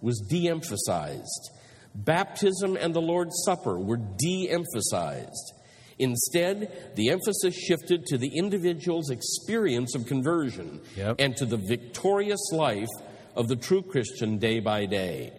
[0.00, 1.50] was de emphasized.
[1.94, 5.52] Baptism and the Lord's Supper were de emphasized.
[5.98, 11.16] Instead, the emphasis shifted to the individual's experience of conversion yep.
[11.18, 12.88] and to the victorious life
[13.34, 15.32] of the true Christian day by day.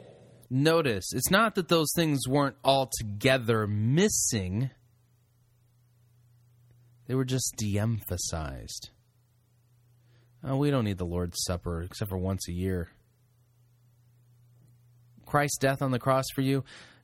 [0.49, 4.69] Notice, it's not that those things weren't altogether missing,
[7.07, 8.89] they were just de emphasized.
[10.43, 12.89] Oh, uh, we don't need the Lord's Supper except for once a year.
[15.25, 16.63] Christ's death on the cross for you,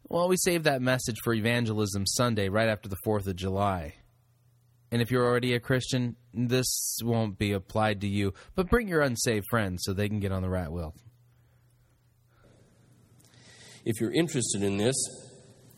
[0.10, 3.96] well, we saved that message for Evangelism Sunday right after the 4th of July.
[4.92, 8.34] And if you're already a Christian, this won't be applied to you.
[8.54, 10.94] But bring your unsaved friends so they can get on the rat wheel.
[13.86, 14.96] If you're interested in this,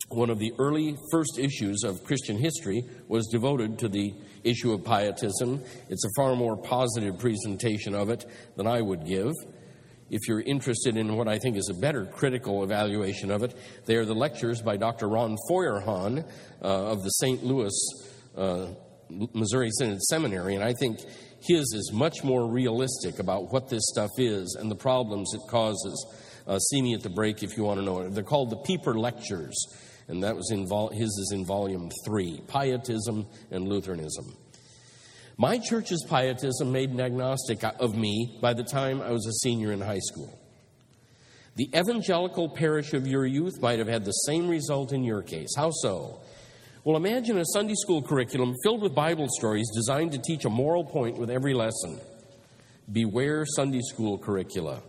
[0.09, 4.83] one of the early first issues of Christian history was devoted to the issue of
[4.83, 5.63] pietism.
[5.89, 8.25] It's a far more positive presentation of it
[8.55, 9.31] than I would give.
[10.09, 13.55] If you're interested in what I think is a better critical evaluation of it,
[13.85, 15.07] they are the lectures by Dr.
[15.09, 16.25] Ron Feuerhahn
[16.61, 17.43] uh, of the St.
[17.43, 17.73] Louis,
[18.37, 18.67] uh,
[19.09, 20.99] Missouri Synod Seminary, and I think
[21.41, 26.05] his is much more realistic about what this stuff is and the problems it causes.
[26.47, 28.13] Uh, see me at the break if you want to know it.
[28.13, 29.55] They're called the Pieper Lectures
[30.07, 34.37] and that was in vol- his is in volume three Pietism and Lutheranism.
[35.37, 39.73] My church's pietism made an agnostic of me by the time I was a senior
[39.73, 40.39] in high school.
[41.55, 45.49] The evangelical parish of your youth might have had the same result in your case.
[45.55, 46.19] How so?
[46.85, 50.85] Well, imagine a Sunday school curriculum filled with Bible stories designed to teach a moral
[50.85, 51.99] point with every lesson.
[52.91, 54.83] Beware Sunday school curricula.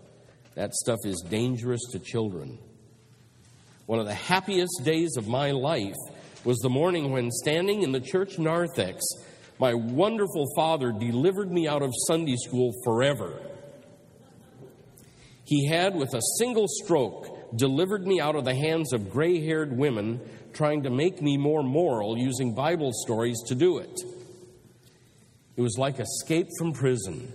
[0.55, 2.59] That stuff is dangerous to children.
[3.87, 5.95] One of the happiest days of my life
[6.45, 9.03] was the morning when, standing in the church narthex,
[9.59, 13.41] my wonderful father delivered me out of Sunday school forever.
[15.45, 19.77] He had, with a single stroke, delivered me out of the hands of gray haired
[19.77, 20.21] women
[20.53, 24.01] trying to make me more moral using Bible stories to do it.
[25.57, 27.33] It was like escape from prison.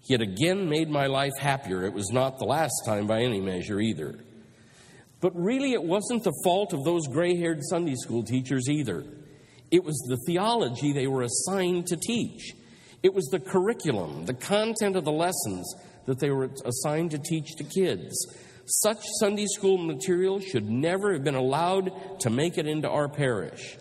[0.00, 1.84] He had again made my life happier.
[1.84, 4.18] It was not the last time by any measure either.
[5.20, 9.04] But really, it wasn't the fault of those gray haired Sunday school teachers either.
[9.72, 12.52] It was the theology they were assigned to teach.
[13.02, 15.74] It was the curriculum, the content of the lessons
[16.04, 18.14] that they were assigned to teach to kids.
[18.66, 23.78] Such Sunday school material should never have been allowed to make it into our parish.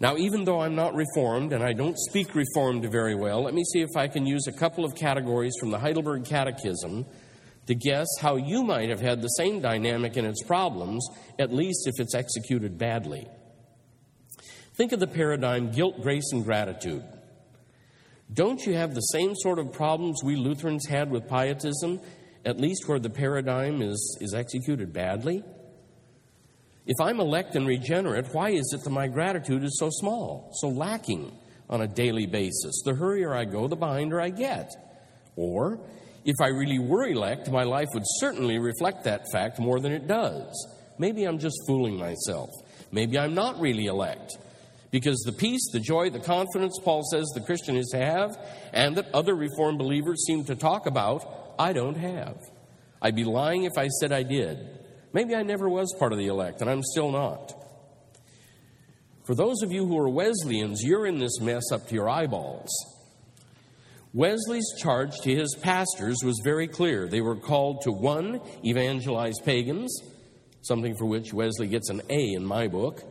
[0.00, 3.62] Now, even though I'm not Reformed and I don't speak Reformed very well, let me
[3.64, 7.04] see if I can use a couple of categories from the Heidelberg Catechism
[7.66, 11.06] to guess how you might have had the same dynamic in its problems,
[11.38, 13.28] at least if it's executed badly.
[14.74, 17.04] Think of the paradigm guilt, grace, and gratitude.
[18.32, 22.00] Don't you have the same sort of problems we Lutherans had with pietism,
[22.44, 25.44] at least where the paradigm is, is executed badly?
[26.86, 30.68] If I'm elect and regenerate, why is it that my gratitude is so small, so
[30.68, 31.30] lacking
[31.68, 32.82] on a daily basis?
[32.84, 34.70] The hurrier I go, the behinder I get.
[35.36, 35.78] Or
[36.24, 40.08] if I really were elect, my life would certainly reflect that fact more than it
[40.08, 40.50] does.
[40.98, 42.48] Maybe I'm just fooling myself.
[42.90, 44.36] Maybe I'm not really elect.
[44.92, 48.36] Because the peace, the joy, the confidence Paul says the Christian is to have,
[48.72, 52.36] and that other Reformed believers seem to talk about, I don't have.
[53.00, 54.58] I'd be lying if I said I did.
[55.14, 57.54] Maybe I never was part of the elect, and I'm still not.
[59.24, 62.70] For those of you who are Wesleyans, you're in this mess up to your eyeballs.
[64.12, 67.08] Wesley's charge to his pastors was very clear.
[67.08, 69.90] They were called to one, evangelize pagans,
[70.60, 73.02] something for which Wesley gets an A in my book,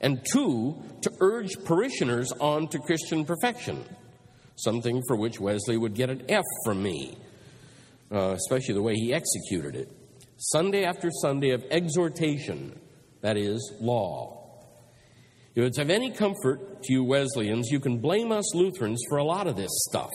[0.00, 3.84] and two, to urge parishioners on to Christian perfection,
[4.56, 7.16] something for which Wesley would get an F from me,
[8.12, 9.88] uh, especially the way he executed it.
[10.38, 12.78] Sunday after Sunday of exhortation,
[13.22, 14.36] that is, law.
[15.54, 19.24] If it's of any comfort to you Wesleyans, you can blame us Lutherans for a
[19.24, 20.12] lot of this stuff.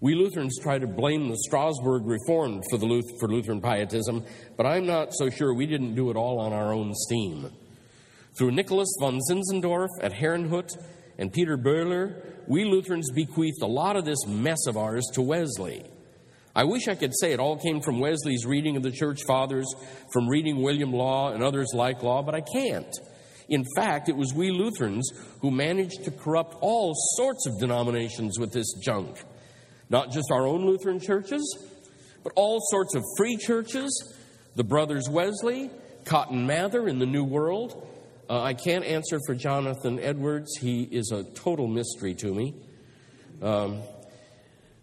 [0.00, 4.24] We Lutherans try to blame the Strasbourg Reformed for, the Luth- for Lutheran pietism,
[4.56, 7.50] but I'm not so sure we didn't do it all on our own steam.
[8.36, 10.70] Through Nicholas von Zinzendorf at Herrnhut
[11.18, 15.84] and Peter Böhler, we Lutherans bequeathed a lot of this mess of ours to Wesley.
[16.56, 19.66] I wish I could say it all came from Wesley's reading of the Church Fathers,
[20.12, 22.92] from reading William Law and others like Law, but I can't.
[23.48, 28.52] In fact, it was we Lutherans who managed to corrupt all sorts of denominations with
[28.52, 29.16] this junk.
[29.90, 31.58] Not just our own Lutheran churches,
[32.22, 34.12] but all sorts of free churches,
[34.56, 35.70] the Brothers Wesley,
[36.04, 37.86] Cotton Mather in the New World.
[38.28, 40.56] Uh, I can't answer for Jonathan Edwards.
[40.58, 42.54] He is a total mystery to me.
[43.42, 43.82] Um,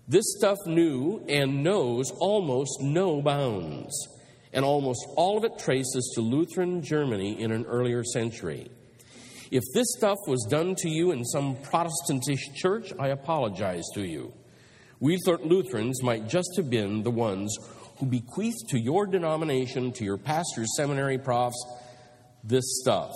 [0.08, 4.08] this stuff knew and knows almost no bounds,
[4.54, 8.70] and almost all of it traces to Lutheran Germany in an earlier century.
[9.50, 14.34] If this stuff was done to you in some Protestantish church, I apologize to you.
[15.00, 17.58] We thought Lutherans might just have been the ones
[17.98, 21.66] who bequeathed to your denomination, to your pastors, seminary profs,
[22.44, 23.12] this stuff.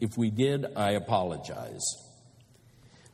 [0.00, 1.84] If we did, I apologize.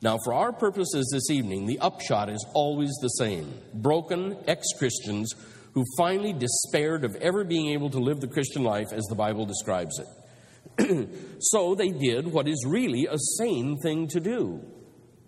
[0.01, 5.33] Now, for our purposes this evening, the upshot is always the same broken ex Christians
[5.73, 9.45] who finally despaired of ever being able to live the Christian life as the Bible
[9.45, 11.09] describes it.
[11.39, 14.61] so they did what is really a sane thing to do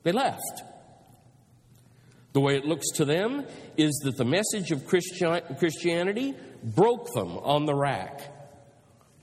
[0.04, 0.64] they left.
[2.34, 3.46] The way it looks to them
[3.76, 8.22] is that the message of Christianity broke them on the rack.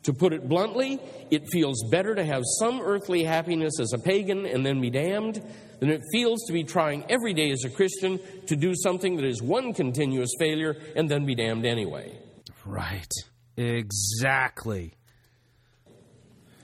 [0.07, 1.01] To put it bluntly,
[1.33, 5.43] it feels better to have some earthly happiness as a pagan and then be damned
[5.81, 9.24] than it feels to be trying every day as a Christian to do something that
[9.24, 12.16] is one continuous failure and then be damned anyway.
[12.65, 13.11] Right.
[13.57, 14.95] Exactly.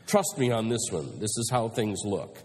[0.07, 1.19] Trust me on this one.
[1.19, 2.39] This is how things look.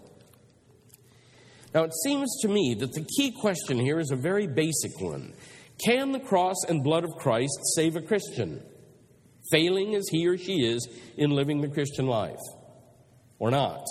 [1.72, 5.32] Now, it seems to me that the key question here is a very basic one
[5.86, 8.64] Can the cross and blood of Christ save a Christian?
[9.50, 12.40] Failing as he or she is in living the Christian life,
[13.38, 13.84] or not.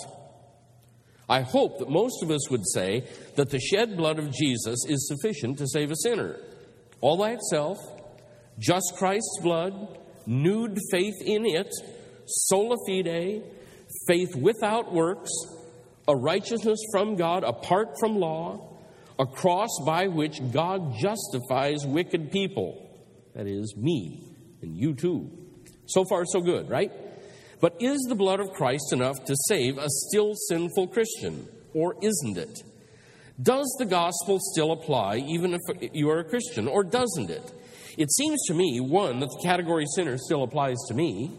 [1.28, 3.06] I hope that most of us would say
[3.36, 6.36] that the shed blood of Jesus is sufficient to save a sinner.
[7.00, 7.78] All by itself,
[8.58, 11.68] just Christ's blood, nude faith in it,
[12.26, 13.42] sola fide,
[14.06, 15.30] faith without works,
[16.08, 18.78] a righteousness from God apart from law,
[19.18, 22.90] a cross by which God justifies wicked people.
[23.34, 24.24] That is, me
[24.62, 25.30] and you too.
[25.88, 26.92] So far, so good, right?
[27.60, 32.38] But is the blood of Christ enough to save a still sinful Christian, or isn't
[32.38, 32.62] it?
[33.40, 37.52] Does the gospel still apply even if you are a Christian, or doesn't it?
[37.96, 41.32] It seems to me, one, that the category sinner still applies to me,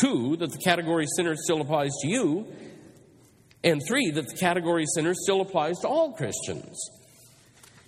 [0.00, 2.46] two, that the category sinner still applies to you,
[3.64, 6.78] and three, that the category sinner still applies to all Christians.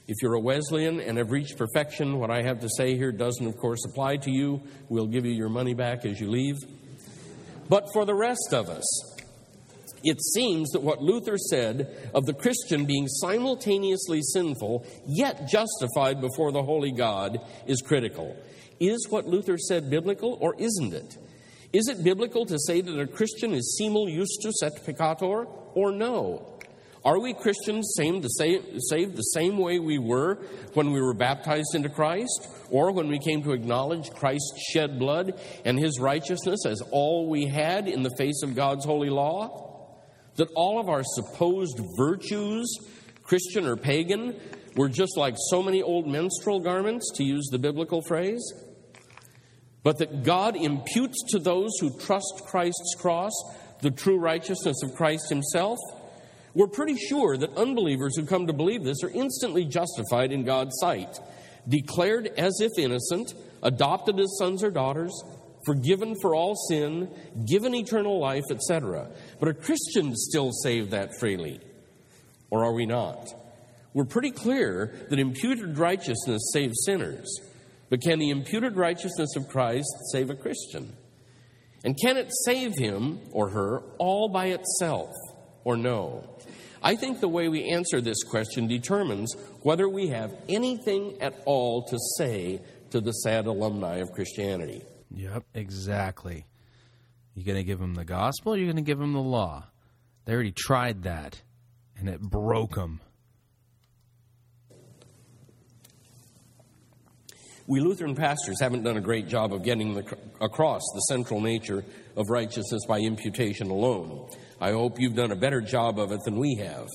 [0.09, 3.47] If you're a Wesleyan and have reached perfection, what I have to say here doesn't,
[3.47, 4.63] of course, apply to you.
[4.89, 6.57] We'll give you your money back as you leave.
[7.69, 8.87] But for the rest of us,
[10.03, 16.53] it seems that what Luther said of the Christian being simultaneously sinful yet justified before
[16.53, 18.35] the holy God is critical.
[18.81, 21.19] Is what Luther said biblical or isn't it?
[21.75, 26.58] Is it biblical to say that a Christian is simul justus et peccator or no?
[27.09, 30.35] Are we Christians saved the same way we were
[30.75, 35.41] when we were baptized into Christ or when we came to acknowledge Christ's shed blood
[35.65, 39.89] and his righteousness as all we had in the face of God's holy law?
[40.37, 42.71] That all of our supposed virtues,
[43.23, 44.39] Christian or pagan,
[44.77, 48.53] were just like so many old menstrual garments, to use the biblical phrase?
[49.83, 53.33] But that God imputes to those who trust Christ's cross
[53.81, 55.79] the true righteousness of Christ himself?
[56.59, 60.77] We're pretty sure that unbelievers who come to believe this are instantly justified in God's
[60.81, 61.21] sight,
[61.69, 63.33] declared as if innocent,
[63.63, 65.13] adopted as sons or daughters,
[65.65, 67.15] forgiven for all sin,
[67.49, 69.09] given eternal life, etc.
[69.39, 71.61] But are Christians still saved that freely?
[72.51, 73.29] Or are we not?
[73.95, 77.41] We're pretty clear that imputed righteousness saves sinners.
[77.89, 80.97] But can the imputed righteousness of Christ save a Christian?
[81.85, 85.13] And can it save him or her all by itself
[85.63, 86.25] or no?
[86.83, 91.85] I think the way we answer this question determines whether we have anything at all
[91.85, 92.61] to say
[92.91, 94.83] to the sad alumni of Christianity.
[95.11, 96.47] Yep, exactly.
[97.35, 99.65] You're going to give them the gospel or you going to give them the law?
[100.25, 101.41] They already tried that,
[101.97, 103.01] and it broke them.
[107.67, 111.85] We Lutheran pastors haven't done a great job of getting the, across the central nature
[112.17, 114.29] of righteousness by imputation alone.
[114.61, 116.89] I hope you've done a better job of it than we have.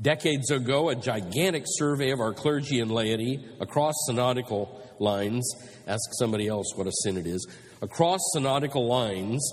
[0.00, 5.48] Decades ago, a gigantic survey of our clergy and laity across synodical lines,
[5.86, 7.46] ask somebody else what a synod is,
[7.80, 9.46] across synodical lines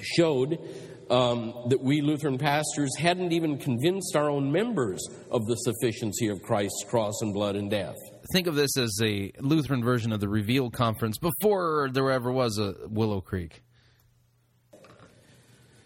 [0.00, 0.58] showed
[1.10, 5.00] um, that we Lutheran pastors hadn't even convinced our own members
[5.30, 7.96] of the sufficiency of Christ's cross and blood and death.
[8.32, 12.58] Think of this as a Lutheran version of the Reveal Conference before there ever was
[12.58, 13.62] a Willow Creek.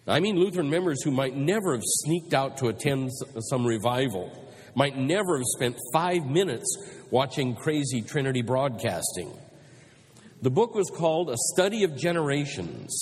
[0.09, 3.11] I mean Lutheran members who might never have sneaked out to attend
[3.41, 4.31] some revival,
[4.75, 6.67] might never have spent five minutes
[7.11, 9.37] watching crazy Trinity broadcasting.
[10.43, 12.97] The book was called A Study of Generations,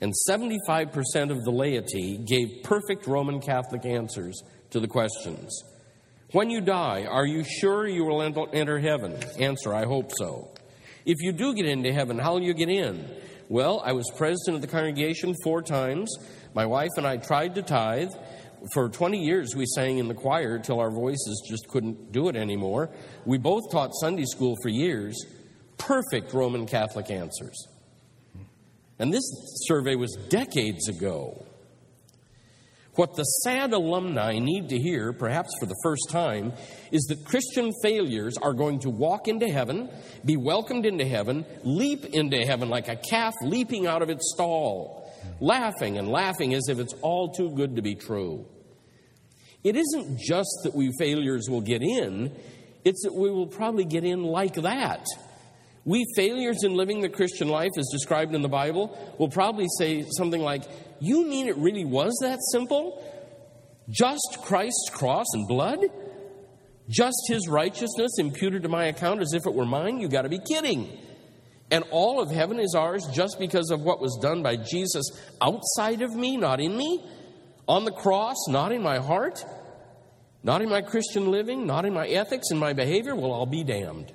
[0.00, 5.62] and 75% of the laity gave perfect Roman Catholic answers to the questions.
[6.32, 9.14] When you die, are you sure you will enter heaven?
[9.38, 10.48] Answer, I hope so.
[11.04, 13.08] If you do get into heaven, how will you get in?
[13.48, 16.14] Well, I was president of the congregation four times.
[16.54, 18.10] My wife and I tried to tithe.
[18.72, 22.36] For 20 years, we sang in the choir till our voices just couldn't do it
[22.36, 22.90] anymore.
[23.24, 25.26] We both taught Sunday school for years.
[25.78, 27.66] Perfect Roman Catholic answers.
[28.98, 29.24] And this
[29.66, 31.44] survey was decades ago.
[32.94, 36.52] What the sad alumni need to hear, perhaps for the first time,
[36.90, 39.88] is that Christian failures are going to walk into heaven,
[40.26, 45.10] be welcomed into heaven, leap into heaven like a calf leaping out of its stall,
[45.40, 48.44] laughing and laughing as if it's all too good to be true.
[49.64, 52.30] It isn't just that we failures will get in,
[52.84, 55.06] it's that we will probably get in like that
[55.84, 60.04] We failures in living the Christian life as described in the Bible will probably say
[60.16, 60.62] something like,
[61.02, 63.02] You mean it really was that simple?
[63.90, 65.80] Just Christ's cross and blood?
[66.88, 69.98] Just his righteousness imputed to my account as if it were mine?
[69.98, 70.96] You got to be kidding.
[71.72, 75.10] And all of heaven is ours just because of what was done by Jesus
[75.40, 77.04] outside of me, not in me?
[77.66, 79.44] On the cross, not in my heart?
[80.44, 83.16] Not in my Christian living, not in my ethics and my behavior?
[83.16, 84.12] Well, I'll be damned.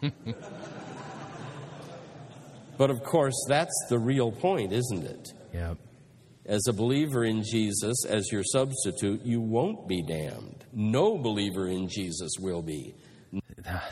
[2.78, 5.28] but of course, that's the real point, isn't it?
[5.52, 5.74] Yeah.
[6.44, 10.64] As a believer in Jesus as your substitute, you won't be damned.
[10.72, 12.96] No believer in Jesus will be.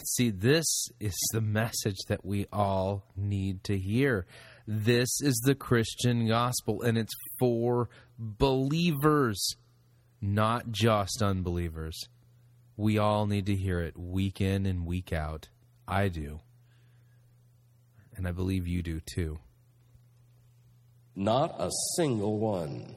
[0.03, 4.27] See, this is the message that we all need to hear.
[4.67, 9.55] This is the Christian gospel, and it's for believers,
[10.21, 11.99] not just unbelievers.
[12.77, 15.49] We all need to hear it week in and week out.
[15.87, 16.41] I do.
[18.17, 19.39] And I believe you do too.
[21.17, 22.97] Not a single one.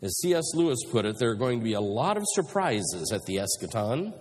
[0.00, 0.44] As C.S.
[0.54, 4.14] Lewis put it, there are going to be a lot of surprises at the eschaton.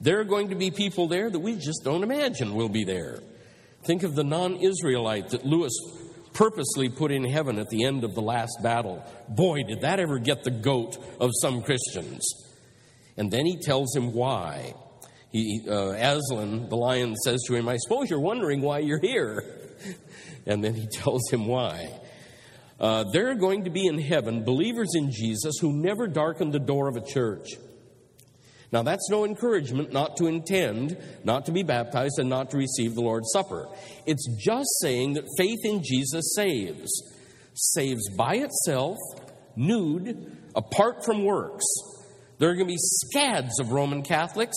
[0.00, 3.20] There are going to be people there that we just don't imagine will be there.
[3.84, 5.72] Think of the non Israelite that Lewis
[6.32, 9.04] purposely put in heaven at the end of the last battle.
[9.28, 12.26] Boy, did that ever get the goat of some Christians.
[13.16, 14.74] And then he tells him why.
[15.30, 19.44] He, uh, Aslan, the lion, says to him, I suppose you're wondering why you're here.
[20.46, 21.90] and then he tells him why.
[22.78, 26.58] Uh, there are going to be in heaven believers in Jesus who never darkened the
[26.58, 27.50] door of a church.
[28.72, 32.94] Now, that's no encouragement not to intend, not to be baptized, and not to receive
[32.94, 33.66] the Lord's Supper.
[34.06, 36.88] It's just saying that faith in Jesus saves.
[37.54, 38.96] Saves by itself,
[39.56, 41.64] nude, apart from works.
[42.38, 44.56] There are going to be scads of Roman Catholics,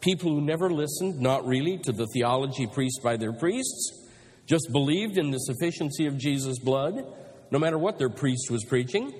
[0.00, 4.01] people who never listened, not really, to the theology preached by their priests,
[4.46, 7.04] just believed in the sufficiency of Jesus' blood,
[7.50, 9.12] no matter what their priest was preaching.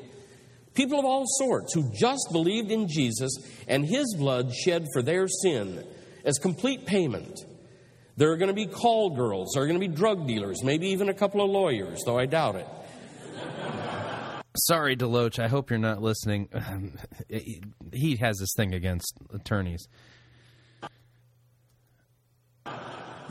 [0.74, 3.32] People of all sorts who just believed in Jesus
[3.68, 5.84] and his blood shed for their sin
[6.24, 7.40] as complete payment.
[8.16, 10.88] There are going to be call girls, there are going to be drug dealers, maybe
[10.88, 12.66] even a couple of lawyers, though I doubt it.
[14.56, 15.38] Sorry, Deloach.
[15.38, 16.48] I hope you're not listening.
[17.92, 19.86] he has this thing against attorneys.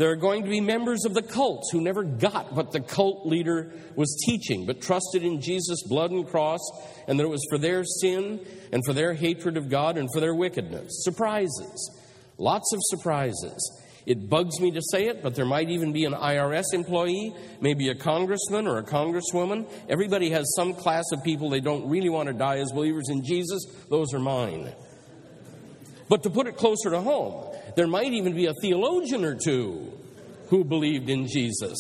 [0.02, 3.28] There are going to be members of the cults who never got what the cult
[3.28, 6.60] leader was teaching, but trusted in Jesus' blood and cross,
[7.08, 10.20] and that it was for their sin and for their hatred of God and for
[10.20, 11.04] their wickedness.
[11.04, 12.02] Surprises.
[12.40, 13.80] Lots of surprises.
[14.08, 17.90] It bugs me to say it, but there might even be an IRS employee, maybe
[17.90, 19.70] a congressman or a congresswoman.
[19.88, 23.24] Everybody has some class of people they don't really want to die as believers in
[23.24, 23.68] Jesus.
[23.88, 24.74] Those are mine.
[26.10, 29.92] But to put it closer to home, there might even be a theologian or two
[30.50, 31.78] who believed in Jesus.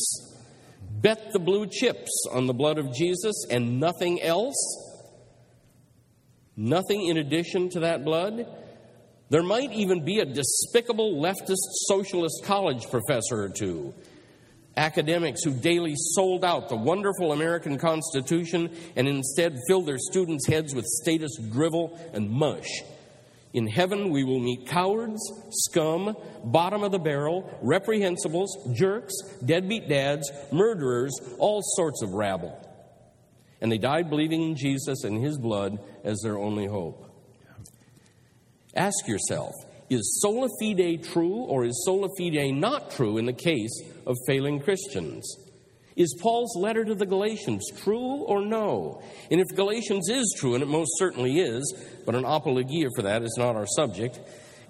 [1.01, 4.55] Bet the blue chips on the blood of Jesus and nothing else.
[6.55, 8.45] Nothing in addition to that blood.
[9.29, 13.93] There might even be a despicable leftist socialist college professor or two.
[14.77, 20.73] Academics who daily sold out the wonderful American Constitution and instead filled their students' heads
[20.75, 22.67] with status drivel and mush.
[23.53, 25.19] In heaven, we will meet cowards,
[25.49, 29.13] scum, bottom of the barrel, reprehensibles, jerks,
[29.43, 32.57] deadbeat dads, murderers, all sorts of rabble.
[33.59, 37.07] And they died believing in Jesus and his blood as their only hope.
[38.75, 39.53] Ask yourself
[39.89, 44.61] is sola fide true or is sola fide not true in the case of failing
[44.61, 45.35] Christians?
[46.01, 49.03] Is Paul's letter to the Galatians true or no?
[49.29, 51.75] And if Galatians is true, and it most certainly is,
[52.07, 54.19] but an apologia for that is not our subject,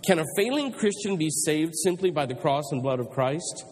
[0.06, 3.64] can a failing Christian be saved simply by the cross and blood of Christ?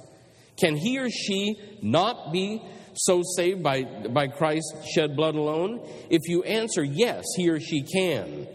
[0.58, 2.62] Can he or she not be
[2.96, 5.86] so saved by, by Christ's shed blood alone?
[6.10, 8.48] If you answer yes, he or she can.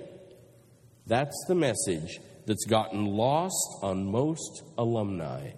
[1.06, 5.50] That's the message that's gotten lost on most alumni,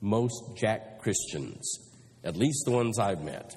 [0.00, 1.91] most Jack Christians
[2.24, 3.56] at least the ones I've met.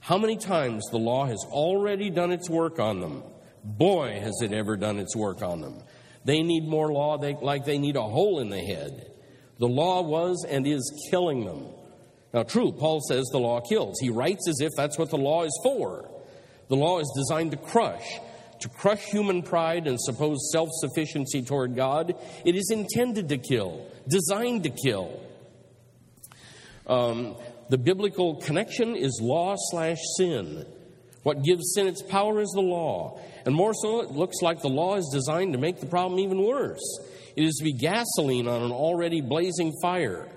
[0.00, 3.22] How many times the law has already done its work on them?
[3.64, 5.82] Boy, has it ever done its work on them.
[6.24, 9.10] They need more law they, like they need a hole in the head.
[9.58, 11.66] The law was and is killing them.
[12.32, 13.98] Now, true, Paul says the law kills.
[14.00, 16.08] He writes as if that's what the law is for.
[16.68, 18.18] The law is designed to crush,
[18.60, 22.14] to crush human pride and supposed self sufficiency toward God.
[22.44, 25.27] It is intended to kill, designed to kill.
[26.88, 27.36] Um,
[27.68, 30.64] the biblical connection is law slash sin.
[31.22, 33.20] What gives sin its power is the law.
[33.44, 36.42] And more so, it looks like the law is designed to make the problem even
[36.42, 36.80] worse.
[37.36, 40.28] It is to be gasoline on an already blazing fire.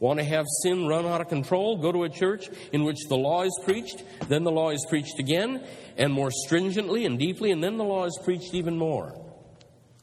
[0.00, 1.78] Want to have sin run out of control?
[1.78, 5.18] Go to a church in which the law is preached, then the law is preached
[5.18, 5.64] again,
[5.96, 9.12] and more stringently and deeply, and then the law is preached even more.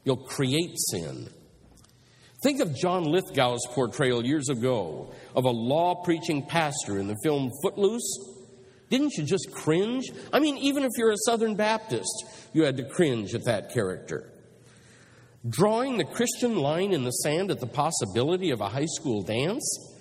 [0.04, 1.30] You'll create sin.
[2.46, 7.50] Think of John Lithgow's portrayal years ago of a law preaching pastor in the film
[7.60, 8.20] Footloose.
[8.88, 10.04] Didn't you just cringe?
[10.32, 14.32] I mean, even if you're a Southern Baptist, you had to cringe at that character.
[15.48, 19.96] Drawing the Christian line in the sand at the possibility of a high school dance?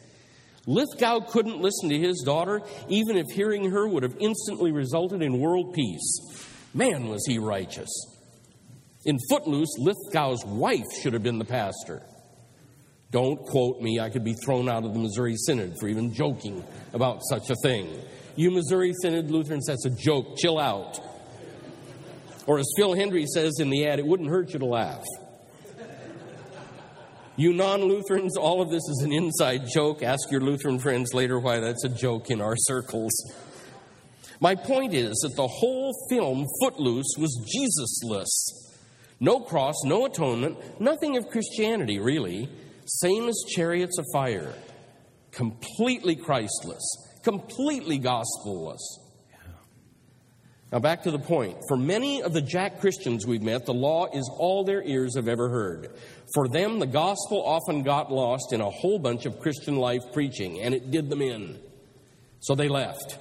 [0.67, 5.39] Lithgow couldn't listen to his daughter, even if hearing her would have instantly resulted in
[5.39, 6.19] world peace.
[6.75, 7.89] Man, was he righteous.
[9.03, 12.03] In Footloose, Lithgow's wife should have been the pastor.
[13.15, 16.61] Don't quote me, I could be thrown out of the Missouri Synod for even joking
[16.91, 17.87] about such a thing.
[18.35, 20.37] You Missouri Synod Lutherans, that's a joke.
[20.37, 20.99] Chill out.
[22.45, 25.05] Or as Phil Hendrie says in the ad, it wouldn't hurt you to laugh.
[27.37, 30.03] You non Lutherans, all of this is an inside joke.
[30.03, 33.13] Ask your Lutheran friends later why that's a joke in our circles.
[34.41, 38.73] My point is that the whole film, Footloose, was Jesusless.
[39.21, 42.49] No cross, no atonement, nothing of Christianity, really.
[42.85, 44.53] Same as chariots of fire.
[45.31, 46.83] Completely Christless,
[47.23, 48.99] completely gospelless.
[50.71, 51.57] Now, back to the point.
[51.67, 55.27] For many of the Jack Christians we've met, the law is all their ears have
[55.27, 55.91] ever heard.
[56.33, 60.59] For them, the gospel often got lost in a whole bunch of Christian life preaching,
[60.61, 61.59] and it did them in.
[62.39, 63.17] So they left.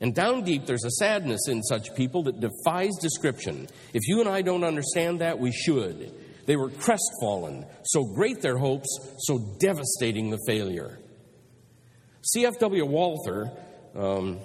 [0.00, 3.68] And down deep, there's a sadness in such people that defies description.
[3.92, 6.12] If you and I don't understand that, we should.
[6.48, 8.88] They were crestfallen, so great their hopes,
[9.18, 10.98] so devastating the failure.
[12.22, 12.86] C.F.W.
[12.86, 13.52] Walther,
[13.94, 14.38] um,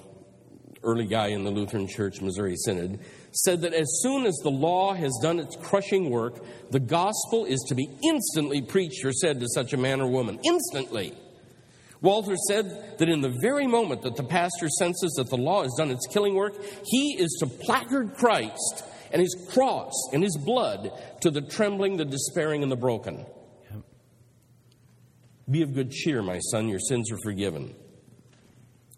[0.83, 2.99] early guy in the Lutheran Church Missouri Synod,
[3.31, 7.63] said that as soon as the law has done its crushing work, the gospel is
[7.69, 10.41] to be instantly preached or said to such a man or woman.
[10.43, 11.13] Instantly.
[12.01, 15.73] Walther said that in the very moment that the pastor senses that the law has
[15.77, 16.53] done its killing work,
[16.83, 18.83] he is to placard Christ
[19.13, 20.91] and his cross and his blood
[21.21, 23.25] to the trembling, the despairing, and the broken.
[25.49, 27.75] Be of good cheer, my son, your sins are forgiven.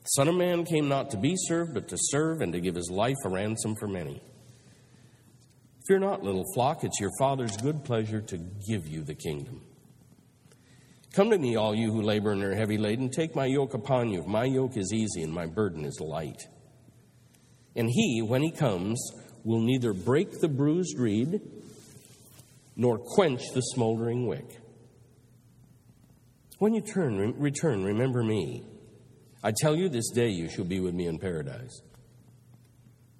[0.01, 2.75] The Son of Man came not to be served, but to serve and to give
[2.75, 4.21] his life a ransom for many.
[5.87, 8.37] Fear not, little flock, it's your Father's good pleasure to
[8.67, 9.61] give you the kingdom.
[11.13, 14.09] Come to me, all you who labor and are heavy laden, take my yoke upon
[14.09, 14.23] you.
[14.23, 16.41] My yoke is easy and my burden is light.
[17.75, 18.99] And he, when he comes,
[19.45, 21.39] will neither break the bruised reed
[22.75, 24.59] nor quench the smoldering wick.
[26.59, 28.63] When you turn, return, remember me
[29.45, 31.79] I tell you, this day you shall be with me in paradise.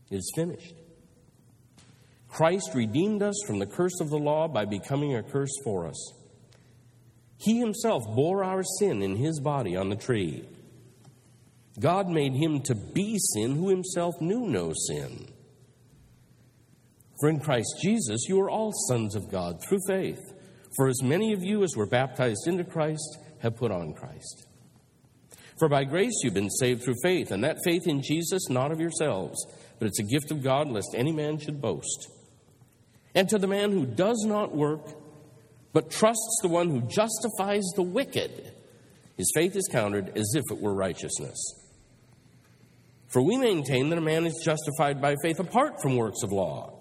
[0.10, 0.74] It is finished.
[2.28, 6.14] Christ redeemed us from the curse of the law by becoming a curse for us.
[7.38, 10.50] He himself bore our sin in his body on the tree.
[11.80, 15.28] God made him to be sin who himself knew no sin.
[17.20, 20.22] For in Christ Jesus you are all sons of God through faith.
[20.76, 24.48] For as many of you as were baptized into Christ have put on Christ.
[25.58, 28.82] For by grace you've been saved through faith, and that faith in Jesus not of
[28.82, 29.38] yourselves,
[29.80, 32.10] but it's a gift of God, lest any man should boast.
[33.14, 34.82] And to the man who does not work,
[35.72, 38.52] but trusts the one who justifies the wicked,
[39.16, 41.38] his faith is counted as if it were righteousness.
[43.08, 46.75] For we maintain that a man is justified by faith apart from works of law.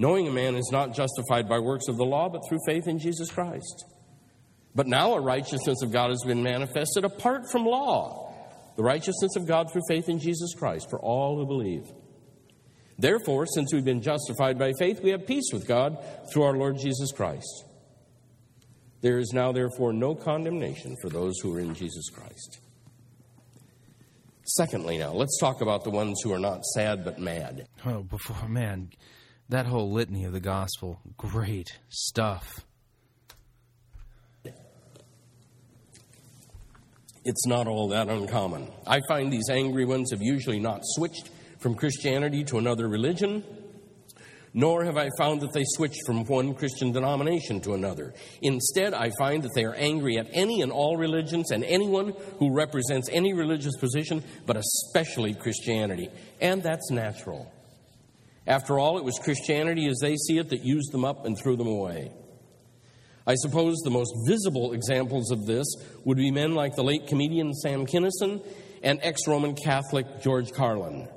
[0.00, 3.00] Knowing a man is not justified by works of the law, but through faith in
[3.00, 3.84] Jesus Christ.
[4.74, 8.32] But now a righteousness of God has been manifested apart from law,
[8.76, 11.82] the righteousness of God through faith in Jesus Christ for all who believe.
[12.96, 15.98] Therefore, since we've been justified by faith, we have peace with God
[16.32, 17.64] through our Lord Jesus Christ.
[19.00, 22.60] There is now, therefore, no condemnation for those who are in Jesus Christ.
[24.44, 27.66] Secondly, now, let's talk about the ones who are not sad but mad.
[27.84, 28.90] Oh, before, man,
[29.48, 32.64] that whole litany of the gospel, great stuff.
[37.28, 38.66] it's not all that uncommon.
[38.86, 43.44] I find these angry ones have usually not switched from Christianity to another religion,
[44.54, 48.14] nor have I found that they switched from one Christian denomination to another.
[48.40, 52.54] Instead, I find that they are angry at any and all religions and anyone who
[52.54, 56.08] represents any religious position, but especially Christianity.
[56.40, 57.52] And that's natural.
[58.48, 61.54] After all, it was Christianity as they see it that used them up and threw
[61.56, 62.10] them away.
[63.26, 65.66] I suppose the most visible examples of this
[66.04, 68.42] would be men like the late comedian Sam Kinison
[68.82, 71.08] and ex Roman Catholic George Carlin.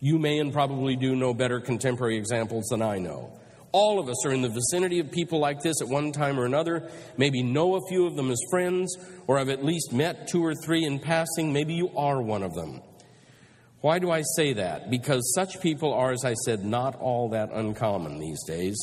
[0.00, 3.38] You may and probably do know better contemporary examples than I know.
[3.70, 6.46] All of us are in the vicinity of people like this at one time or
[6.46, 6.90] another.
[7.16, 8.96] Maybe know a few of them as friends,
[9.28, 11.52] or have at least met two or three in passing.
[11.52, 12.80] Maybe you are one of them.
[13.80, 14.90] Why do I say that?
[14.90, 18.76] Because such people are, as I said, not all that uncommon these days.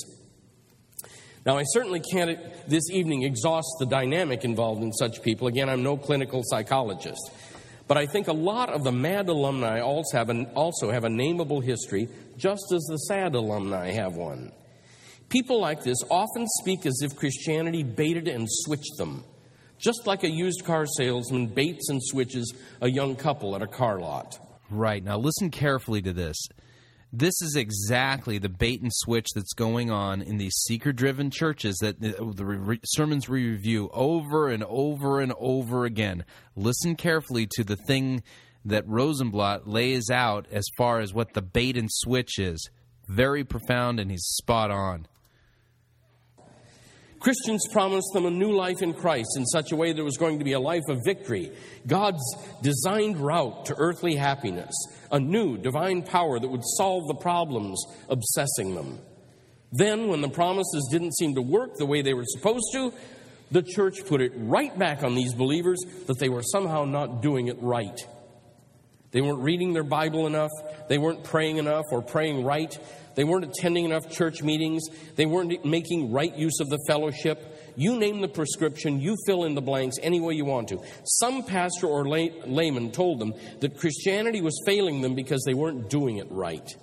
[1.45, 5.48] Now, I certainly can't this evening exhaust the dynamic involved in such people.
[5.48, 7.32] Again, I'm no clinical psychologist.
[7.88, 11.10] But I think a lot of the mad alumni also have, an, also have a
[11.10, 14.52] nameable history, just as the sad alumni have one.
[15.30, 19.24] People like this often speak as if Christianity baited and switched them,
[19.78, 23.99] just like a used car salesman baits and switches a young couple at a car
[23.99, 24.38] lot.
[24.69, 25.03] Right.
[25.03, 26.38] Now, listen carefully to this.
[27.14, 31.77] This is exactly the bait and switch that's going on in these seeker driven churches
[31.77, 36.26] that the, the re- sermons we review over and over and over again.
[36.57, 38.23] Listen carefully to the thing
[38.65, 42.69] that Rosenbladt lays out as far as what the bait and switch is.
[43.07, 45.07] Very profound, and he's spot on.
[47.19, 50.39] Christians promised them a new life in Christ in such a way it was going
[50.39, 51.52] to be a life of victory,
[51.85, 52.23] God's
[52.61, 54.73] designed route to earthly happiness,
[55.11, 58.99] a new divine power that would solve the problems obsessing them.
[59.72, 62.94] Then, when the promises didn't seem to work the way they were supposed to,
[63.52, 67.48] the church put it right back on these believers that they were somehow not doing
[67.48, 67.99] it right.
[69.11, 70.52] They weren't reading their Bible enough,
[70.89, 72.77] they weren't praying enough or praying right,
[73.18, 74.84] they weren't attending enough church meetings.
[75.15, 77.73] They weren't making right use of the fellowship.
[77.76, 80.84] You name the prescription, you fill in the blanks any way you want to.
[81.03, 85.89] Some pastor or lay, layman told them that Christianity was failing them because they weren't
[85.89, 86.76] doing it right.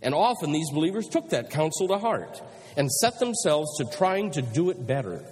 [0.00, 2.40] And often these believers took that counsel to heart
[2.78, 5.22] and set themselves to trying to do it better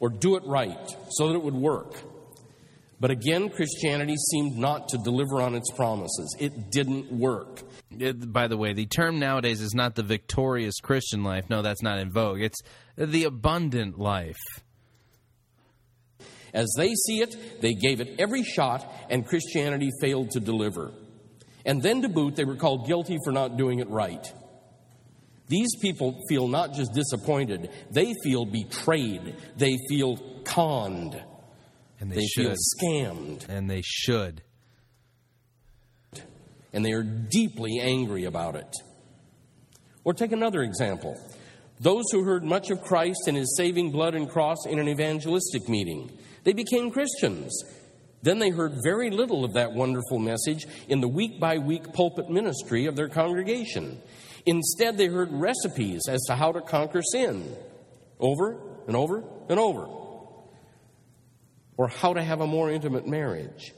[0.00, 1.96] or do it right so that it would work.
[2.98, 6.34] But again, Christianity seemed not to deliver on its promises.
[6.40, 7.62] It didn't work.
[8.00, 11.48] It, by the way, the term nowadays is not the victorious Christian life.
[11.50, 12.40] No, that's not in vogue.
[12.40, 12.60] It's
[12.96, 14.36] the abundant life.
[16.54, 20.92] As they see it, they gave it every shot, and Christianity failed to deliver.
[21.64, 24.26] And then to boot, they were called guilty for not doing it right.
[25.48, 31.22] These people feel not just disappointed, they feel betrayed, they feel conned,
[32.00, 33.48] and they, they feel scammed.
[33.48, 34.42] And they should
[36.72, 38.72] and they are deeply angry about it.
[40.04, 41.16] Or take another example
[41.80, 45.68] those who heard much of Christ and his saving blood and cross in an evangelistic
[45.68, 46.10] meeting.
[46.44, 47.56] They became Christians.
[48.22, 52.28] Then they heard very little of that wonderful message in the week by week pulpit
[52.28, 54.00] ministry of their congregation.
[54.44, 57.54] Instead, they heard recipes as to how to conquer sin
[58.18, 59.86] over and over and over,
[61.76, 63.72] or how to have a more intimate marriage,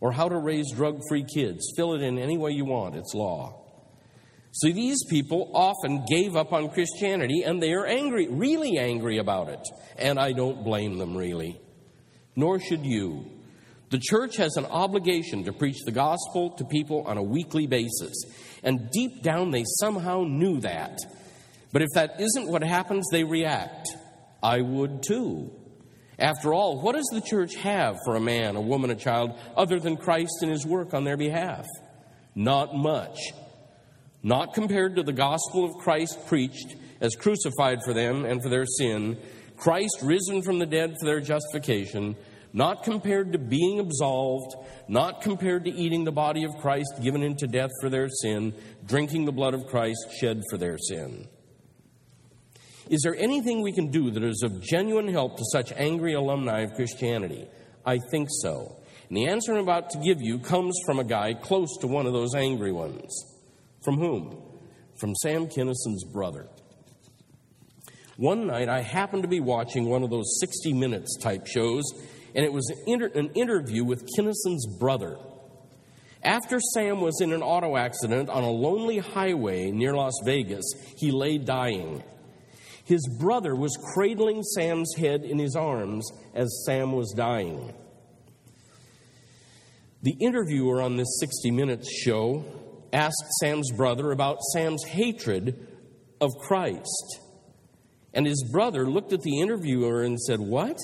[0.00, 1.72] or how to raise drug free kids.
[1.76, 3.64] Fill it in any way you want, it's law.
[4.52, 9.48] So these people often gave up on Christianity and they are angry, really angry about
[9.48, 9.66] it.
[9.98, 11.60] And I don't blame them, really.
[12.36, 13.24] Nor should you.
[13.90, 18.14] The church has an obligation to preach the gospel to people on a weekly basis.
[18.62, 20.98] And deep down, they somehow knew that.
[21.72, 23.88] But if that isn't what happens, they react.
[24.40, 25.50] I would too.
[26.18, 29.80] After all, what does the church have for a man, a woman, a child, other
[29.80, 31.66] than Christ and his work on their behalf?
[32.34, 33.18] Not much.
[34.22, 38.66] Not compared to the gospel of Christ preached as crucified for them and for their
[38.66, 39.18] sin,
[39.56, 42.16] Christ risen from the dead for their justification,
[42.52, 44.54] not compared to being absolved,
[44.88, 48.54] not compared to eating the body of Christ given into death for their sin,
[48.86, 51.28] drinking the blood of Christ shed for their sin.
[52.90, 56.60] Is there anything we can do that is of genuine help to such angry alumni
[56.60, 57.48] of Christianity?
[57.84, 58.76] I think so.
[59.08, 62.06] And the answer I'm about to give you comes from a guy close to one
[62.06, 63.14] of those angry ones.
[63.82, 64.42] From whom?
[64.98, 66.48] From Sam Kinison's brother.
[68.16, 71.82] One night I happened to be watching one of those 60 Minutes type shows,
[72.34, 75.16] and it was an, inter- an interview with Kinison's brother.
[76.22, 80.64] After Sam was in an auto accident on a lonely highway near Las Vegas,
[80.96, 82.02] he lay dying.
[82.84, 87.72] His brother was cradling Sam's head in his arms as Sam was dying.
[90.02, 92.44] The interviewer on this 60 Minutes show
[92.92, 95.66] asked Sam's brother about Sam's hatred
[96.20, 97.20] of Christ.
[98.12, 100.76] And his brother looked at the interviewer and said, What?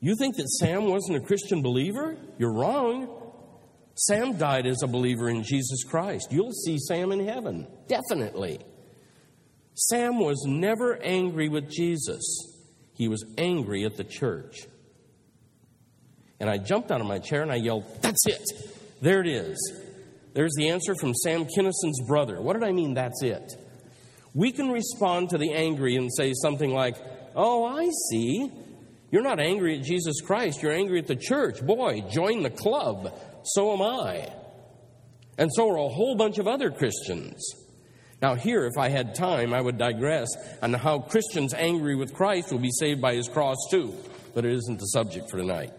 [0.00, 2.16] You think that Sam wasn't a Christian believer?
[2.38, 3.16] You're wrong.
[3.94, 6.28] Sam died as a believer in Jesus Christ.
[6.30, 8.60] You'll see Sam in heaven, definitely.
[9.74, 12.22] Sam was never angry with Jesus,
[12.94, 14.66] he was angry at the church.
[16.38, 18.42] And I jumped out of my chair and I yelled, That's it!
[19.02, 19.58] There it is.
[20.32, 22.40] There's the answer from Sam Kinison's brother.
[22.40, 23.52] What did I mean, that's it?
[24.32, 26.96] We can respond to the angry and say something like,
[27.34, 28.50] Oh, I see.
[29.10, 31.64] You're not angry at Jesus Christ, you're angry at the church.
[31.64, 33.18] Boy, join the club.
[33.44, 34.32] So am I.
[35.36, 37.42] And so are a whole bunch of other Christians.
[38.22, 40.28] Now, here, if I had time, I would digress
[40.62, 43.94] on how Christians angry with Christ will be saved by his cross too,
[44.34, 45.72] but it isn't the subject for tonight.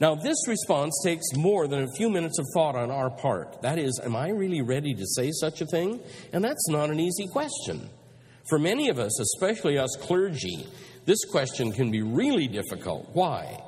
[0.00, 3.62] Now, this response takes more than a few minutes of thought on our part.
[3.62, 6.00] That is, am I really ready to say such a thing?
[6.32, 7.88] And that's not an easy question.
[8.48, 10.66] For many of us, especially us clergy,
[11.04, 13.10] this question can be really difficult.
[13.12, 13.60] Why?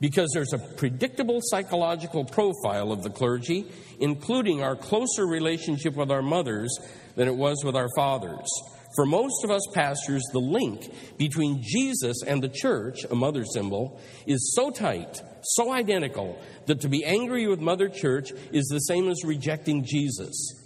[0.00, 3.66] Because there's a predictable psychological profile of the clergy,
[3.98, 6.78] including our closer relationship with our mothers
[7.14, 8.46] than it was with our fathers.
[8.94, 14.00] For most of us pastors, the link between Jesus and the church, a mother symbol,
[14.26, 19.08] is so tight, so identical, that to be angry with Mother Church is the same
[19.08, 20.62] as rejecting Jesus.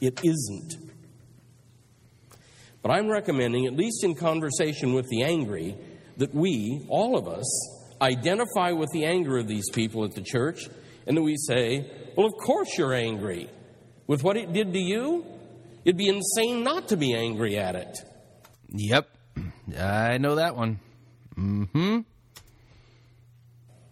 [0.00, 0.74] It isn't.
[2.82, 5.76] But I'm recommending, at least in conversation with the angry,
[6.16, 10.68] that we, all of us, identify with the anger of these people at the church
[11.06, 13.50] and that we say, Well, of course you're angry.
[14.06, 15.24] With what it did to you,
[15.86, 17.96] It'd be insane not to be angry at it.
[18.70, 19.08] Yep.
[19.78, 20.80] I know that one.
[21.38, 21.98] Mm hmm.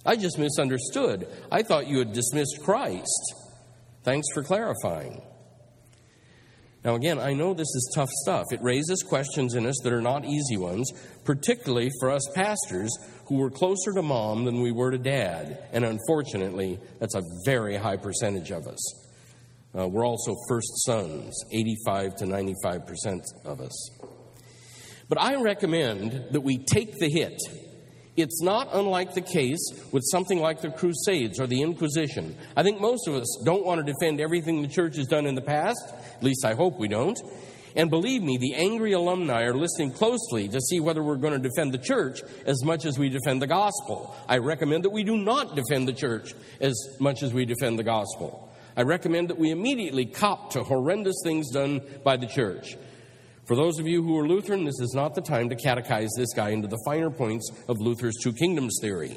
[0.05, 1.29] I just misunderstood.
[1.53, 3.35] I thought you had dismissed Christ.
[4.03, 5.23] Thanks for clarifying.
[6.85, 8.47] Now, again, I know this is tough stuff.
[8.51, 10.91] It raises questions in us that are not easy ones,
[11.25, 12.91] particularly for us pastors
[13.27, 15.67] who were closer to mom than we were to dad.
[15.73, 19.05] And unfortunately, that's a very high percentage of us.
[19.77, 23.91] Uh, we're also first sons, 85 to 95 percent of us.
[25.09, 27.41] But I recommend that we take the hit.
[28.17, 29.61] It's not unlike the case
[29.91, 32.37] with something like the Crusades or the Inquisition.
[32.57, 35.35] I think most of us don't want to defend everything the church has done in
[35.35, 35.83] the past,
[36.17, 37.19] at least I hope we don't.
[37.77, 41.49] And believe me, the angry alumni are listening closely to see whether we're going to
[41.49, 44.15] defend the church as much as we defend the gospel.
[44.29, 47.85] I recommend that we do not defend the church as much as we defend the
[47.85, 48.53] gospel.
[48.77, 52.77] I recommend that we immediately cop to horrendous things done by the church.
[53.47, 56.33] For those of you who are Lutheran, this is not the time to catechize this
[56.33, 59.17] guy into the finer points of Luther's two kingdoms theory.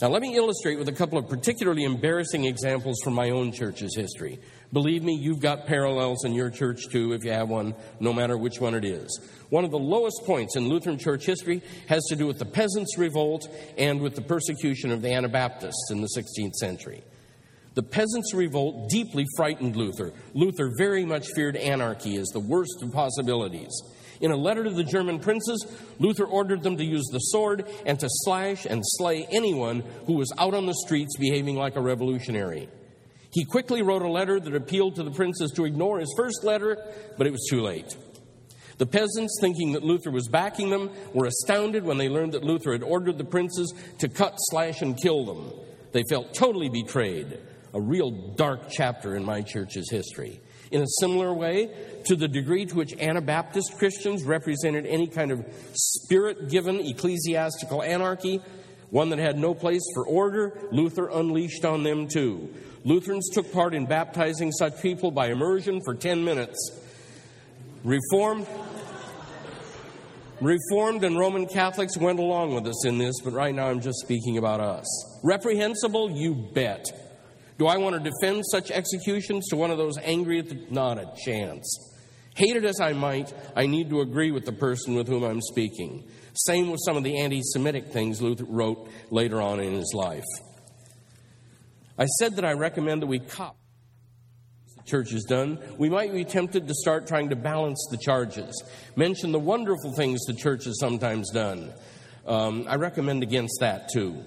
[0.00, 3.94] Now, let me illustrate with a couple of particularly embarrassing examples from my own church's
[3.94, 4.38] history.
[4.72, 8.36] Believe me, you've got parallels in your church too, if you have one, no matter
[8.36, 9.20] which one it is.
[9.48, 12.96] One of the lowest points in Lutheran church history has to do with the Peasants'
[12.96, 17.02] Revolt and with the persecution of the Anabaptists in the 16th century.
[17.74, 20.12] The peasants' revolt deeply frightened Luther.
[20.34, 23.70] Luther very much feared anarchy as the worst of possibilities.
[24.20, 25.66] In a letter to the German princes,
[25.98, 30.32] Luther ordered them to use the sword and to slash and slay anyone who was
[30.36, 32.68] out on the streets behaving like a revolutionary.
[33.32, 36.76] He quickly wrote a letter that appealed to the princes to ignore his first letter,
[37.16, 37.96] but it was too late.
[38.78, 42.72] The peasants, thinking that Luther was backing them, were astounded when they learned that Luther
[42.72, 45.52] had ordered the princes to cut, slash, and kill them.
[45.92, 47.38] They felt totally betrayed
[47.74, 50.40] a real dark chapter in my church's history.
[50.70, 51.70] In a similar way,
[52.06, 55.44] to the degree to which Anabaptist Christians represented any kind of
[55.74, 58.40] spirit given ecclesiastical anarchy,
[58.90, 62.52] one that had no place for order, Luther unleashed on them too.
[62.84, 66.58] Lutherans took part in baptizing such people by immersion for 10 minutes.
[67.84, 68.46] Reformed,
[70.40, 74.00] Reformed and Roman Catholics went along with us in this, but right now I'm just
[74.00, 74.86] speaking about us.
[75.22, 76.10] Reprehensible?
[76.10, 76.86] You bet.
[77.58, 80.58] Do I want to defend such executions to one of those angry at the.
[80.70, 81.68] Not a chance.
[82.34, 86.08] Hated as I might, I need to agree with the person with whom I'm speaking.
[86.34, 90.24] Same with some of the anti Semitic things Luther wrote later on in his life.
[91.98, 93.56] I said that I recommend that we cop
[94.76, 95.58] the church has done.
[95.76, 98.62] We might be tempted to start trying to balance the charges,
[98.96, 101.72] mention the wonderful things the church has sometimes done.
[102.26, 104.24] Um, I recommend against that too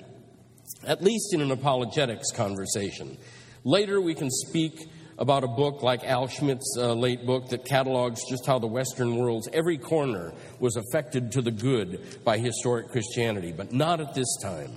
[0.85, 3.17] at least in an apologetics conversation.
[3.63, 4.87] Later, we can speak
[5.23, 9.15] about a book like Al Schmidt's uh, late book that catalogs just how the Western
[9.15, 14.27] world's every corner was affected to the good by historic Christianity, but not at this
[14.43, 14.69] time.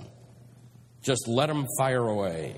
[1.01, 2.55] Just let them fire away.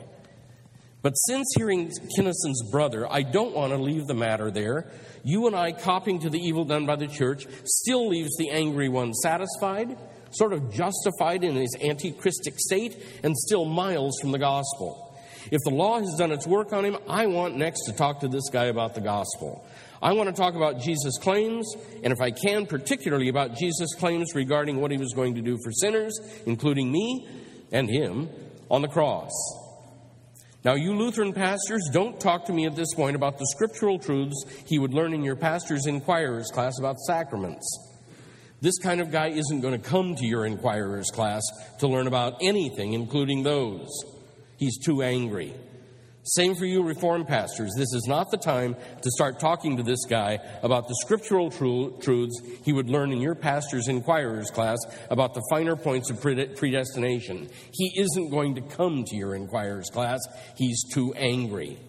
[1.01, 4.91] But since hearing Kinison's brother, I don't want to leave the matter there.
[5.23, 8.89] You and I copying to the evil done by the church still leaves the angry
[8.89, 9.97] one satisfied
[10.31, 15.08] sort of justified in his antichristic state and still miles from the gospel.
[15.51, 18.27] If the law has done its work on him, I want next to talk to
[18.27, 19.65] this guy about the gospel.
[20.01, 24.33] I want to talk about Jesus' claims, and if I can, particularly about Jesus' claims
[24.33, 27.27] regarding what he was going to do for sinners, including me
[27.71, 28.29] and him,
[28.71, 29.31] on the cross.
[30.63, 34.45] Now, you Lutheran pastors, don't talk to me at this point about the scriptural truths
[34.65, 37.65] he would learn in your pastor's inquirer's class about sacraments.
[38.61, 41.41] This kind of guy isn't going to come to your inquirer's class
[41.79, 43.87] to learn about anything, including those.
[44.59, 45.53] He's too angry.
[46.23, 47.71] Same for you Reformed pastors.
[47.77, 52.41] This is not the time to start talking to this guy about the scriptural truths
[52.65, 54.77] he would learn in your pastor's inquirer's class
[55.09, 57.49] about the finer points of predestination.
[57.71, 60.19] He isn't going to come to your inquirer's class.
[60.57, 61.79] He's too angry.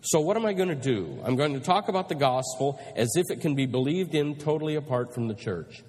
[0.00, 1.20] So, what am I going to do?
[1.24, 4.76] I'm going to talk about the gospel as if it can be believed in totally
[4.76, 5.84] apart from the church.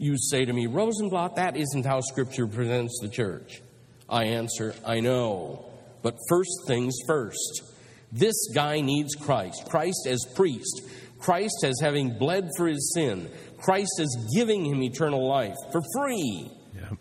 [0.00, 3.60] You say to me, Rosenbladt, that isn't how Scripture presents the church.
[4.08, 5.66] I answer, I know.
[6.00, 7.64] But first things first.
[8.10, 9.66] This guy needs Christ.
[9.68, 10.88] Christ as priest.
[11.18, 13.30] Christ as having bled for his sin.
[13.58, 16.50] Christ as giving him eternal life for free.
[16.74, 16.92] Yeah.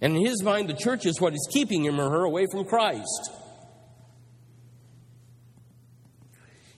[0.00, 2.64] And in his mind, the church is what is keeping him or her away from
[2.64, 3.30] Christ.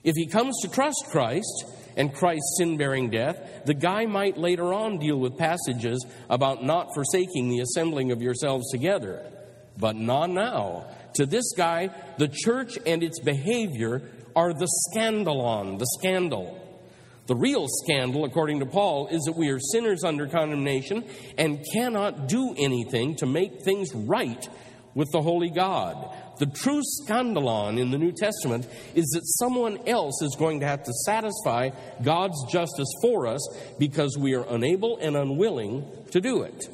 [0.03, 1.63] If he comes to trust Christ
[1.97, 6.89] and Christ's sin bearing death, the guy might later on deal with passages about not
[6.93, 9.25] forsaking the assembling of yourselves together
[9.77, 10.85] but not now.
[11.15, 14.01] To this guy, the church and its behavior
[14.35, 16.57] are the scandalon, the scandal.
[17.27, 21.03] The real scandal, according to Paul, is that we are sinners under condemnation
[21.37, 24.47] and cannot do anything to make things right
[24.93, 26.15] with the holy God.
[26.41, 30.81] The true scandalon in the New Testament is that someone else is going to have
[30.83, 31.69] to satisfy
[32.01, 33.47] God's justice for us
[33.77, 36.67] because we are unable and unwilling to do it.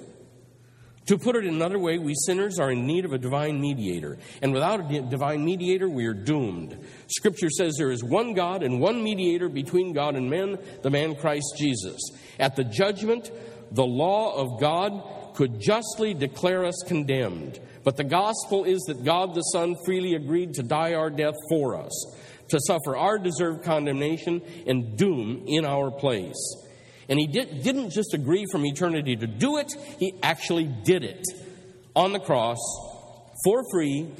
[1.07, 4.17] To put it another way, we sinners are in need of a divine mediator.
[4.41, 6.79] And without a divine mediator, we are doomed.
[7.07, 11.13] Scripture says there is one God and one mediator between God and men, the man
[11.13, 11.99] Christ Jesus.
[12.39, 13.31] At the judgment,
[13.71, 17.59] the law of God could justly declare us condemned.
[17.87, 21.77] But the gospel is that God the Son freely agreed to die our death for
[21.77, 22.17] us,
[22.49, 26.35] to suffer our deserved condemnation and doom in our place.
[27.07, 31.23] And he did, didn't just agree from eternity to do it, he actually did it
[31.95, 32.57] on the cross
[33.45, 34.11] for free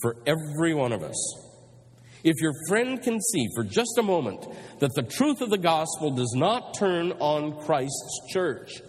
[0.00, 1.38] for every one of us.
[2.22, 4.46] If your friend can see for just a moment
[4.78, 8.80] that the truth of the gospel does not turn on Christ's church,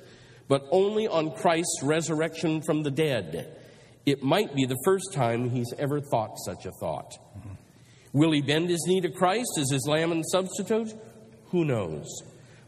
[0.47, 3.63] but only on Christ's resurrection from the dead,
[4.05, 7.17] it might be the first time he's ever thought such a thought.
[8.13, 10.93] Will he bend his knee to Christ as his lamb and substitute?
[11.47, 12.07] Who knows?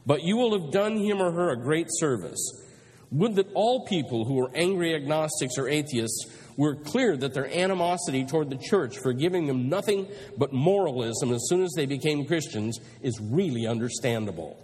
[0.05, 2.39] But you will have done him or her a great service.
[3.11, 6.25] Would that all people who are angry agnostics or atheists
[6.57, 10.07] were clear that their animosity toward the church for giving them nothing
[10.37, 14.57] but moralism as soon as they became Christians is really understandable.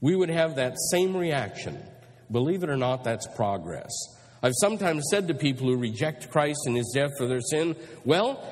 [0.00, 1.82] We would have that same reaction.
[2.30, 3.90] Believe it or not, that's progress.
[4.44, 7.74] I've sometimes said to people who reject Christ and his death for their sin,
[8.04, 8.46] well,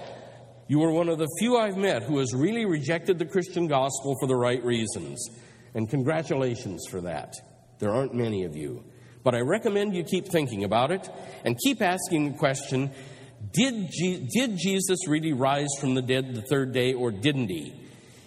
[0.67, 4.17] you are one of the few I've met who has really rejected the Christian gospel
[4.19, 5.23] for the right reasons.
[5.75, 7.35] And congratulations for that.
[7.79, 8.83] There aren't many of you.
[9.23, 11.07] But I recommend you keep thinking about it
[11.45, 12.91] and keep asking the question
[13.53, 17.82] did, Je- did Jesus really rise from the dead the third day or didn't he?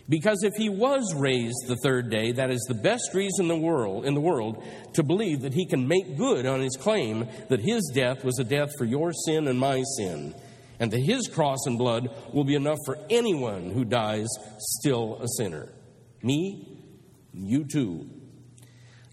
[0.07, 3.57] Because if he was raised the third day, that is the best reason in the
[3.57, 7.59] world in the world to believe that he can make good on his claim that
[7.59, 10.35] his death was a death for your sin and my sin,
[10.79, 14.27] and that his cross and blood will be enough for anyone who dies
[14.59, 15.69] still a sinner.
[16.21, 16.75] Me
[17.33, 18.07] you too.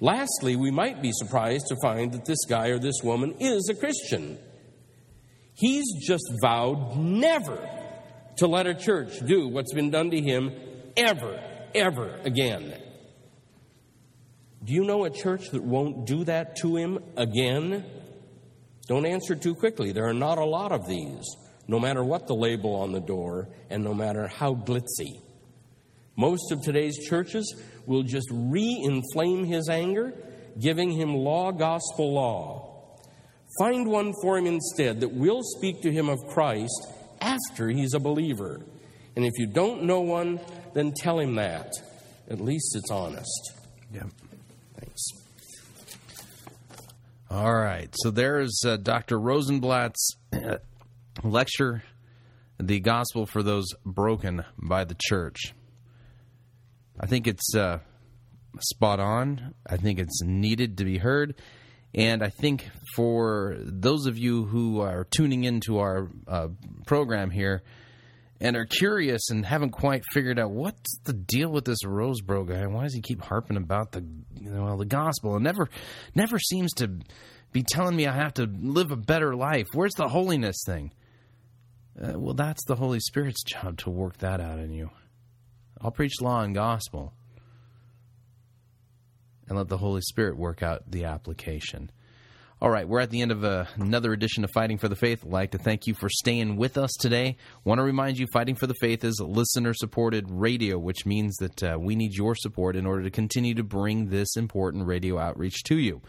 [0.00, 3.74] Lastly, we might be surprised to find that this guy or this woman is a
[3.74, 4.38] Christian.
[5.54, 7.68] He's just vowed never
[8.38, 10.52] to let a church do what's been done to him
[10.96, 11.40] ever,
[11.74, 12.74] ever again.
[14.64, 17.84] Do you know a church that won't do that to him again?
[18.86, 19.92] Don't answer too quickly.
[19.92, 21.24] There are not a lot of these,
[21.66, 25.20] no matter what the label on the door and no matter how glitzy.
[26.16, 27.54] Most of today's churches
[27.86, 30.12] will just re inflame his anger,
[30.60, 32.98] giving him law, gospel law.
[33.58, 36.86] Find one for him instead that will speak to him of Christ
[37.20, 38.60] after he's a believer.
[39.16, 40.40] And if you don't know one,
[40.74, 41.70] then tell him that.
[42.28, 43.52] At least it's honest.
[43.92, 44.04] Yeah.
[44.78, 45.02] Thanks.
[47.30, 47.88] All right.
[48.02, 49.18] So there's uh, Dr.
[49.18, 50.58] Rosenbladt's uh,
[51.22, 51.82] lecture,
[52.58, 55.54] The Gospel for Those Broken by the Church.
[56.98, 57.78] I think it's uh,
[58.60, 59.54] spot on.
[59.66, 61.34] I think it's needed to be heard.
[61.94, 66.48] And I think for those of you who are tuning into our uh,
[66.86, 67.62] program here
[68.42, 72.66] and are curious and haven't quite figured out what's the deal with this Rosebrough guy,
[72.66, 74.04] why does he keep harping about the
[74.34, 75.70] you know well, the gospel and never
[76.16, 76.90] never seems to
[77.52, 79.68] be telling me I have to live a better life.
[79.74, 80.92] Where's the holiness thing?
[82.02, 84.90] Uh, well, that's the Holy Spirit's job to work that out in you.
[85.80, 87.12] I'll preach law and gospel
[89.46, 91.90] and let the Holy Spirit work out the application.
[92.62, 95.24] All right, we're at the end of uh, another edition of Fighting for the Faith.
[95.26, 97.36] I'd like to thank you for staying with us today.
[97.64, 101.60] Want to remind you, Fighting for the Faith is listener supported radio, which means that
[101.60, 105.64] uh, we need your support in order to continue to bring this important radio outreach
[105.64, 106.02] to you.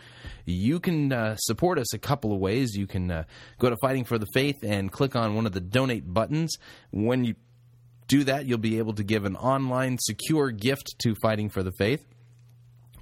[0.45, 2.75] You can uh, support us a couple of ways.
[2.75, 3.23] You can uh,
[3.57, 6.55] go to Fighting for the Faith and click on one of the donate buttons.
[6.91, 7.33] When you
[8.07, 11.71] do that, you'll be able to give an online secure gift to Fighting for the
[11.71, 12.05] Faith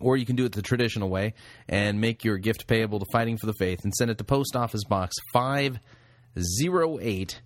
[0.01, 1.33] or you can do it the traditional way
[1.67, 4.55] and make your gift payable to Fighting for the Faith and send it to Post
[4.55, 7.41] Office Box 508,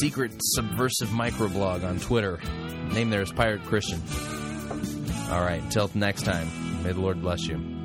[0.00, 2.38] secret subversive microblog on Twitter.
[2.92, 4.00] Name there is Pirate Christian.
[5.30, 6.48] All right, until next time,
[6.82, 7.83] may the Lord bless you.